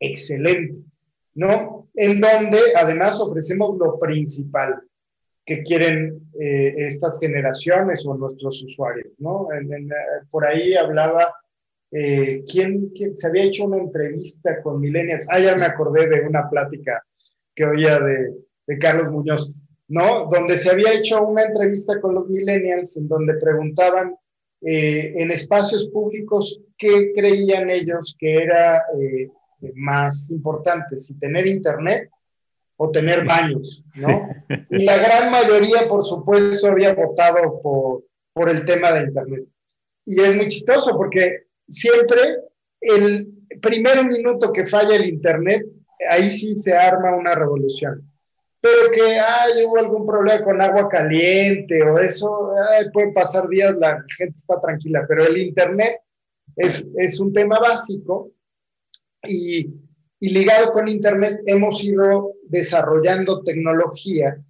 excelente, 0.00 0.76
¿no? 1.34 1.88
En 1.94 2.20
donde 2.20 2.58
además 2.74 3.20
ofrecemos 3.20 3.78
lo 3.78 3.98
principal 3.98 4.82
que 5.48 5.62
quieren 5.62 6.30
eh, 6.38 6.74
estas 6.76 7.18
generaciones 7.18 8.04
o 8.04 8.14
nuestros 8.18 8.62
usuarios, 8.62 9.14
¿no? 9.16 9.48
por 10.30 10.44
ahí 10.44 10.74
hablaba, 10.74 11.32
eh, 11.90 12.44
¿quién, 12.46 12.90
¿quién, 12.90 13.16
se 13.16 13.28
había 13.28 13.44
hecho 13.44 13.64
una 13.64 13.78
entrevista 13.78 14.60
con 14.60 14.78
millennials? 14.78 15.26
Ah, 15.30 15.40
ya 15.40 15.56
me 15.56 15.64
acordé 15.64 16.06
de 16.06 16.20
una 16.20 16.50
plática 16.50 17.02
que 17.54 17.64
oía 17.64 17.98
de, 17.98 18.78
Carlos 18.78 19.10
Muñoz, 19.10 19.50
¿no? 19.88 20.28
Donde 20.30 20.58
se 20.58 20.70
había 20.70 20.92
hecho 20.92 21.26
una 21.26 21.44
entrevista 21.44 21.98
con 21.98 22.14
los 22.14 22.28
millennials 22.28 22.98
en 22.98 23.08
donde 23.08 23.32
preguntaban 23.40 24.14
eh, 24.60 25.14
en 25.16 25.30
espacios 25.30 25.86
públicos 25.86 26.60
qué 26.76 27.14
creían 27.14 27.70
ellos 27.70 28.14
que 28.18 28.42
era 28.42 28.82
eh, 29.00 29.30
más 29.76 30.30
importante, 30.30 30.98
si 30.98 31.18
tener 31.18 31.46
internet 31.46 32.10
o 32.80 32.90
tener 32.90 33.26
baños, 33.26 33.84
¿no? 33.96 34.28
Y 34.70 34.84
la 34.84 34.96
gran 34.98 35.30
mayoría, 35.30 35.88
por 35.88 36.04
supuesto, 36.04 36.68
había 36.68 36.94
votado 36.94 37.60
por, 37.60 38.04
por 38.32 38.48
el 38.48 38.64
tema 38.64 38.92
de 38.92 39.04
internet. 39.04 39.44
Y 40.06 40.20
es 40.20 40.34
muy 40.34 40.48
chistoso 40.48 40.96
porque 40.96 41.48
siempre 41.68 42.36
el 42.80 43.28
primer 43.60 44.06
minuto 44.06 44.52
que 44.52 44.66
falla 44.66 44.96
el 44.96 45.06
internet, 45.06 45.66
ahí 46.08 46.30
sí 46.30 46.56
se 46.56 46.72
arma 46.72 47.16
una 47.16 47.34
revolución 47.34 48.08
pero 48.60 48.90
que 48.90 49.18
hay 49.18 49.64
hubo 49.64 49.78
algún 49.78 50.06
problema 50.06 50.44
con 50.44 50.60
agua 50.60 50.88
caliente 50.88 51.82
o 51.82 51.98
eso, 51.98 52.52
ay, 52.70 52.90
pueden 52.92 53.14
pasar 53.14 53.48
días, 53.48 53.74
la 53.78 54.04
gente 54.16 54.34
está 54.36 54.60
tranquila, 54.60 55.04
pero 55.08 55.24
el 55.24 55.36
Internet 55.36 56.00
es, 56.56 56.88
es 56.96 57.20
un 57.20 57.32
tema 57.32 57.58
básico 57.60 58.32
y, 59.22 59.68
y 60.20 60.30
ligado 60.30 60.72
con 60.72 60.88
Internet 60.88 61.40
hemos 61.46 61.82
ido 61.82 62.32
desarrollando 62.44 63.42
tecnología 63.42 64.42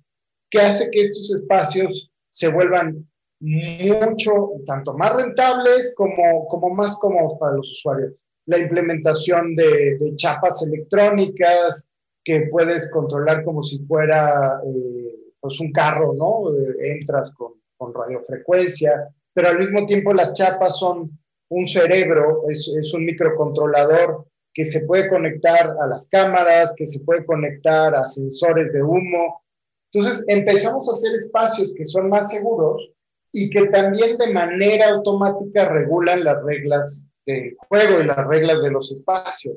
que 0.50 0.60
hace 0.60 0.90
que 0.90 1.02
estos 1.02 1.34
espacios 1.34 2.10
se 2.30 2.48
vuelvan 2.48 3.06
mucho, 3.40 4.52
tanto 4.66 4.94
más 4.94 5.14
rentables 5.14 5.94
como, 5.96 6.46
como 6.48 6.70
más 6.70 6.96
cómodos 6.96 7.38
para 7.38 7.56
los 7.56 7.70
usuarios. 7.70 8.14
La 8.46 8.58
implementación 8.58 9.54
de, 9.54 10.14
chapas 10.16 10.62
electrónicas, 10.66 11.90
que 12.24 12.48
puedes 12.50 12.90
controlar 12.90 13.44
como 13.44 13.62
si 13.62 13.78
fuera 13.80 14.60
eh, 14.66 15.14
pues 15.40 15.60
un 15.60 15.72
carro, 15.72 16.14
¿no? 16.14 16.54
Eh, 16.54 16.92
entras 16.98 17.30
con, 17.32 17.54
radiofrecuencia, 17.94 19.08
pero 19.32 19.50
al 19.50 19.58
mismo 19.60 19.86
tiempo 19.86 20.12
las 20.12 20.32
chapas 20.32 20.78
son 20.78 21.16
un 21.50 21.66
cerebro, 21.68 22.42
es, 22.50 22.92
un 22.92 23.04
microcontrolador 23.04 24.26
que 24.59 24.64
se 24.64 24.80
puede 24.86 25.09
conectar 25.09 25.72
a 25.80 25.86
las 25.86 26.09
cámaras, 26.09 26.74
que 26.76 26.84
se 26.84 26.98
puede 27.04 27.24
conectar 27.24 27.94
a 27.94 28.04
sensores 28.09 28.72
de 28.72 28.82
humo. 28.82 29.44
Entonces 29.92 30.24
empezamos 30.26 30.88
a 30.88 30.92
hacer 30.92 31.14
espacios 31.14 31.72
que 31.76 31.86
son 31.86 32.09
más 32.09 32.28
seguros 32.28 32.90
y 33.30 33.50
que 33.50 33.66
también 33.66 34.18
de 34.18 34.32
manera 34.32 34.88
automática 34.88 35.68
regulan 35.68 36.24
las 36.24 36.42
reglas 36.42 37.06
del 37.24 37.56
juego 37.68 38.00
y 38.00 38.06
las 38.06 38.26
reglas 38.26 38.61
de 38.61 38.70
los 38.72 38.90
espacios 38.90 39.54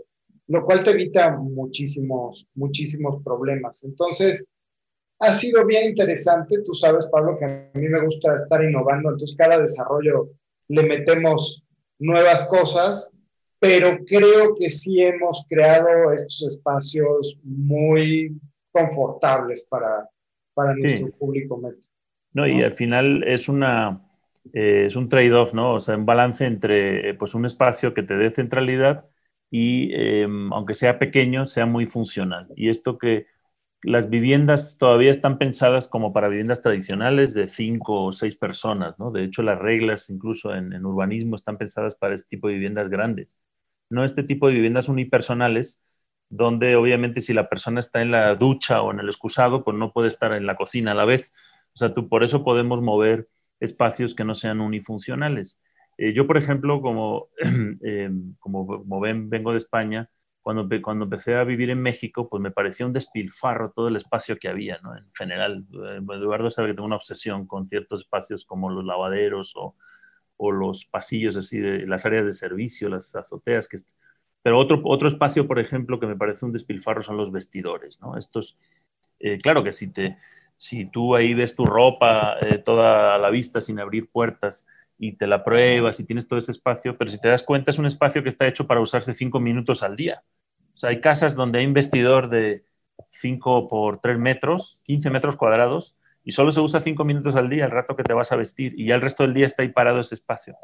lo 0.52 0.64
cual 0.66 0.84
te 0.84 0.91
evita 0.91 1.32
muchísimos, 1.32 2.45
muchísimos 2.54 3.24
problemas. 3.24 3.84
Entonces, 3.86 4.49
ha 5.20 5.32
sido 5.34 5.66
bien 5.66 5.89
interesante. 5.89 6.62
Tú 6.66 6.76
sabes, 6.76 7.08
Pablo, 7.08 7.39
que 7.39 7.45
a 7.45 7.72
mí 7.74 7.88
me 7.88 8.06
gusta 8.06 8.36
estar 8.36 8.62
innovando, 8.62 9.10
entonces 9.10 9.36
cada 9.38 9.58
desarrollo 9.60 10.30
le 10.68 10.84
metemos 10.84 11.64
nuevas 11.99 12.47
cosas, 12.49 13.11
pero 13.62 13.99
creo 14.07 14.55
que 14.55 14.72
sí 14.72 14.99
hemos 15.03 15.45
creado 15.47 16.12
estos 16.14 16.55
espacios 16.55 17.38
muy 17.43 18.36
confortables 18.72 19.68
para, 19.70 20.09
para 20.55 20.74
nuestro 20.74 21.12
público. 21.12 21.62
No, 22.34 22.47
y 22.47 22.64
al 22.64 22.74
final 22.74 23.24
es 23.24 23.47
una... 23.47 24.01
Eh, 24.51 24.86
es 24.88 24.95
un 24.95 25.07
trade-off, 25.07 25.53
¿no? 25.53 25.76
O 25.76 25.80
sea, 25.80 25.95
un 25.95 26.07
balance 26.07 26.43
entre 26.47 27.09
eh, 27.09 27.14
pues 27.14 27.36
un 27.36 27.45
espacio 27.45 27.93
que 27.93 28.01
te 28.01 28.18
dé 28.18 28.32
centralidad, 28.32 29.05
y 29.51 29.93
em, 29.93 30.51
aunque 30.51 30.74
sea 30.74 30.97
pequeño, 30.97 31.45
sea 31.45 31.68
muy 31.68 31.86
funcional. 31.86 32.47
Y 32.55 32.70
esto 32.70 32.97
que 32.97 33.28
las 33.84 34.09
viviendas 34.09 34.80
todavía 34.80 35.12
están 35.12 35.38
pensadas 35.38 35.88
como 35.88 36.14
para 36.14 36.30
viviendas 36.30 36.64
tradicionales 36.64 37.36
de 37.36 37.45
cinco 37.47 38.05
o 38.05 38.12
seis 38.12 38.36
personas, 38.36 38.97
¿no? 38.97 39.12
De 39.12 39.24
hecho, 39.24 39.43
las 39.43 39.59
reglas 39.59 40.09
incluso 40.09 40.55
en, 40.55 40.74
en 40.74 40.86
urbanismo 40.86 41.36
están 41.36 41.59
pensadas 41.59 41.95
para 41.95 42.16
este 42.16 42.30
tipo 42.30 42.47
de 42.47 42.55
viviendas 42.55 42.89
grandes, 42.89 43.39
no 43.92 44.06
este 44.06 44.24
tipo 44.24 44.48
de 44.48 44.56
viviendas 44.56 44.89
unipersonales, 44.89 45.82
donde 46.30 46.76
obviamente 46.78 47.22
si 47.22 47.34
la 47.34 47.50
persona 47.50 47.82
está 47.82 48.02
en 48.02 48.12
la 48.12 48.36
ducha 48.36 48.82
o 48.82 48.92
en 48.92 49.02
el 49.02 49.08
excusado, 49.08 49.64
pues 49.64 49.78
no 49.78 49.92
puede 49.92 50.08
estar 50.08 50.34
en 50.34 50.46
la 50.46 50.56
cocina 50.56 50.94
a 50.94 50.96
la 50.96 51.06
vez. 51.06 51.34
O 51.74 51.78
sea, 51.78 51.94
tú, 51.94 52.08
por 52.10 52.24
eso 52.24 52.44
podemos 52.44 52.82
mover 52.82 53.28
espacios 53.60 54.16
que 54.16 54.24
no 54.24 54.34
sean 54.34 54.62
unifuncionales. 54.62 55.62
Eh, 55.98 56.14
yo, 56.14 56.26
por 56.26 56.38
ejemplo, 56.38 56.82
como, 56.82 57.28
eh, 57.84 58.10
como, 58.39 59.00
ven, 59.02 59.30
vengo 59.30 59.52
de 59.52 59.58
España, 59.58 60.10
cuando, 60.42 60.68
cuando 60.82 61.04
empecé 61.06 61.36
a 61.36 61.44
vivir 61.44 61.70
en 61.70 61.82
México, 61.82 62.30
pues 62.30 62.42
me 62.42 62.52
parecía 62.52 62.86
un 62.86 62.94
despilfarro 62.94 63.72
todo 63.72 63.89
el 63.89 63.98
espacio 63.98 64.38
que 64.38 64.48
había, 64.48 64.80
¿no? 64.82 64.98
En 64.98 65.12
general, 65.14 65.66
eh, 65.74 66.00
Eduardo 66.14 66.50
sabe 66.50 66.70
que 66.70 66.76
tengo 66.76 66.88
una 66.88 66.96
obsesión 66.96 67.46
con 67.46 67.68
ciertos 67.68 68.02
espacios 68.02 68.46
como 68.46 68.70
los 68.70 68.86
lavaderos 68.86 69.54
o, 69.56 69.76
o 70.44 70.52
los 70.52 70.86
pasillos 70.86 71.38
así 71.38 71.60
de 71.60 71.86
las 71.86 72.06
áreas 72.06 72.26
de 72.26 72.34
servicio, 72.34 72.89
las 72.89 73.16
azoteas. 73.16 73.68
Que 73.68 73.78
Pero 74.42 74.58
otro, 74.58 74.82
otro 74.86 75.08
espacio, 75.08 75.48
por 75.48 75.60
ejemplo, 75.60 76.00
que 76.00 76.08
me 76.08 76.16
parece 76.16 76.46
un 76.46 76.52
despilfarro 76.52 77.04
son 77.04 77.18
los 77.18 77.32
vestidores, 77.32 78.00
¿no? 78.02 78.18
Estos, 78.18 78.58
claro 79.44 79.64
que 79.64 79.72
si, 79.72 79.88
te, 79.92 80.18
si 80.58 80.86
tú 80.86 81.16
ahí 81.16 81.34
ves 81.36 81.56
tu 81.56 81.66
ropa 81.66 82.38
toda 82.66 83.16
a 83.16 83.18
la 83.20 83.30
vista 83.30 83.62
sin 83.62 83.80
abrir 83.80 84.10
puertas, 84.10 84.66
y 84.98 85.14
te 85.14 85.26
la 85.26 85.44
pruebas 85.44 86.00
y 86.00 86.06
tienes 86.06 86.28
todo 86.28 86.38
ese 86.38 86.52
espacio, 86.52 86.96
pero 86.96 87.10
si 87.10 87.20
te 87.20 87.28
das 87.28 87.42
cuenta 87.42 87.72
es 87.72 87.80
un 87.80 87.88
espacio 87.88 88.22
que 88.22 88.30
está 88.30 88.48
hecho 88.48 88.68
para 88.68 88.82
usarse 88.82 89.16
cinco 89.16 89.39
minutos 89.39 89.82
al 89.82 89.96
día. 89.96 90.24
O 90.76 90.78
sea, 90.78 90.92
hay 90.92 91.02
casas 91.02 91.36
donde 91.36 91.58
hay 91.58 91.66
un 91.66 91.74
vestidor 91.74 92.30
de 92.30 92.66
5 93.10 93.68
por 93.68 94.00
3 94.00 94.20
metros, 94.20 94.80
15 94.84 95.10
metros 95.10 95.36
cuadrados, 95.38 95.98
y 96.24 96.32
solo 96.32 96.51
se 96.51 96.61
usa 96.61 96.80
cinco 96.82 97.03
minutos 97.03 97.36
al 97.36 97.49
día, 97.49 97.65
el 97.65 97.72
rato 97.72 97.95
que 97.95 98.03
te 98.03 98.13
vas 98.13 98.32
a 98.32 98.36
vestir, 98.36 98.74
y 98.78 98.88
ya 98.88 98.95
el 98.95 99.01
resto 99.01 99.24
del 99.24 99.34
día 99.34 99.45
está 99.45 99.63
ahí 99.63 99.69
parado 99.69 99.99
ese 99.99 100.15
espacio. 100.15 100.55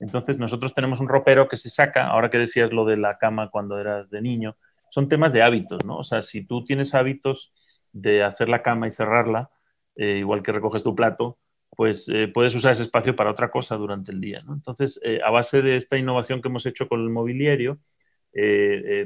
Entonces 0.00 0.38
nosotros 0.38 0.74
tenemos 0.74 1.00
un 1.00 1.08
ropero 1.08 1.48
que 1.48 1.56
se 1.56 1.70
saca, 1.70 2.06
ahora 2.08 2.30
que 2.30 2.38
decías 2.38 2.72
lo 2.72 2.84
de 2.84 2.96
la 2.96 3.18
cama 3.18 3.50
cuando 3.50 3.78
eras 3.78 4.10
de 4.10 4.22
niño, 4.22 4.56
son 4.90 5.08
temas 5.08 5.32
de 5.32 5.42
hábitos, 5.42 5.84
¿no? 5.84 5.98
O 5.98 6.04
sea, 6.04 6.22
si 6.22 6.44
tú 6.46 6.64
tienes 6.64 6.94
hábitos 6.94 7.52
de 7.92 8.22
hacer 8.22 8.48
la 8.48 8.62
cama 8.62 8.86
y 8.86 8.90
cerrarla, 8.90 9.50
eh, 9.96 10.18
igual 10.18 10.42
que 10.42 10.52
recoges 10.52 10.82
tu 10.82 10.94
plato, 10.94 11.38
pues 11.76 12.08
eh, 12.08 12.28
puedes 12.28 12.54
usar 12.54 12.72
ese 12.72 12.82
espacio 12.82 13.14
para 13.16 13.30
otra 13.30 13.50
cosa 13.50 13.76
durante 13.76 14.12
el 14.12 14.20
día, 14.20 14.42
¿no? 14.42 14.54
Entonces, 14.54 15.00
eh, 15.04 15.20
a 15.24 15.30
base 15.30 15.62
de 15.62 15.76
esta 15.76 15.96
innovación 15.98 16.40
que 16.40 16.48
hemos 16.48 16.66
hecho 16.66 16.88
con 16.88 17.00
el 17.00 17.10
mobiliario, 17.10 17.78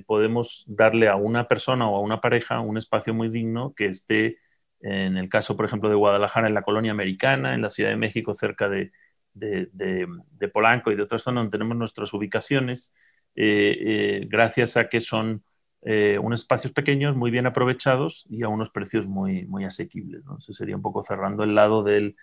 podemos 0.07 0.65
darle 0.67 1.09
a 1.09 1.17
una 1.17 1.49
persona 1.49 1.89
o 1.89 1.97
a 1.97 2.01
una 2.01 2.21
pareja 2.21 2.61
un 2.61 2.77
espacio 2.77 3.15
muy 3.15 3.31
digno 3.31 3.73
que 3.75 3.87
esté, 3.87 4.37
en 4.83 5.17
el 5.17 5.29
caso, 5.29 5.57
por 5.57 5.65
ejemplo, 5.65 5.89
de 5.89 5.95
Guadalajara, 5.95 6.49
en 6.49 6.55
la 6.55 6.63
colonia 6.63 6.91
americana, 6.91 7.55
en 7.55 7.63
la 7.63 7.71
Ciudad 7.71 7.91
de 7.91 7.97
México, 7.97 8.35
cerca 8.35 8.69
de, 8.69 8.91
Polanco 10.53 10.91
y 10.91 10.97
de 10.97 11.03
otras 11.03 11.23
zonas 11.23 11.43
donde 11.43 11.57
tenemos 11.57 11.77
nuestras 11.77 12.13
ubicaciones, 12.13 12.93
eh, 13.35 13.77
eh, 13.81 14.27
gracias 14.29 14.77
a 14.77 14.89
que 14.89 15.01
son 15.01 15.45
eh, 15.83 16.19
unos 16.21 16.41
espacios 16.41 16.73
pequeños, 16.73 17.17
muy 17.17 17.31
bien 17.31 17.47
aprovechados 17.47 18.25
y 18.29 18.43
a 18.43 18.49
unos 18.49 18.71
precios 18.71 19.07
muy, 19.07 19.47
asequibles. 19.65 20.25
¿no? 20.25 20.37
Eso 20.39 20.53
sería 20.53 20.77
un 20.77 20.83
poco 20.83 21.03
cerrando 21.03 21.45
el 21.45 21.55
lado 21.55 21.85
del, 21.85 22.17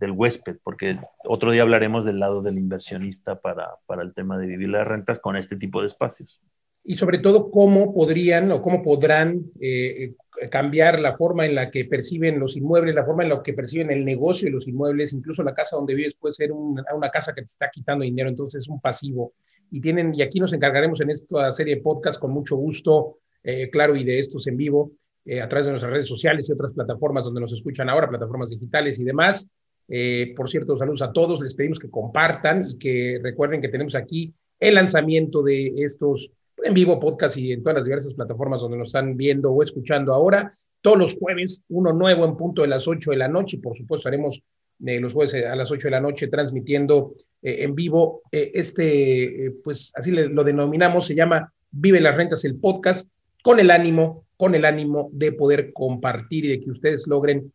huésped, 0.00 0.58
porque 0.62 0.96
otro 1.24 1.50
día 1.50 1.62
hablaremos 1.62 2.04
del 2.04 2.20
lado 2.20 2.42
del 2.42 2.58
inversionista 2.58 3.40
para 3.40 4.02
el 4.02 4.14
tema 4.14 4.38
de 4.38 4.46
vivir 4.46 4.68
las 4.68 4.86
rentas 4.86 5.18
con 5.18 5.36
este 5.36 5.56
tipo 5.56 5.80
de 5.80 5.88
espacios 5.88 6.40
y 6.86 6.96
sobre 6.96 7.18
todo 7.18 7.50
cómo 7.50 7.94
podrían 7.94 8.52
o 8.52 8.60
cómo 8.60 8.82
podrán 8.82 9.50
eh, 9.58 10.12
eh, 10.40 10.48
cambiar 10.50 11.00
la 11.00 11.16
forma 11.16 11.46
en 11.46 11.54
la 11.54 11.70
que 11.70 11.86
perciben 11.86 12.38
los 12.38 12.56
inmuebles, 12.58 12.94
la 12.94 13.06
forma 13.06 13.22
en 13.22 13.30
la 13.30 13.42
que 13.42 13.54
perciben 13.54 13.90
el 13.90 14.04
negocio 14.04 14.46
de 14.46 14.52
los 14.52 14.68
inmuebles, 14.68 15.14
incluso 15.14 15.42
la 15.42 15.54
casa 15.54 15.76
donde 15.76 15.94
vives 15.94 16.14
puede 16.14 16.34
ser 16.34 16.52
una, 16.52 16.84
casa 17.10 17.32
que 17.34 17.40
te 17.40 17.46
está 17.46 17.70
quitando 17.70 18.04
dinero, 18.04 18.28
entonces 18.28 18.64
es 18.64 18.68
un 18.68 18.80
pasivo. 18.82 19.32
Y 19.70 19.80
tienen, 19.80 20.14
y 20.14 20.20
aquí 20.20 20.38
nos 20.38 20.52
encargaremos 20.52 21.00
en 21.00 21.08
esta 21.08 21.50
serie 21.52 21.76
de 21.76 21.80
podcast 21.80 22.20
con 22.20 22.32
mucho 22.32 22.56
gusto, 22.56 23.16
eh, 23.42 23.70
claro, 23.70 23.96
y 23.96 24.04
de 24.04 24.18
estos 24.18 24.46
en 24.46 24.56
vivo, 24.58 24.92
a 25.42 25.48
través 25.48 25.64
de 25.64 25.72
nuestras 25.72 25.90
redes 25.90 26.06
sociales 26.06 26.46
y 26.46 26.52
otras 26.52 26.72
plataformas 26.72 27.24
donde 27.24 27.40
nos 27.40 27.50
escuchan 27.50 27.88
ahora, 27.88 28.10
plataformas 28.10 28.50
digitales 28.50 28.98
y 28.98 29.04
demás. 29.04 29.48
por 30.36 30.50
cierto, 30.50 30.76
saludos 30.76 31.00
a 31.00 31.12
todos, 31.12 31.40
les 31.40 31.54
pedimos 31.54 31.78
que 31.78 31.88
compartan 31.88 32.66
y 32.68 32.76
que 32.76 33.18
recuerden 33.22 33.62
que 33.62 33.70
tenemos 33.70 33.94
aquí 33.94 34.34
el 34.60 34.74
lanzamiento 34.74 35.42
de 35.42 35.72
estos 35.78 36.30
en 36.64 36.74
vivo 36.74 36.98
podcast 36.98 37.36
y 37.36 37.52
en 37.52 37.62
todas 37.62 37.76
las 37.76 37.84
diversas 37.84 38.14
plataformas 38.14 38.60
donde 38.60 38.78
nos 38.78 38.88
están 38.88 39.16
viendo 39.16 39.52
o 39.52 39.62
escuchando 39.62 40.14
ahora. 40.14 40.50
Todos 40.80 40.98
los 40.98 41.16
jueves, 41.16 41.62
uno 41.68 41.92
nuevo 41.92 42.24
en 42.24 42.36
punto 42.36 42.62
de 42.62 42.68
las 42.68 42.88
8 42.88 43.10
de 43.10 43.16
la 43.18 43.28
noche 43.28 43.58
y 43.58 43.60
por 43.60 43.76
supuesto 43.76 44.08
haremos 44.08 44.42
eh, 44.84 44.98
los 44.98 45.12
jueves 45.12 45.34
a 45.34 45.54
las 45.54 45.70
8 45.70 45.88
de 45.88 45.90
la 45.90 46.00
noche 46.00 46.28
transmitiendo 46.28 47.14
eh, 47.42 47.58
en 47.60 47.74
vivo. 47.74 48.22
Eh, 48.32 48.50
este, 48.54 49.52
pues 49.62 49.92
así 49.94 50.10
lo 50.10 50.42
denominamos, 50.42 51.06
se 51.06 51.14
llama 51.14 51.52
Vive 51.70 52.00
las 52.00 52.16
Rentas 52.16 52.44
el 52.46 52.56
podcast, 52.56 53.10
con 53.42 53.60
el 53.60 53.70
ánimo, 53.70 54.24
con 54.36 54.54
el 54.54 54.64
ánimo 54.64 55.10
de 55.12 55.32
poder 55.32 55.72
compartir 55.74 56.46
y 56.46 56.48
de 56.48 56.60
que 56.60 56.70
ustedes 56.70 57.06
logren 57.06 57.52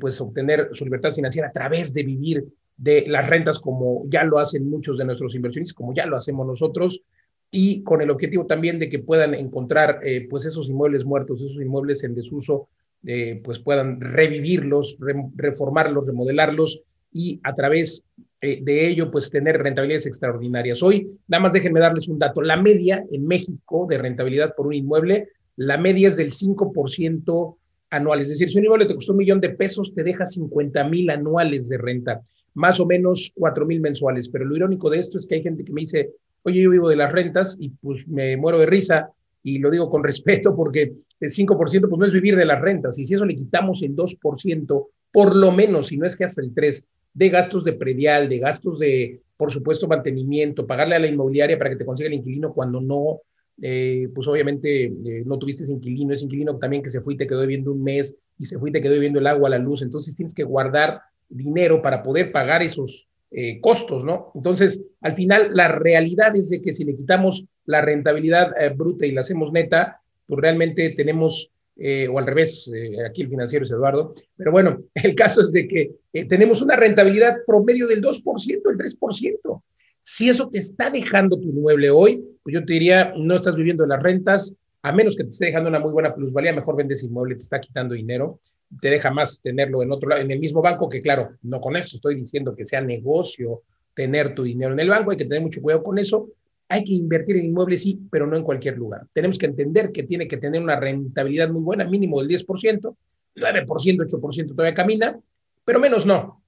pues 0.00 0.20
obtener 0.20 0.70
su 0.72 0.84
libertad 0.84 1.12
financiera 1.12 1.48
a 1.48 1.52
través 1.52 1.94
de 1.94 2.02
vivir 2.02 2.44
de 2.76 3.04
las 3.06 3.30
rentas 3.30 3.60
como 3.60 4.02
ya 4.08 4.24
lo 4.24 4.40
hacen 4.40 4.68
muchos 4.68 4.98
de 4.98 5.04
nuestros 5.04 5.34
inversionistas, 5.36 5.74
como 5.74 5.94
ya 5.94 6.06
lo 6.06 6.16
hacemos 6.16 6.44
nosotros 6.44 7.02
y 7.50 7.82
con 7.82 8.00
el 8.00 8.10
objetivo 8.10 8.46
también 8.46 8.78
de 8.78 8.88
que 8.88 9.00
puedan 9.00 9.34
encontrar 9.34 10.00
eh, 10.02 10.26
pues 10.30 10.46
esos 10.46 10.68
inmuebles 10.68 11.04
muertos, 11.04 11.42
esos 11.42 11.60
inmuebles 11.60 12.04
en 12.04 12.14
desuso, 12.14 12.68
eh, 13.04 13.40
pues 13.42 13.58
puedan 13.58 14.00
revivirlos, 14.00 14.98
reformarlos, 15.34 16.06
remodelarlos 16.06 16.82
y 17.12 17.40
a 17.42 17.54
través 17.54 18.04
eh, 18.40 18.60
de 18.62 18.86
ello 18.86 19.10
pues 19.10 19.30
tener 19.30 19.58
rentabilidades 19.58 20.06
extraordinarias. 20.06 20.82
Hoy, 20.82 21.10
nada 21.26 21.42
más 21.42 21.52
déjenme 21.52 21.80
darles 21.80 22.08
un 22.08 22.18
dato, 22.18 22.40
la 22.40 22.56
media 22.56 23.04
en 23.10 23.26
México 23.26 23.86
de 23.88 23.98
rentabilidad 23.98 24.54
por 24.54 24.68
un 24.68 24.74
inmueble, 24.74 25.28
la 25.56 25.76
media 25.76 26.08
es 26.08 26.16
del 26.16 26.32
5% 26.32 27.56
anual, 27.90 28.20
es 28.20 28.28
decir, 28.28 28.48
si 28.48 28.58
un 28.58 28.64
inmueble 28.64 28.86
te 28.86 28.94
costó 28.94 29.12
un 29.12 29.18
millón 29.18 29.40
de 29.40 29.50
pesos, 29.50 29.92
te 29.94 30.04
deja 30.04 30.24
50 30.24 30.84
mil 30.84 31.10
anuales 31.10 31.68
de 31.68 31.78
renta, 31.78 32.20
más 32.54 32.78
o 32.78 32.86
menos 32.86 33.32
4 33.34 33.66
mil 33.66 33.80
mensuales, 33.80 34.28
pero 34.28 34.44
lo 34.44 34.54
irónico 34.54 34.88
de 34.88 35.00
esto 35.00 35.18
es 35.18 35.26
que 35.26 35.34
hay 35.36 35.42
gente 35.42 35.64
que 35.64 35.72
me 35.72 35.80
dice, 35.80 36.10
oye, 36.42 36.62
yo 36.62 36.70
vivo 36.70 36.88
de 36.88 36.96
las 36.96 37.12
rentas 37.12 37.56
y 37.58 37.70
pues 37.70 38.06
me 38.08 38.36
muero 38.36 38.58
de 38.58 38.66
risa 38.66 39.10
y 39.42 39.58
lo 39.58 39.70
digo 39.70 39.88
con 39.90 40.04
respeto 40.04 40.54
porque 40.54 40.92
el 41.20 41.30
5% 41.30 41.88
pues 41.88 41.98
no 41.98 42.06
es 42.06 42.12
vivir 42.12 42.36
de 42.36 42.44
las 42.44 42.60
rentas 42.60 42.98
y 42.98 43.04
si 43.04 43.14
eso 43.14 43.24
le 43.24 43.34
quitamos 43.34 43.82
el 43.82 43.94
2%, 43.94 44.86
por 45.12 45.36
lo 45.36 45.52
menos, 45.52 45.88
si 45.88 45.96
no 45.96 46.06
es 46.06 46.16
que 46.16 46.24
hasta 46.24 46.42
el 46.42 46.54
3%, 46.54 46.84
de 47.12 47.28
gastos 47.28 47.64
de 47.64 47.72
predial, 47.72 48.28
de 48.28 48.38
gastos 48.38 48.78
de, 48.78 49.20
por 49.36 49.50
supuesto, 49.50 49.88
mantenimiento, 49.88 50.66
pagarle 50.66 50.94
a 50.94 51.00
la 51.00 51.08
inmobiliaria 51.08 51.58
para 51.58 51.70
que 51.70 51.76
te 51.76 51.84
consiga 51.84 52.08
el 52.08 52.14
inquilino 52.14 52.52
cuando 52.52 52.80
no, 52.80 53.20
eh, 53.60 54.08
pues 54.14 54.28
obviamente 54.28 54.84
eh, 54.84 55.22
no 55.26 55.38
tuviste 55.38 55.64
ese 55.64 55.72
inquilino, 55.72 56.14
ese 56.14 56.24
inquilino 56.24 56.56
también 56.56 56.82
que 56.82 56.88
se 56.90 57.00
fue 57.00 57.14
y 57.14 57.16
te 57.16 57.26
quedó 57.26 57.40
viviendo 57.40 57.72
un 57.72 57.82
mes 57.82 58.16
y 58.38 58.44
se 58.44 58.58
fue 58.58 58.70
y 58.70 58.72
te 58.72 58.80
quedó 58.80 58.94
viviendo 58.94 59.18
el 59.18 59.26
agua, 59.26 59.50
la 59.50 59.58
luz, 59.58 59.82
entonces 59.82 60.14
tienes 60.14 60.34
que 60.34 60.44
guardar 60.44 61.00
dinero 61.28 61.82
para 61.82 62.02
poder 62.02 62.32
pagar 62.32 62.62
esos 62.62 63.08
eh, 63.32 63.60
costos, 63.60 64.02
¿no? 64.04 64.32
Entonces, 64.34 64.82
al 65.00 65.14
final, 65.14 65.50
la 65.54 65.68
realidad 65.68 66.34
es 66.34 66.48
de 66.48 66.60
que 66.60 66.74
si 66.74 66.84
le 66.84 66.96
quitamos 66.96 67.44
la 67.64 67.80
rentabilidad 67.80 68.50
eh, 68.60 68.70
bruta 68.70 69.06
y 69.06 69.12
la 69.12 69.20
hacemos 69.20 69.52
neta, 69.52 70.00
pues 70.26 70.40
realmente 70.40 70.90
tenemos, 70.90 71.48
eh, 71.76 72.08
o 72.08 72.18
al 72.18 72.26
revés, 72.26 72.68
aquí 73.08 73.22
el 73.22 73.28
financiero 73.28 73.64
es 73.64 73.70
Eduardo, 73.70 74.12
pero 74.36 74.50
bueno, 74.50 74.82
el 74.94 75.14
caso 75.14 75.42
es 75.42 75.52
de 75.52 75.68
que 75.68 75.92
tenemos 76.24 76.60
una 76.60 76.74
rentabilidad 76.74 77.36
promedio 77.46 77.86
del 77.86 78.02
2%, 78.02 78.22
el 78.68 78.78
3%. 78.78 79.62
Si 80.02 80.28
eso 80.28 80.48
te 80.48 80.58
está 80.58 80.90
dejando 80.90 81.38
tu 81.38 81.50
inmueble 81.50 81.90
hoy, 81.90 82.24
pues 82.42 82.54
yo 82.54 82.64
te 82.64 82.72
diría, 82.72 83.12
no 83.16 83.36
estás 83.36 83.54
viviendo 83.54 83.84
de 83.84 83.90
las 83.90 84.02
rentas, 84.02 84.56
a 84.82 84.90
menos 84.92 85.16
que 85.16 85.22
te 85.22 85.30
esté 85.30 85.46
dejando 85.46 85.68
una 85.68 85.78
muy 85.78 85.92
buena 85.92 86.12
plusvalía, 86.12 86.52
mejor 86.52 86.74
vendes 86.74 87.04
inmueble, 87.04 87.36
te 87.36 87.44
está 87.44 87.60
quitando 87.60 87.94
dinero 87.94 88.40
te 88.80 88.90
deja 88.90 89.10
más 89.10 89.40
tenerlo 89.40 89.82
en 89.82 89.90
otro 89.90 90.08
lado, 90.08 90.22
en 90.22 90.30
el 90.30 90.38
mismo 90.38 90.62
banco, 90.62 90.88
que 90.88 91.00
claro, 91.00 91.30
no 91.42 91.60
con 91.60 91.76
eso 91.76 91.96
estoy 91.96 92.14
diciendo 92.14 92.54
que 92.54 92.64
sea 92.64 92.80
negocio 92.80 93.62
tener 93.94 94.34
tu 94.34 94.44
dinero 94.44 94.72
en 94.72 94.80
el 94.80 94.88
banco, 94.88 95.10
hay 95.10 95.16
que 95.16 95.24
tener 95.24 95.42
mucho 95.42 95.60
cuidado 95.60 95.82
con 95.82 95.98
eso. 95.98 96.28
Hay 96.68 96.84
que 96.84 96.92
invertir 96.92 97.36
en 97.36 97.46
inmuebles, 97.46 97.82
sí, 97.82 97.98
pero 98.10 98.26
no 98.26 98.36
en 98.36 98.44
cualquier 98.44 98.78
lugar. 98.78 99.06
Tenemos 99.12 99.36
que 99.38 99.46
entender 99.46 99.90
que 99.90 100.04
tiene 100.04 100.28
que 100.28 100.36
tener 100.36 100.62
una 100.62 100.78
rentabilidad 100.78 101.50
muy 101.50 101.62
buena, 101.62 101.84
mínimo 101.84 102.22
del 102.22 102.28
10%, 102.28 102.96
9%, 103.34 103.66
8% 103.66 104.48
todavía 104.54 104.74
camina, 104.74 105.18
pero 105.64 105.80
menos 105.80 106.06
no. 106.06 106.42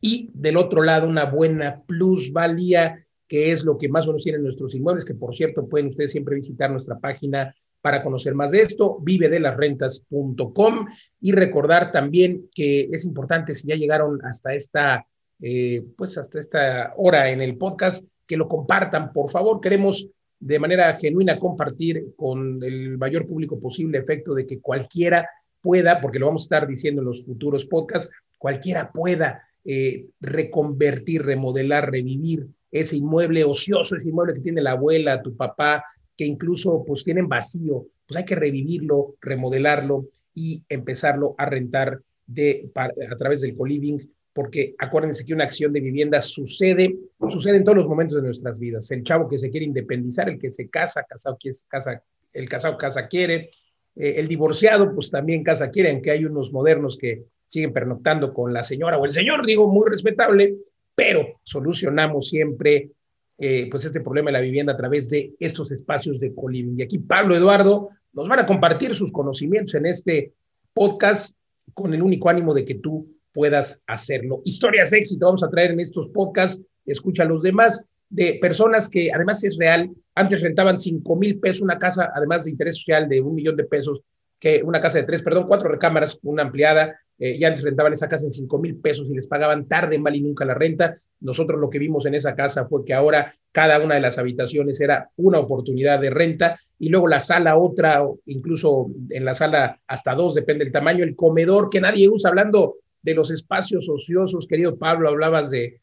Y 0.00 0.30
del 0.34 0.56
otro 0.56 0.82
lado, 0.82 1.08
una 1.08 1.26
buena 1.26 1.80
plusvalía, 1.86 2.98
que 3.28 3.52
es 3.52 3.64
lo 3.64 3.78
que 3.78 3.88
más 3.88 4.04
o 4.06 4.08
menos 4.08 4.24
tienen 4.24 4.42
nuestros 4.42 4.74
inmuebles, 4.74 5.04
que 5.04 5.14
por 5.14 5.36
cierto 5.36 5.68
pueden 5.68 5.86
ustedes 5.86 6.10
siempre 6.10 6.34
visitar 6.34 6.70
nuestra 6.70 6.98
página 6.98 7.54
para 7.82 8.02
conocer 8.02 8.34
más 8.34 8.52
de 8.52 8.62
esto, 8.62 8.98
vive 9.02 9.28
de 9.28 9.40
las 9.40 9.56
rentas.com 9.56 10.86
y 11.20 11.32
recordar 11.32 11.90
también 11.90 12.48
que 12.54 12.82
es 12.92 13.04
importante 13.04 13.54
si 13.54 13.66
ya 13.66 13.74
llegaron 13.74 14.20
hasta 14.24 14.54
esta, 14.54 15.04
eh, 15.40 15.84
pues 15.96 16.16
hasta 16.16 16.38
esta 16.38 16.94
hora 16.96 17.30
en 17.30 17.42
el 17.42 17.58
podcast, 17.58 18.06
que 18.26 18.36
lo 18.36 18.48
compartan, 18.48 19.12
por 19.12 19.30
favor. 19.30 19.60
Queremos 19.60 20.06
de 20.38 20.58
manera 20.60 20.94
genuina 20.94 21.38
compartir 21.38 22.14
con 22.16 22.62
el 22.62 22.96
mayor 22.98 23.26
público 23.26 23.58
posible 23.58 23.98
efecto 23.98 24.32
de 24.32 24.46
que 24.46 24.60
cualquiera 24.60 25.28
pueda, 25.60 26.00
porque 26.00 26.20
lo 26.20 26.26
vamos 26.26 26.42
a 26.42 26.46
estar 26.46 26.66
diciendo 26.68 27.02
en 27.02 27.08
los 27.08 27.24
futuros 27.24 27.66
podcasts, 27.66 28.10
cualquiera 28.38 28.92
pueda 28.92 29.42
eh, 29.64 30.06
reconvertir, 30.20 31.24
remodelar, 31.24 31.90
revivir 31.90 32.46
ese 32.70 32.96
inmueble 32.96 33.44
ocioso, 33.44 33.96
ese 33.96 34.08
inmueble 34.08 34.34
que 34.34 34.40
tiene 34.40 34.62
la 34.62 34.72
abuela, 34.72 35.22
tu 35.22 35.36
papá, 35.36 35.84
que 36.16 36.24
incluso 36.24 36.84
pues 36.86 37.04
tienen 37.04 37.28
vacío, 37.28 37.86
pues 38.06 38.18
hay 38.18 38.24
que 38.24 38.34
revivirlo, 38.34 39.14
remodelarlo 39.20 40.06
y 40.34 40.62
empezarlo 40.68 41.34
a 41.38 41.46
rentar 41.46 42.00
de, 42.26 42.70
a 42.74 43.16
través 43.16 43.40
del 43.40 43.56
co-living, 43.56 43.98
porque 44.32 44.74
acuérdense 44.78 45.24
que 45.24 45.34
una 45.34 45.44
acción 45.44 45.72
de 45.72 45.80
vivienda 45.80 46.20
sucede, 46.20 46.96
sucede 47.28 47.56
en 47.56 47.64
todos 47.64 47.78
los 47.78 47.88
momentos 47.88 48.16
de 48.16 48.26
nuestras 48.26 48.58
vidas. 48.58 48.90
El 48.90 49.02
chavo 49.02 49.28
que 49.28 49.38
se 49.38 49.50
quiere 49.50 49.66
independizar, 49.66 50.28
el 50.28 50.38
que 50.38 50.50
se 50.50 50.68
casa, 50.68 51.04
casado 51.08 51.36
casa, 51.68 52.02
el 52.32 52.48
casado 52.48 52.78
casa 52.78 53.08
quiere, 53.08 53.50
eh, 53.94 54.14
el 54.16 54.28
divorciado 54.28 54.94
pues 54.94 55.10
también 55.10 55.42
casa 55.42 55.70
quiere, 55.70 55.90
aunque 55.90 56.10
hay 56.10 56.24
unos 56.24 56.52
modernos 56.52 56.96
que 56.96 57.24
siguen 57.46 57.72
pernoctando 57.72 58.32
con 58.32 58.52
la 58.52 58.64
señora 58.64 58.96
o 58.96 59.04
el 59.04 59.12
señor, 59.12 59.44
digo, 59.44 59.70
muy 59.70 59.84
respetable, 59.88 60.54
pero 60.94 61.40
solucionamos 61.42 62.28
siempre 62.28 62.90
eh, 63.38 63.68
pues 63.70 63.84
este 63.84 64.00
problema 64.00 64.28
de 64.28 64.32
la 64.32 64.40
vivienda 64.40 64.72
a 64.72 64.76
través 64.76 65.08
de 65.10 65.34
estos 65.38 65.70
espacios 65.72 66.20
de 66.20 66.34
coliving. 66.34 66.78
Y 66.78 66.82
aquí 66.82 66.98
Pablo 66.98 67.34
Eduardo 67.34 67.90
nos 68.12 68.28
van 68.28 68.40
a 68.40 68.46
compartir 68.46 68.94
sus 68.94 69.10
conocimientos 69.10 69.74
en 69.74 69.86
este 69.86 70.32
podcast 70.72 71.34
con 71.74 71.94
el 71.94 72.02
único 72.02 72.28
ánimo 72.28 72.54
de 72.54 72.64
que 72.64 72.76
tú 72.76 73.08
puedas 73.32 73.80
hacerlo. 73.86 74.42
Historias 74.44 74.90
de 74.90 74.98
éxito 74.98 75.26
vamos 75.26 75.42
a 75.42 75.50
traer 75.50 75.72
en 75.72 75.80
estos 75.80 76.08
podcasts, 76.08 76.62
escucha 76.84 77.22
a 77.22 77.26
los 77.26 77.42
demás, 77.42 77.88
de 78.08 78.38
personas 78.40 78.90
que 78.90 79.10
además 79.10 79.42
es 79.42 79.56
real, 79.56 79.90
antes 80.14 80.42
rentaban 80.42 80.78
5 80.78 81.16
mil 81.16 81.38
pesos 81.40 81.62
una 81.62 81.78
casa, 81.78 82.12
además 82.14 82.44
de 82.44 82.50
interés 82.50 82.76
social 82.76 83.08
de 83.08 83.22
un 83.22 83.34
millón 83.34 83.56
de 83.56 83.64
pesos, 83.64 84.02
que 84.38 84.62
una 84.62 84.80
casa 84.80 84.98
de 84.98 85.04
tres, 85.04 85.22
perdón, 85.22 85.46
cuatro 85.46 85.68
recámaras, 85.68 86.18
una 86.22 86.42
ampliada, 86.42 86.98
eh, 87.24 87.38
ya 87.38 87.46
antes 87.46 87.62
rentaban 87.62 87.92
esa 87.92 88.08
casa 88.08 88.24
en 88.24 88.32
5 88.32 88.58
mil 88.58 88.76
pesos 88.76 89.08
y 89.08 89.14
les 89.14 89.28
pagaban 89.28 89.68
tarde, 89.68 89.96
mal 89.98 90.16
y 90.16 90.22
nunca 90.22 90.44
la 90.44 90.54
renta. 90.54 90.92
Nosotros 91.20 91.60
lo 91.60 91.70
que 91.70 91.78
vimos 91.78 92.04
en 92.06 92.14
esa 92.14 92.34
casa 92.34 92.66
fue 92.66 92.84
que 92.84 92.94
ahora 92.94 93.32
cada 93.52 93.78
una 93.78 93.94
de 93.94 94.00
las 94.00 94.18
habitaciones 94.18 94.80
era 94.80 95.08
una 95.16 95.38
oportunidad 95.38 96.00
de 96.00 96.10
renta 96.10 96.58
y 96.80 96.88
luego 96.88 97.06
la 97.06 97.20
sala 97.20 97.56
otra, 97.56 98.02
incluso 98.26 98.88
en 99.10 99.24
la 99.24 99.36
sala 99.36 99.80
hasta 99.86 100.16
dos, 100.16 100.34
depende 100.34 100.64
del 100.64 100.72
tamaño, 100.72 101.04
el 101.04 101.14
comedor 101.14 101.70
que 101.70 101.80
nadie 101.80 102.08
usa, 102.08 102.30
hablando 102.30 102.78
de 103.02 103.14
los 103.14 103.30
espacios 103.30 103.88
ociosos, 103.88 104.48
querido 104.48 104.76
Pablo, 104.76 105.08
hablabas 105.08 105.50
de 105.50 105.80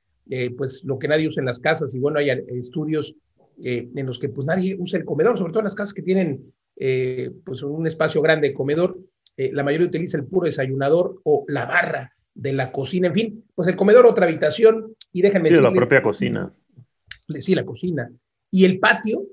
pues 0.58 0.84
lo 0.84 1.00
que 1.00 1.08
nadie 1.08 1.28
usa 1.28 1.42
en 1.42 1.48
las 1.48 1.60
casas 1.60 1.96
y 1.96 2.00
bueno, 2.00 2.20
hay 2.20 2.30
estudios 2.50 3.16
eh, 3.64 3.90
en 3.94 4.06
los 4.06 4.20
que 4.20 4.30
pues 4.30 4.46
nadie 4.48 4.76
usa 4.80 5.00
el 5.00 5.06
comedor, 5.06 5.38
sobre 5.38 5.52
todo 5.52 5.62
en 5.62 5.66
las 5.66 5.76
casas 5.76 5.94
que 5.94 6.02
tienen 6.02 6.54
eh, 6.78 7.32
pues 7.44 7.62
un 7.62 7.86
espacio 7.88 8.22
grande 8.22 8.50
de 8.50 8.54
comedor, 8.54 8.98
la 9.52 9.64
mayoría 9.64 9.88
utiliza 9.88 10.18
el 10.18 10.26
puro 10.26 10.46
desayunador 10.46 11.22
o 11.24 11.46
la 11.48 11.66
barra 11.66 12.14
de 12.34 12.54
la 12.54 12.72
cocina, 12.72 13.08
en 13.08 13.14
fin, 13.14 13.46
pues 13.56 13.68
el 13.68 13.76
comedor, 13.76 14.06
otra 14.06 14.26
habitación 14.26 14.96
y 15.12 15.22
déjenme 15.22 15.52
Sí, 15.52 15.62
la 15.62 15.72
propia 15.72 16.02
cocina. 16.02 16.54
Sí, 17.28 17.56
la 17.56 17.66
cocina. 17.66 18.10
Y 18.52 18.66
el 18.66 18.80
patio, 18.80 19.24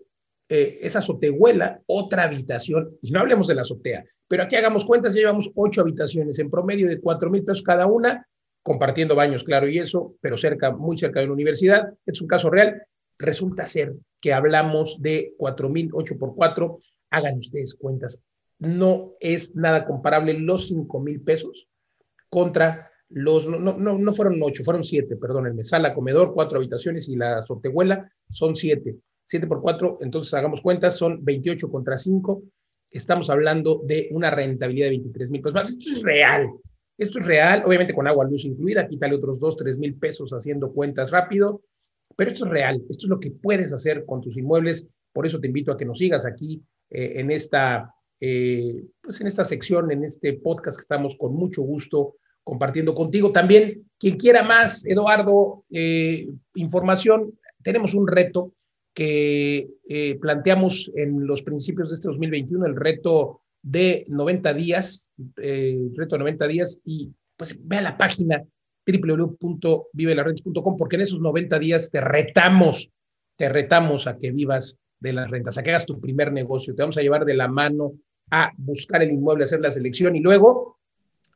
esa 0.48 1.00
azotehuela, 1.00 1.80
otra 1.86 2.24
habitación, 2.24 2.96
y 3.02 3.10
no 3.10 3.20
hablemos 3.20 3.46
de 3.46 3.54
la 3.54 3.62
azotea, 3.62 4.04
pero 4.28 4.42
aquí 4.42 4.56
hagamos 4.56 4.84
cuentas, 4.84 5.14
ya 5.14 5.20
llevamos 5.20 5.50
ocho 5.54 5.82
habitaciones 5.82 6.38
en 6.38 6.50
promedio 6.50 6.88
de 6.88 7.00
cuatro 7.00 7.30
mil 7.30 7.44
pesos 7.44 7.62
cada 7.62 7.86
una, 7.86 8.26
compartiendo 8.66 9.14
baños, 9.14 9.44
claro, 9.44 9.68
y 9.68 9.78
eso, 9.78 10.16
pero 10.20 10.36
cerca, 10.36 10.72
muy 10.72 10.98
cerca 10.98 11.20
de 11.20 11.26
la 11.26 11.32
universidad. 11.32 11.94
Es 12.04 12.20
un 12.20 12.26
caso 12.26 12.50
real. 12.50 12.82
Resulta 13.16 13.64
ser 13.64 13.94
que 14.20 14.32
hablamos 14.32 15.00
de 15.00 15.34
4 15.38 15.68
mil, 15.68 15.88
8 15.92 16.18
por 16.18 16.34
4. 16.34 16.78
Hagan 17.10 17.38
ustedes 17.38 17.76
cuentas. 17.76 18.20
No 18.58 19.14
es 19.20 19.54
nada 19.54 19.84
comparable 19.84 20.34
los 20.34 20.68
5 20.68 21.00
mil 21.00 21.20
pesos 21.20 21.68
contra 22.28 22.90
los, 23.08 23.46
no, 23.46 23.58
no, 23.58 23.98
no 23.98 24.12
fueron 24.12 24.40
8, 24.42 24.64
fueron 24.64 24.84
7, 24.84 25.16
perdónenme. 25.16 25.62
Sala, 25.62 25.94
comedor, 25.94 26.34
cuatro 26.34 26.58
habitaciones 26.58 27.08
y 27.08 27.16
la 27.16 27.42
sortehuela 27.42 28.10
son 28.30 28.56
7. 28.56 28.96
7 29.24 29.46
por 29.46 29.60
4, 29.60 29.98
entonces 30.00 30.32
hagamos 30.34 30.60
cuentas, 30.60 30.96
son 30.96 31.24
28 31.24 31.70
contra 31.70 31.96
5. 31.96 32.42
Estamos 32.90 33.28
hablando 33.30 33.82
de 33.84 34.08
una 34.12 34.30
rentabilidad 34.30 34.86
de 34.86 34.90
23 34.90 35.30
mil 35.30 35.40
pesos 35.40 35.54
más. 35.54 35.68
Esto 35.70 35.90
es 35.90 36.02
real. 36.02 36.48
Esto 36.98 37.18
es 37.18 37.26
real, 37.26 37.62
obviamente 37.66 37.92
con 37.92 38.06
agua, 38.06 38.24
luz 38.24 38.44
incluida, 38.44 38.88
quítale 38.88 39.16
otros 39.16 39.38
dos, 39.38 39.56
tres 39.56 39.76
mil 39.76 39.96
pesos 39.96 40.30
haciendo 40.32 40.72
cuentas 40.72 41.10
rápido, 41.10 41.62
pero 42.16 42.30
esto 42.30 42.46
es 42.46 42.50
real, 42.50 42.82
esto 42.88 43.06
es 43.06 43.10
lo 43.10 43.20
que 43.20 43.30
puedes 43.30 43.72
hacer 43.72 44.06
con 44.06 44.22
tus 44.22 44.36
inmuebles, 44.38 44.88
por 45.12 45.26
eso 45.26 45.38
te 45.38 45.46
invito 45.46 45.72
a 45.72 45.76
que 45.76 45.84
nos 45.84 45.98
sigas 45.98 46.24
aquí 46.24 46.62
eh, 46.88 47.14
en, 47.16 47.30
esta, 47.30 47.94
eh, 48.20 48.84
pues 49.00 49.20
en 49.20 49.26
esta 49.26 49.44
sección, 49.44 49.90
en 49.92 50.04
este 50.04 50.34
podcast 50.34 50.78
que 50.78 50.82
estamos 50.82 51.16
con 51.16 51.34
mucho 51.34 51.62
gusto 51.62 52.16
compartiendo 52.42 52.94
contigo. 52.94 53.32
También, 53.32 53.88
quien 53.98 54.16
quiera 54.16 54.42
más, 54.42 54.84
Eduardo, 54.86 55.64
eh, 55.70 56.28
información, 56.54 57.38
tenemos 57.62 57.94
un 57.94 58.06
reto 58.06 58.52
que 58.94 59.68
planteamos 60.22 60.90
en 60.94 61.26
los 61.26 61.42
principios 61.42 61.90
de 61.90 61.96
este 61.96 62.08
2021, 62.08 62.64
el 62.64 62.76
reto 62.76 63.42
de 63.66 64.06
90 64.08 64.54
días, 64.54 65.08
eh, 65.42 65.76
reto 65.94 66.14
de 66.14 66.20
90 66.20 66.46
días, 66.46 66.80
y 66.84 67.12
pues 67.36 67.58
ve 67.60 67.78
a 67.78 67.82
la 67.82 67.96
página 67.96 68.44
www.vivelarrentas.com 68.86 70.76
porque 70.76 70.94
en 70.96 71.02
esos 71.02 71.20
90 71.20 71.58
días 71.58 71.90
te 71.90 72.00
retamos, 72.00 72.92
te 73.36 73.48
retamos 73.48 74.06
a 74.06 74.18
que 74.18 74.30
vivas 74.30 74.78
de 75.00 75.12
las 75.12 75.28
rentas, 75.28 75.58
a 75.58 75.64
que 75.64 75.70
hagas 75.70 75.84
tu 75.84 76.00
primer 76.00 76.32
negocio, 76.32 76.76
te 76.76 76.82
vamos 76.82 76.96
a 76.96 77.02
llevar 77.02 77.24
de 77.24 77.34
la 77.34 77.48
mano 77.48 77.94
a 78.30 78.52
buscar 78.56 79.02
el 79.02 79.12
inmueble, 79.12 79.44
hacer 79.44 79.60
la 79.60 79.70
selección 79.70 80.16
y 80.16 80.20
luego 80.20 80.78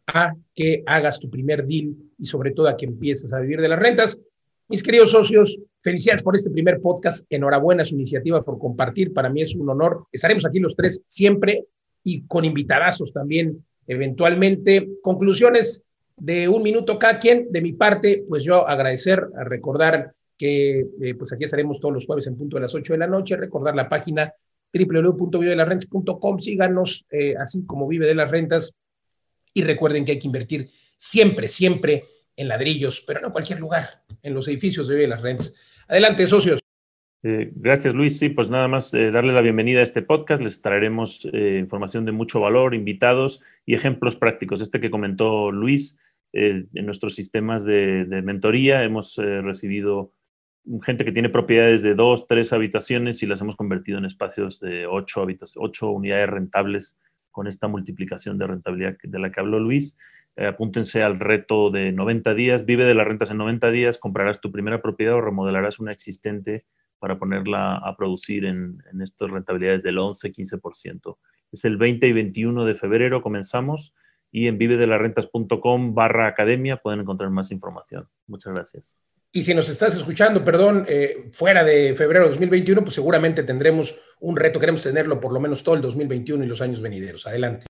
a 0.06 0.34
que 0.54 0.82
hagas 0.86 1.20
tu 1.20 1.30
primer 1.30 1.66
deal 1.66 1.94
y 2.18 2.26
sobre 2.26 2.52
todo 2.52 2.68
a 2.68 2.76
que 2.76 2.86
empieces 2.86 3.32
a 3.32 3.40
vivir 3.40 3.60
de 3.60 3.68
las 3.68 3.78
rentas. 3.78 4.20
Mis 4.68 4.82
queridos 4.82 5.10
socios, 5.10 5.58
felicidades 5.82 6.22
por 6.22 6.36
este 6.36 6.50
primer 6.50 6.80
podcast. 6.80 7.26
Enhorabuena 7.30 7.82
a 7.82 7.86
su 7.86 7.94
iniciativa 7.94 8.42
por 8.42 8.58
compartir. 8.58 9.12
Para 9.12 9.28
mí 9.28 9.42
es 9.42 9.54
un 9.54 9.68
honor. 9.68 10.06
Estaremos 10.12 10.44
aquí 10.46 10.58
los 10.58 10.76
tres 10.76 11.02
siempre 11.06 11.66
y 12.04 12.22
con 12.22 12.44
invitadazos 12.44 13.12
también 13.12 13.64
eventualmente. 13.86 14.88
Conclusiones 15.02 15.84
de 16.16 16.48
un 16.48 16.62
minuto 16.62 16.98
cada 16.98 17.18
quien. 17.18 17.48
De 17.50 17.60
mi 17.60 17.72
parte, 17.72 18.24
pues 18.28 18.44
yo 18.44 18.66
agradecer, 18.66 19.26
recordar 19.44 20.12
que 20.36 20.86
eh, 21.02 21.14
pues 21.14 21.32
aquí 21.32 21.44
estaremos 21.44 21.80
todos 21.80 21.94
los 21.94 22.06
jueves 22.06 22.26
en 22.26 22.36
punto 22.36 22.56
de 22.56 22.62
las 22.62 22.74
8 22.74 22.94
de 22.94 22.98
la 22.98 23.06
noche, 23.06 23.36
recordar 23.36 23.74
la 23.74 23.88
página 23.88 24.32
www.vivedelasrentas.com, 24.72 26.38
síganos 26.40 27.06
eh, 27.10 27.34
así 27.36 27.64
como 27.66 27.88
Vive 27.88 28.06
de 28.06 28.14
las 28.14 28.30
Rentas 28.30 28.74
y 29.52 29.62
recuerden 29.62 30.04
que 30.04 30.12
hay 30.12 30.18
que 30.18 30.28
invertir 30.28 30.68
siempre, 30.96 31.48
siempre 31.48 32.04
en 32.36 32.48
ladrillos, 32.48 33.02
pero 33.06 33.20
no 33.20 33.28
en 33.28 33.32
cualquier 33.32 33.60
lugar, 33.60 34.02
en 34.22 34.34
los 34.34 34.48
edificios 34.48 34.88
de 34.88 34.94
Vive 34.94 35.06
de 35.06 35.10
las 35.10 35.22
Rentas. 35.22 35.54
Adelante, 35.88 36.26
socios. 36.26 36.60
Eh, 37.22 37.52
gracias, 37.54 37.94
Luis. 37.94 38.18
Sí, 38.18 38.30
pues 38.30 38.48
nada 38.48 38.66
más 38.66 38.94
eh, 38.94 39.10
darle 39.10 39.34
la 39.34 39.42
bienvenida 39.42 39.80
a 39.80 39.82
este 39.82 40.00
podcast. 40.02 40.42
Les 40.42 40.62
traeremos 40.62 41.28
eh, 41.32 41.58
información 41.58 42.06
de 42.06 42.12
mucho 42.12 42.40
valor, 42.40 42.74
invitados 42.74 43.42
y 43.66 43.74
ejemplos 43.74 44.16
prácticos. 44.16 44.62
Este 44.62 44.80
que 44.80 44.90
comentó 44.90 45.52
Luis, 45.52 45.98
en 46.32 46.68
nuestros 46.72 47.16
sistemas 47.16 47.64
de, 47.64 48.06
mentoría 48.24 48.84
hemos 48.84 49.16
recibido 49.16 50.12
gente 50.82 51.04
que 51.04 51.12
tiene 51.12 51.28
propiedades 51.28 51.82
de 51.82 51.94
dos, 51.94 52.26
tres 52.26 52.52
habitaciones 52.52 53.22
y 53.22 53.26
las 53.26 53.40
hemos 53.40 53.56
convertido 53.56 53.98
en 53.98 54.04
espacios 54.04 54.60
de 54.60 54.86
ocho, 54.86 55.26
ocho 55.56 55.90
unidades 55.90 56.28
rentables 56.28 56.98
con 57.30 57.46
esta 57.46 57.68
multiplicación 57.68 58.38
de 58.38 58.46
rentabilidad 58.46 58.96
de 59.02 59.18
la 59.18 59.30
que 59.30 59.40
habló 59.40 59.60
Luis. 59.60 59.96
apúntense 60.36 61.02
al 61.02 61.18
reto 61.18 61.70
de 61.70 61.92
90 61.92 62.34
días. 62.34 62.64
Vive 62.64 62.84
de 62.84 62.94
las 62.94 63.06
rentas 63.06 63.30
en 63.30 63.38
90 63.38 63.70
días, 63.70 63.98
comprarás 63.98 64.40
tu 64.40 64.52
primera 64.52 64.80
propiedad 64.80 65.14
o 65.14 65.20
remodelarás 65.20 65.80
una 65.80 65.92
existente 65.92 66.64
para 66.98 67.18
ponerla 67.18 67.76
a 67.76 67.96
producir 67.96 68.44
en, 68.44 68.82
estas 69.00 69.30
rentabilidades 69.30 69.82
del 69.82 69.98
11-15%. 69.98 71.16
Es 71.50 71.64
el 71.64 71.76
20 71.78 72.06
y 72.06 72.12
21 72.12 72.64
de 72.64 72.74
febrero, 72.74 73.22
comenzamos 73.22 73.94
y 74.30 74.46
en 74.46 74.58
vivedelarrentas.com 74.58 75.94
barra 75.94 76.28
academia 76.28 76.76
pueden 76.76 77.00
encontrar 77.00 77.30
más 77.30 77.50
información. 77.50 78.08
Muchas 78.28 78.54
gracias. 78.54 79.09
Y 79.32 79.44
si 79.44 79.54
nos 79.54 79.68
estás 79.68 79.96
escuchando, 79.96 80.44
perdón, 80.44 80.86
eh, 80.88 81.28
fuera 81.32 81.62
de 81.62 81.94
febrero 81.94 82.24
de 82.24 82.30
2021, 82.30 82.82
pues 82.82 82.94
seguramente 82.94 83.44
tendremos 83.44 83.96
un 84.20 84.36
reto, 84.36 84.58
queremos 84.58 84.82
tenerlo 84.82 85.20
por 85.20 85.32
lo 85.32 85.40
menos 85.40 85.62
todo 85.62 85.76
el 85.76 85.82
2021 85.82 86.44
y 86.44 86.48
los 86.48 86.60
años 86.60 86.80
venideros. 86.80 87.26
Adelante. 87.26 87.66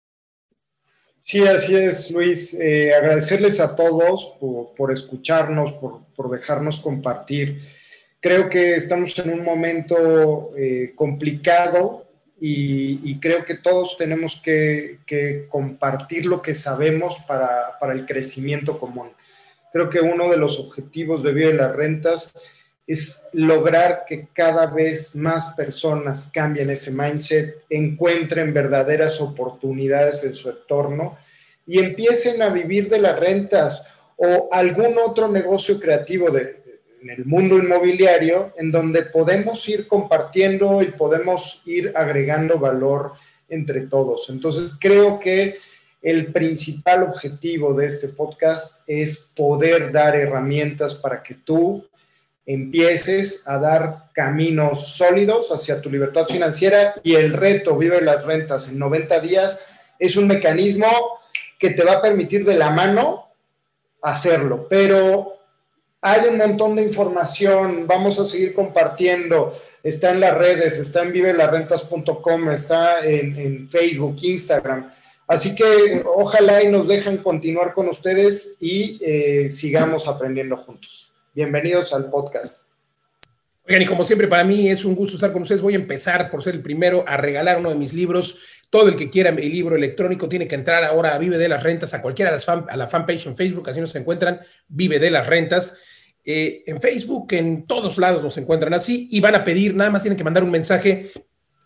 Sí, 1.21 1.47
así 1.47 1.77
es, 1.77 2.11
Luis. 2.11 2.59
Eh, 2.59 2.95
agradecerles 2.95 3.61
a 3.61 3.77
todos 3.77 4.37
por, 4.77 4.93
escucharnos, 4.93 5.75
por, 5.75 6.31
dejarnos 6.31 6.81
compartir 6.81 7.61
Creo 8.21 8.51
que 8.51 8.77
estamos 8.77 9.19
en 9.19 9.31
un 9.31 9.43
momento 9.43 10.53
eh, 10.55 10.93
complicado 10.95 12.07
y, 12.39 13.19
creo 13.19 13.45
que 13.45 13.57
todos 13.57 13.97
tenemos 13.99 14.41
que, 14.43 14.99
compartir 15.49 16.27
lo 16.27 16.41
que 16.41 16.55
sabemos 16.55 17.17
para, 17.27 17.79
el 17.93 18.07
crecimiento 18.07 18.79
común. 18.79 19.09
Creo 19.73 19.89
que 19.89 20.01
uno 20.01 20.31
de 20.31 20.37
los 20.37 20.59
objetivos 20.59 21.23
de 21.23 21.33
Vida 21.33 21.49
de 21.49 21.55
las 21.55 21.77
Rentas 21.77 22.33
es 22.87 23.29
lograr 23.33 24.05
que 24.05 24.29
cada 24.33 24.67
vez 24.67 25.15
más 25.15 25.55
personas 25.55 26.29
cambien 26.33 26.71
ese 26.71 26.91
mindset, 26.91 27.63
encuentren 27.71 28.53
verdaderas 28.53 29.21
oportunidades 29.21 30.25
en 30.25 30.35
su 30.35 30.51
entorno 30.51 31.17
y 31.67 31.79
empiecen 31.79 32.43
a 32.43 32.49
vivir 32.49 32.89
de 32.89 32.99
las 32.99 33.17
rentas 33.17 33.85
o 34.17 34.49
algún 34.51 34.99
otro 34.99 35.29
negocio 35.29 35.79
creativo 35.79 36.31
de, 36.31 36.61
en 37.01 37.11
el 37.11 37.25
mundo 37.25 37.57
inmobiliario 37.59 38.53
en 38.57 38.73
donde 38.73 39.03
podemos 39.03 39.69
ir 39.69 39.87
compartiendo 39.87 40.83
y 40.83 40.87
podemos 40.87 41.63
ir 41.67 41.93
agregando 41.95 42.59
valor 42.59 43.13
entre 43.49 43.83
todos. 43.83 44.29
Entonces, 44.31 44.77
creo 44.81 45.21
que 45.21 45.59
el 46.03 46.33
principal 46.33 47.03
objetivo 47.03 47.75
de 47.75 47.87
este 47.87 48.09
podcast 48.09 48.79
es 48.87 49.29
poder 49.35 49.93
dar 49.93 50.17
herramientas 50.17 50.95
para 50.95 51.23
que 51.23 51.35
tú 51.35 51.87
empieces 52.47 53.47
a 53.47 53.59
dar 53.59 54.11
caminos 54.13 54.89
sólidos 54.89 55.51
hacia 55.51 55.81
tu 55.81 55.91
libertad 55.91 56.27
financiera 56.27 56.95
y 57.03 57.15
el 57.15 57.33
reto 57.33 57.77
Vive 57.77 58.01
las 58.01 58.25
Rentas 58.25 58.73
en 58.73 58.79
90 58.79 59.21
días 59.21 59.67
es 59.99 60.17
un 60.17 60.27
mecanismo 60.27 60.89
que 61.59 61.71
te 61.71 61.85
va 61.85 61.93
a 61.93 62.03
permitir 62.03 62.45
de 62.45 62.55
la 62.55 62.71
mano 62.71 63.29
hacerlo, 64.03 64.67
pero 64.69 65.35
hay 66.01 66.27
un 66.29 66.39
montón 66.39 66.77
de 66.77 66.83
información, 66.83 67.87
vamos 67.87 68.19
a 68.19 68.25
seguir 68.25 68.55
compartiendo. 68.55 69.61
Está 69.83 70.11
en 70.11 70.21
las 70.21 70.37
redes, 70.37 70.79
está 70.79 71.03
en 71.03 71.13
vivelarrentas.com, 71.13 72.51
está 72.51 73.05
en, 73.05 73.69
Facebook, 73.69 74.17
Instagram. 74.23 74.91
Así 75.31 75.55
que 75.55 76.03
ojalá 76.05 76.61
y 76.61 76.67
nos 76.67 76.89
dejan 76.89 77.19
continuar 77.19 77.73
con 77.73 77.89
ustedes 77.89 78.57
y 78.59 78.99
eh, 79.01 79.49
sigamos 79.53 80.09
aprendiendo 80.09 80.57
juntos. 80.57 81.13
Bienvenidos 81.33 81.93
al 81.93 82.11
podcast. 82.11 82.65
Oigan, 83.65 83.83
y 83.83 83.87
como 83.87 84.03
siempre, 84.03 84.27
para 84.27 84.43
mí 84.43 84.69
es 84.69 84.85
un 84.85 84.97
gusto 84.97 85.15
estar 85.15 85.33
con 85.33 85.43
ustedes. 85.43 85.63
Voy 85.63 85.75
a 85.75 85.77
empezar 85.77 86.33
por 86.33 86.43
ser 86.43 86.57
el 86.57 86.63
primero 86.63 87.05
a 87.07 87.17
regalar 87.17 87.61
uno 87.61 87.69
de 87.69 87.77
mis 87.77 87.93
libros 87.93 88.39
Todo 88.71 88.89
el 88.89 88.97
que 88.97 89.09
quiera 89.09 89.31
el 89.31 89.53
libro 89.53 89.77
electrónico 89.77 90.29
tiene 90.29 90.49
que 90.49 90.57
entrar 90.57 90.83
ahora 90.83 91.15
a 91.15 91.19
Vive 91.19 91.39
de 91.39 91.49
las 91.49 91.63
Rentas, 91.63 91.95
a 91.95 92.03
cualquiera 92.03 92.33
de 92.33 92.39
las 92.39 92.45
fan, 92.45 92.67
a 92.69 92.77
la 92.77 92.89
fanpage 92.89 93.27
en 93.27 93.37
Facebook, 93.37 93.71
así 93.71 93.81
nos 93.81 93.95
encuentran, 93.95 94.41
Vive 94.67 94.99
de 94.99 95.13
las 95.13 95.29
Rentas. 95.29 95.77
Eh, 96.25 96.65
en 96.67 96.81
Facebook, 96.81 97.29
en 97.35 97.67
todos 97.67 97.99
lados 97.99 98.25
nos 98.25 98.37
encuentran 98.37 98.75
así 98.75 99.09
y 99.13 99.21
van 99.21 99.37
a 99.37 99.45
pedir, 99.45 99.77
nada 99.77 99.91
más 99.91 100.03
tienen 100.03 100.19
que 100.19 100.25
mandar 100.25 100.43
un 100.43 100.51
mensaje 100.51 101.13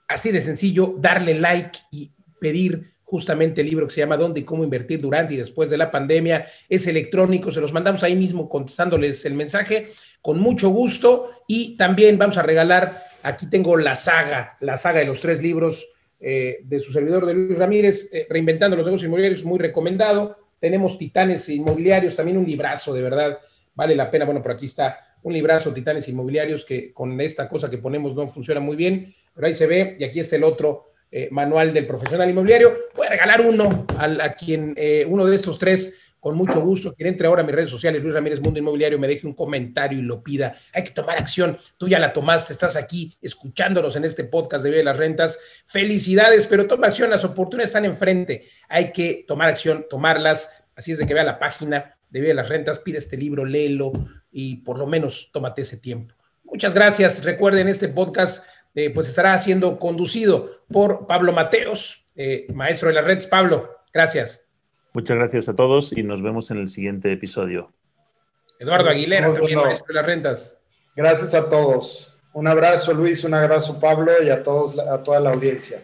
así 0.07 0.33
de 0.33 0.43
sencillo, 0.43 0.97
darle 0.99 1.33
like 1.41 1.79
y 1.91 2.13
pedir 2.39 2.94
justamente 3.15 3.61
el 3.61 3.69
libro 3.69 3.87
que 3.87 3.95
se 3.95 4.01
llama 4.01 4.17
¿Dónde 4.17 4.41
y 4.41 4.43
cómo 4.43 4.65
invertir 4.65 5.01
durante 5.01 5.35
y 5.35 5.37
después 5.37 5.71
de 5.71 5.77
la 5.77 5.89
pandemia? 5.89 6.47
Es 6.69 6.89
electrónico, 6.89 7.53
se 7.53 7.61
los 7.61 7.73
mandamos 7.73 8.03
ahí 8.03 8.17
mismo 8.17 8.49
contestándoles 8.49 9.25
el 9.25 9.35
mensaje 9.35 9.91
con 10.21 10.41
mucho 10.41 10.71
gusto 10.71 11.31
y 11.47 11.77
también 11.77 12.19
vamos 12.19 12.39
a 12.39 12.43
regalar, 12.43 13.05
aquí 13.23 13.49
tengo 13.49 13.77
la 13.77 13.95
saga, 13.95 14.57
la 14.59 14.77
saga 14.79 14.99
de 14.99 15.07
los 15.07 15.21
tres 15.21 15.41
libros 15.41 15.87
eh, 16.19 16.59
de 16.65 16.81
su 16.81 16.91
servidor 16.91 17.25
de 17.25 17.35
Luis 17.35 17.57
Ramírez, 17.57 18.09
eh, 18.13 18.27
Reinventando 18.29 18.77
los 18.77 18.85
negocios 18.85 19.07
inmobiliarios, 19.07 19.45
muy 19.45 19.61
recomendado. 19.61 20.37
Tenemos 20.59 20.99
Titanes 20.99 21.49
Inmobiliarios, 21.51 22.17
también 22.17 22.37
un 22.37 22.47
librazo, 22.47 22.93
de 22.93 23.03
verdad, 23.03 23.39
vale 23.77 23.95
la 23.95 24.11
pena. 24.11 24.25
Bueno, 24.25 24.43
por 24.43 24.51
aquí 24.51 24.67
está 24.67 24.99
un 25.23 25.33
librazo, 25.33 25.73
Titanes 25.73 26.09
Inmobiliarios, 26.09 26.65
que 26.65 26.93
con 26.93 27.21
esta 27.21 27.49
cosa 27.49 27.71
que 27.71 27.79
ponemos 27.79 28.17
no 28.17 28.27
funciona 28.27 28.59
muy 28.59 28.75
bien, 28.75 29.15
pero 29.33 29.47
ahí 29.47 29.55
se 29.55 29.69
ve, 29.69 29.97
y 30.01 30.03
aquí 30.03 30.19
está 30.19 30.35
el 30.35 30.43
otro 30.43 30.94
eh, 31.17 31.29
manual 31.31 31.73
del 31.73 31.87
profesional 31.87 32.29
inmobiliario. 32.29 32.77
Voy 32.97 33.07
a 33.07 33.11
regalar 33.11 33.41
uno 33.41 33.87
a, 33.97 34.35
quien, 34.35 34.75
eh, 34.77 35.07
uno 35.09 35.25
de 35.25 35.37
estos 35.37 35.61
tres, 35.61 35.95
con 36.19 36.35
mucho 36.37 36.61
gusto, 36.61 36.93
quien 36.93 37.07
entre 37.07 37.29
ahora 37.29 37.43
a 37.43 37.45
mis 37.45 37.55
redes 37.55 37.71
sociales, 37.71 38.03
Luis 38.03 38.13
Ramírez 38.13 38.41
Mundo 38.41 38.59
Inmobiliario, 38.59 38.99
me 38.99 39.07
deje 39.07 39.25
un 39.25 39.33
comentario 39.33 39.97
y 39.97 40.03
lo 40.03 40.25
pida. 40.25 40.57
Hay 40.73 40.83
que 40.83 40.91
tomar 40.91 41.17
acción. 41.17 41.57
Tú 41.79 41.87
ya 41.87 42.01
la 42.01 42.13
tomaste, 42.13 42.53
estás 42.53 42.75
aquí 42.75 43.17
escuchándonos 43.23 43.95
en 43.95 44.05
este 44.05 44.25
podcast 44.25 44.65
de 44.65 44.71
Vive 44.71 44.83
las 44.83 44.97
Rentas. 44.97 45.39
Felicidades, 45.67 46.49
pero 46.49 46.67
toma 46.67 46.89
acción, 46.89 47.11
las 47.11 47.25
oportunidades 47.25 47.71
están 47.71 47.85
enfrente. 47.85 48.47
Hay 48.69 48.91
que 48.91 49.25
tomar 49.25 49.51
acción, 49.51 49.87
tomarlas. 49.89 50.65
Así 50.75 50.91
es 50.91 50.99
de 50.99 51.07
que 51.07 51.15
vea 51.15 51.23
la 51.23 51.39
página 51.39 51.97
de 52.11 52.21
Vive 52.23 52.35
las 52.35 52.49
Rentas, 52.49 52.81
pide 52.81 52.99
este 52.99 53.17
libro, 53.17 53.45
léelo 53.45 53.93
y 54.33 54.57
por 54.57 54.81
lo 54.81 54.89
menos 54.89 55.31
tómate 55.33 55.63
ese 55.63 55.77
tiempo. 55.77 56.17
Muchas 56.43 56.75
gracias. 56.75 57.25
Recuerden, 57.25 57.69
este 57.69 57.89
podcast 57.89 58.45
eh, 58.75 58.91
pues 58.91 59.09
estará 59.09 59.37
siendo 59.39 59.79
conducido 59.79 60.65
por 60.71 61.07
Pablo 61.07 61.33
Mateos, 61.33 62.05
eh, 62.17 62.47
maestro 62.55 62.89
de 62.89 62.95
las 62.95 63.05
redes. 63.05 63.27
Pablo, 63.27 63.71
gracias. 63.93 64.45
Muchas 64.93 65.17
gracias 65.17 65.49
a 65.49 65.55
todos 65.55 65.93
y 65.93 66.03
nos 66.03 66.23
vemos 66.23 66.51
en 66.51 66.59
el 66.59 66.69
siguiente 66.69 67.13
episodio. 67.13 67.73
Eduardo 68.59 68.91
Aguilera, 68.91 69.33
también 69.33 69.59
maestro 69.59 69.89
de 69.89 69.95
las 69.95 70.07
rentas. 70.07 70.59
Gracias 70.95 71.35
a 71.35 71.49
todos. 71.49 72.17
Un 72.33 72.49
abrazo 72.49 72.93
Luis, 72.93 73.25
un 73.25 73.35
abrazo 73.35 73.79
Pablo 73.79 74.13
y 74.23 74.31
a 74.31 74.43
todos 74.43 74.79
a 74.79 75.03
toda 75.03 75.21
la 75.21 75.31
audiencia. 75.31 75.83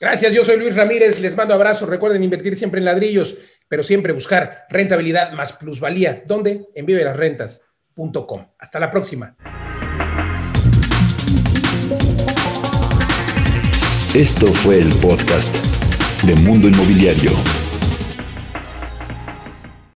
Gracias, 0.00 0.32
yo 0.32 0.44
soy 0.44 0.58
Luis 0.58 0.76
Ramírez, 0.76 1.20
les 1.20 1.36
mando 1.36 1.54
abrazos. 1.54 1.88
Recuerden 1.88 2.22
invertir 2.22 2.58
siempre 2.58 2.80
en 2.80 2.84
ladrillos, 2.84 3.38
pero 3.68 3.82
siempre 3.82 4.12
buscar 4.12 4.66
rentabilidad 4.68 5.32
más 5.32 5.54
plusvalía. 5.54 6.22
¿Dónde? 6.26 6.66
En 6.74 6.86
vivelasrentas.com. 6.86 8.46
Hasta 8.58 8.78
la 8.78 8.90
próxima. 8.90 9.36
Esto 14.14 14.46
fue 14.46 14.78
el 14.78 14.88
podcast 14.94 15.54
de 16.24 16.34
Mundo 16.36 16.68
Inmobiliario 16.68 17.30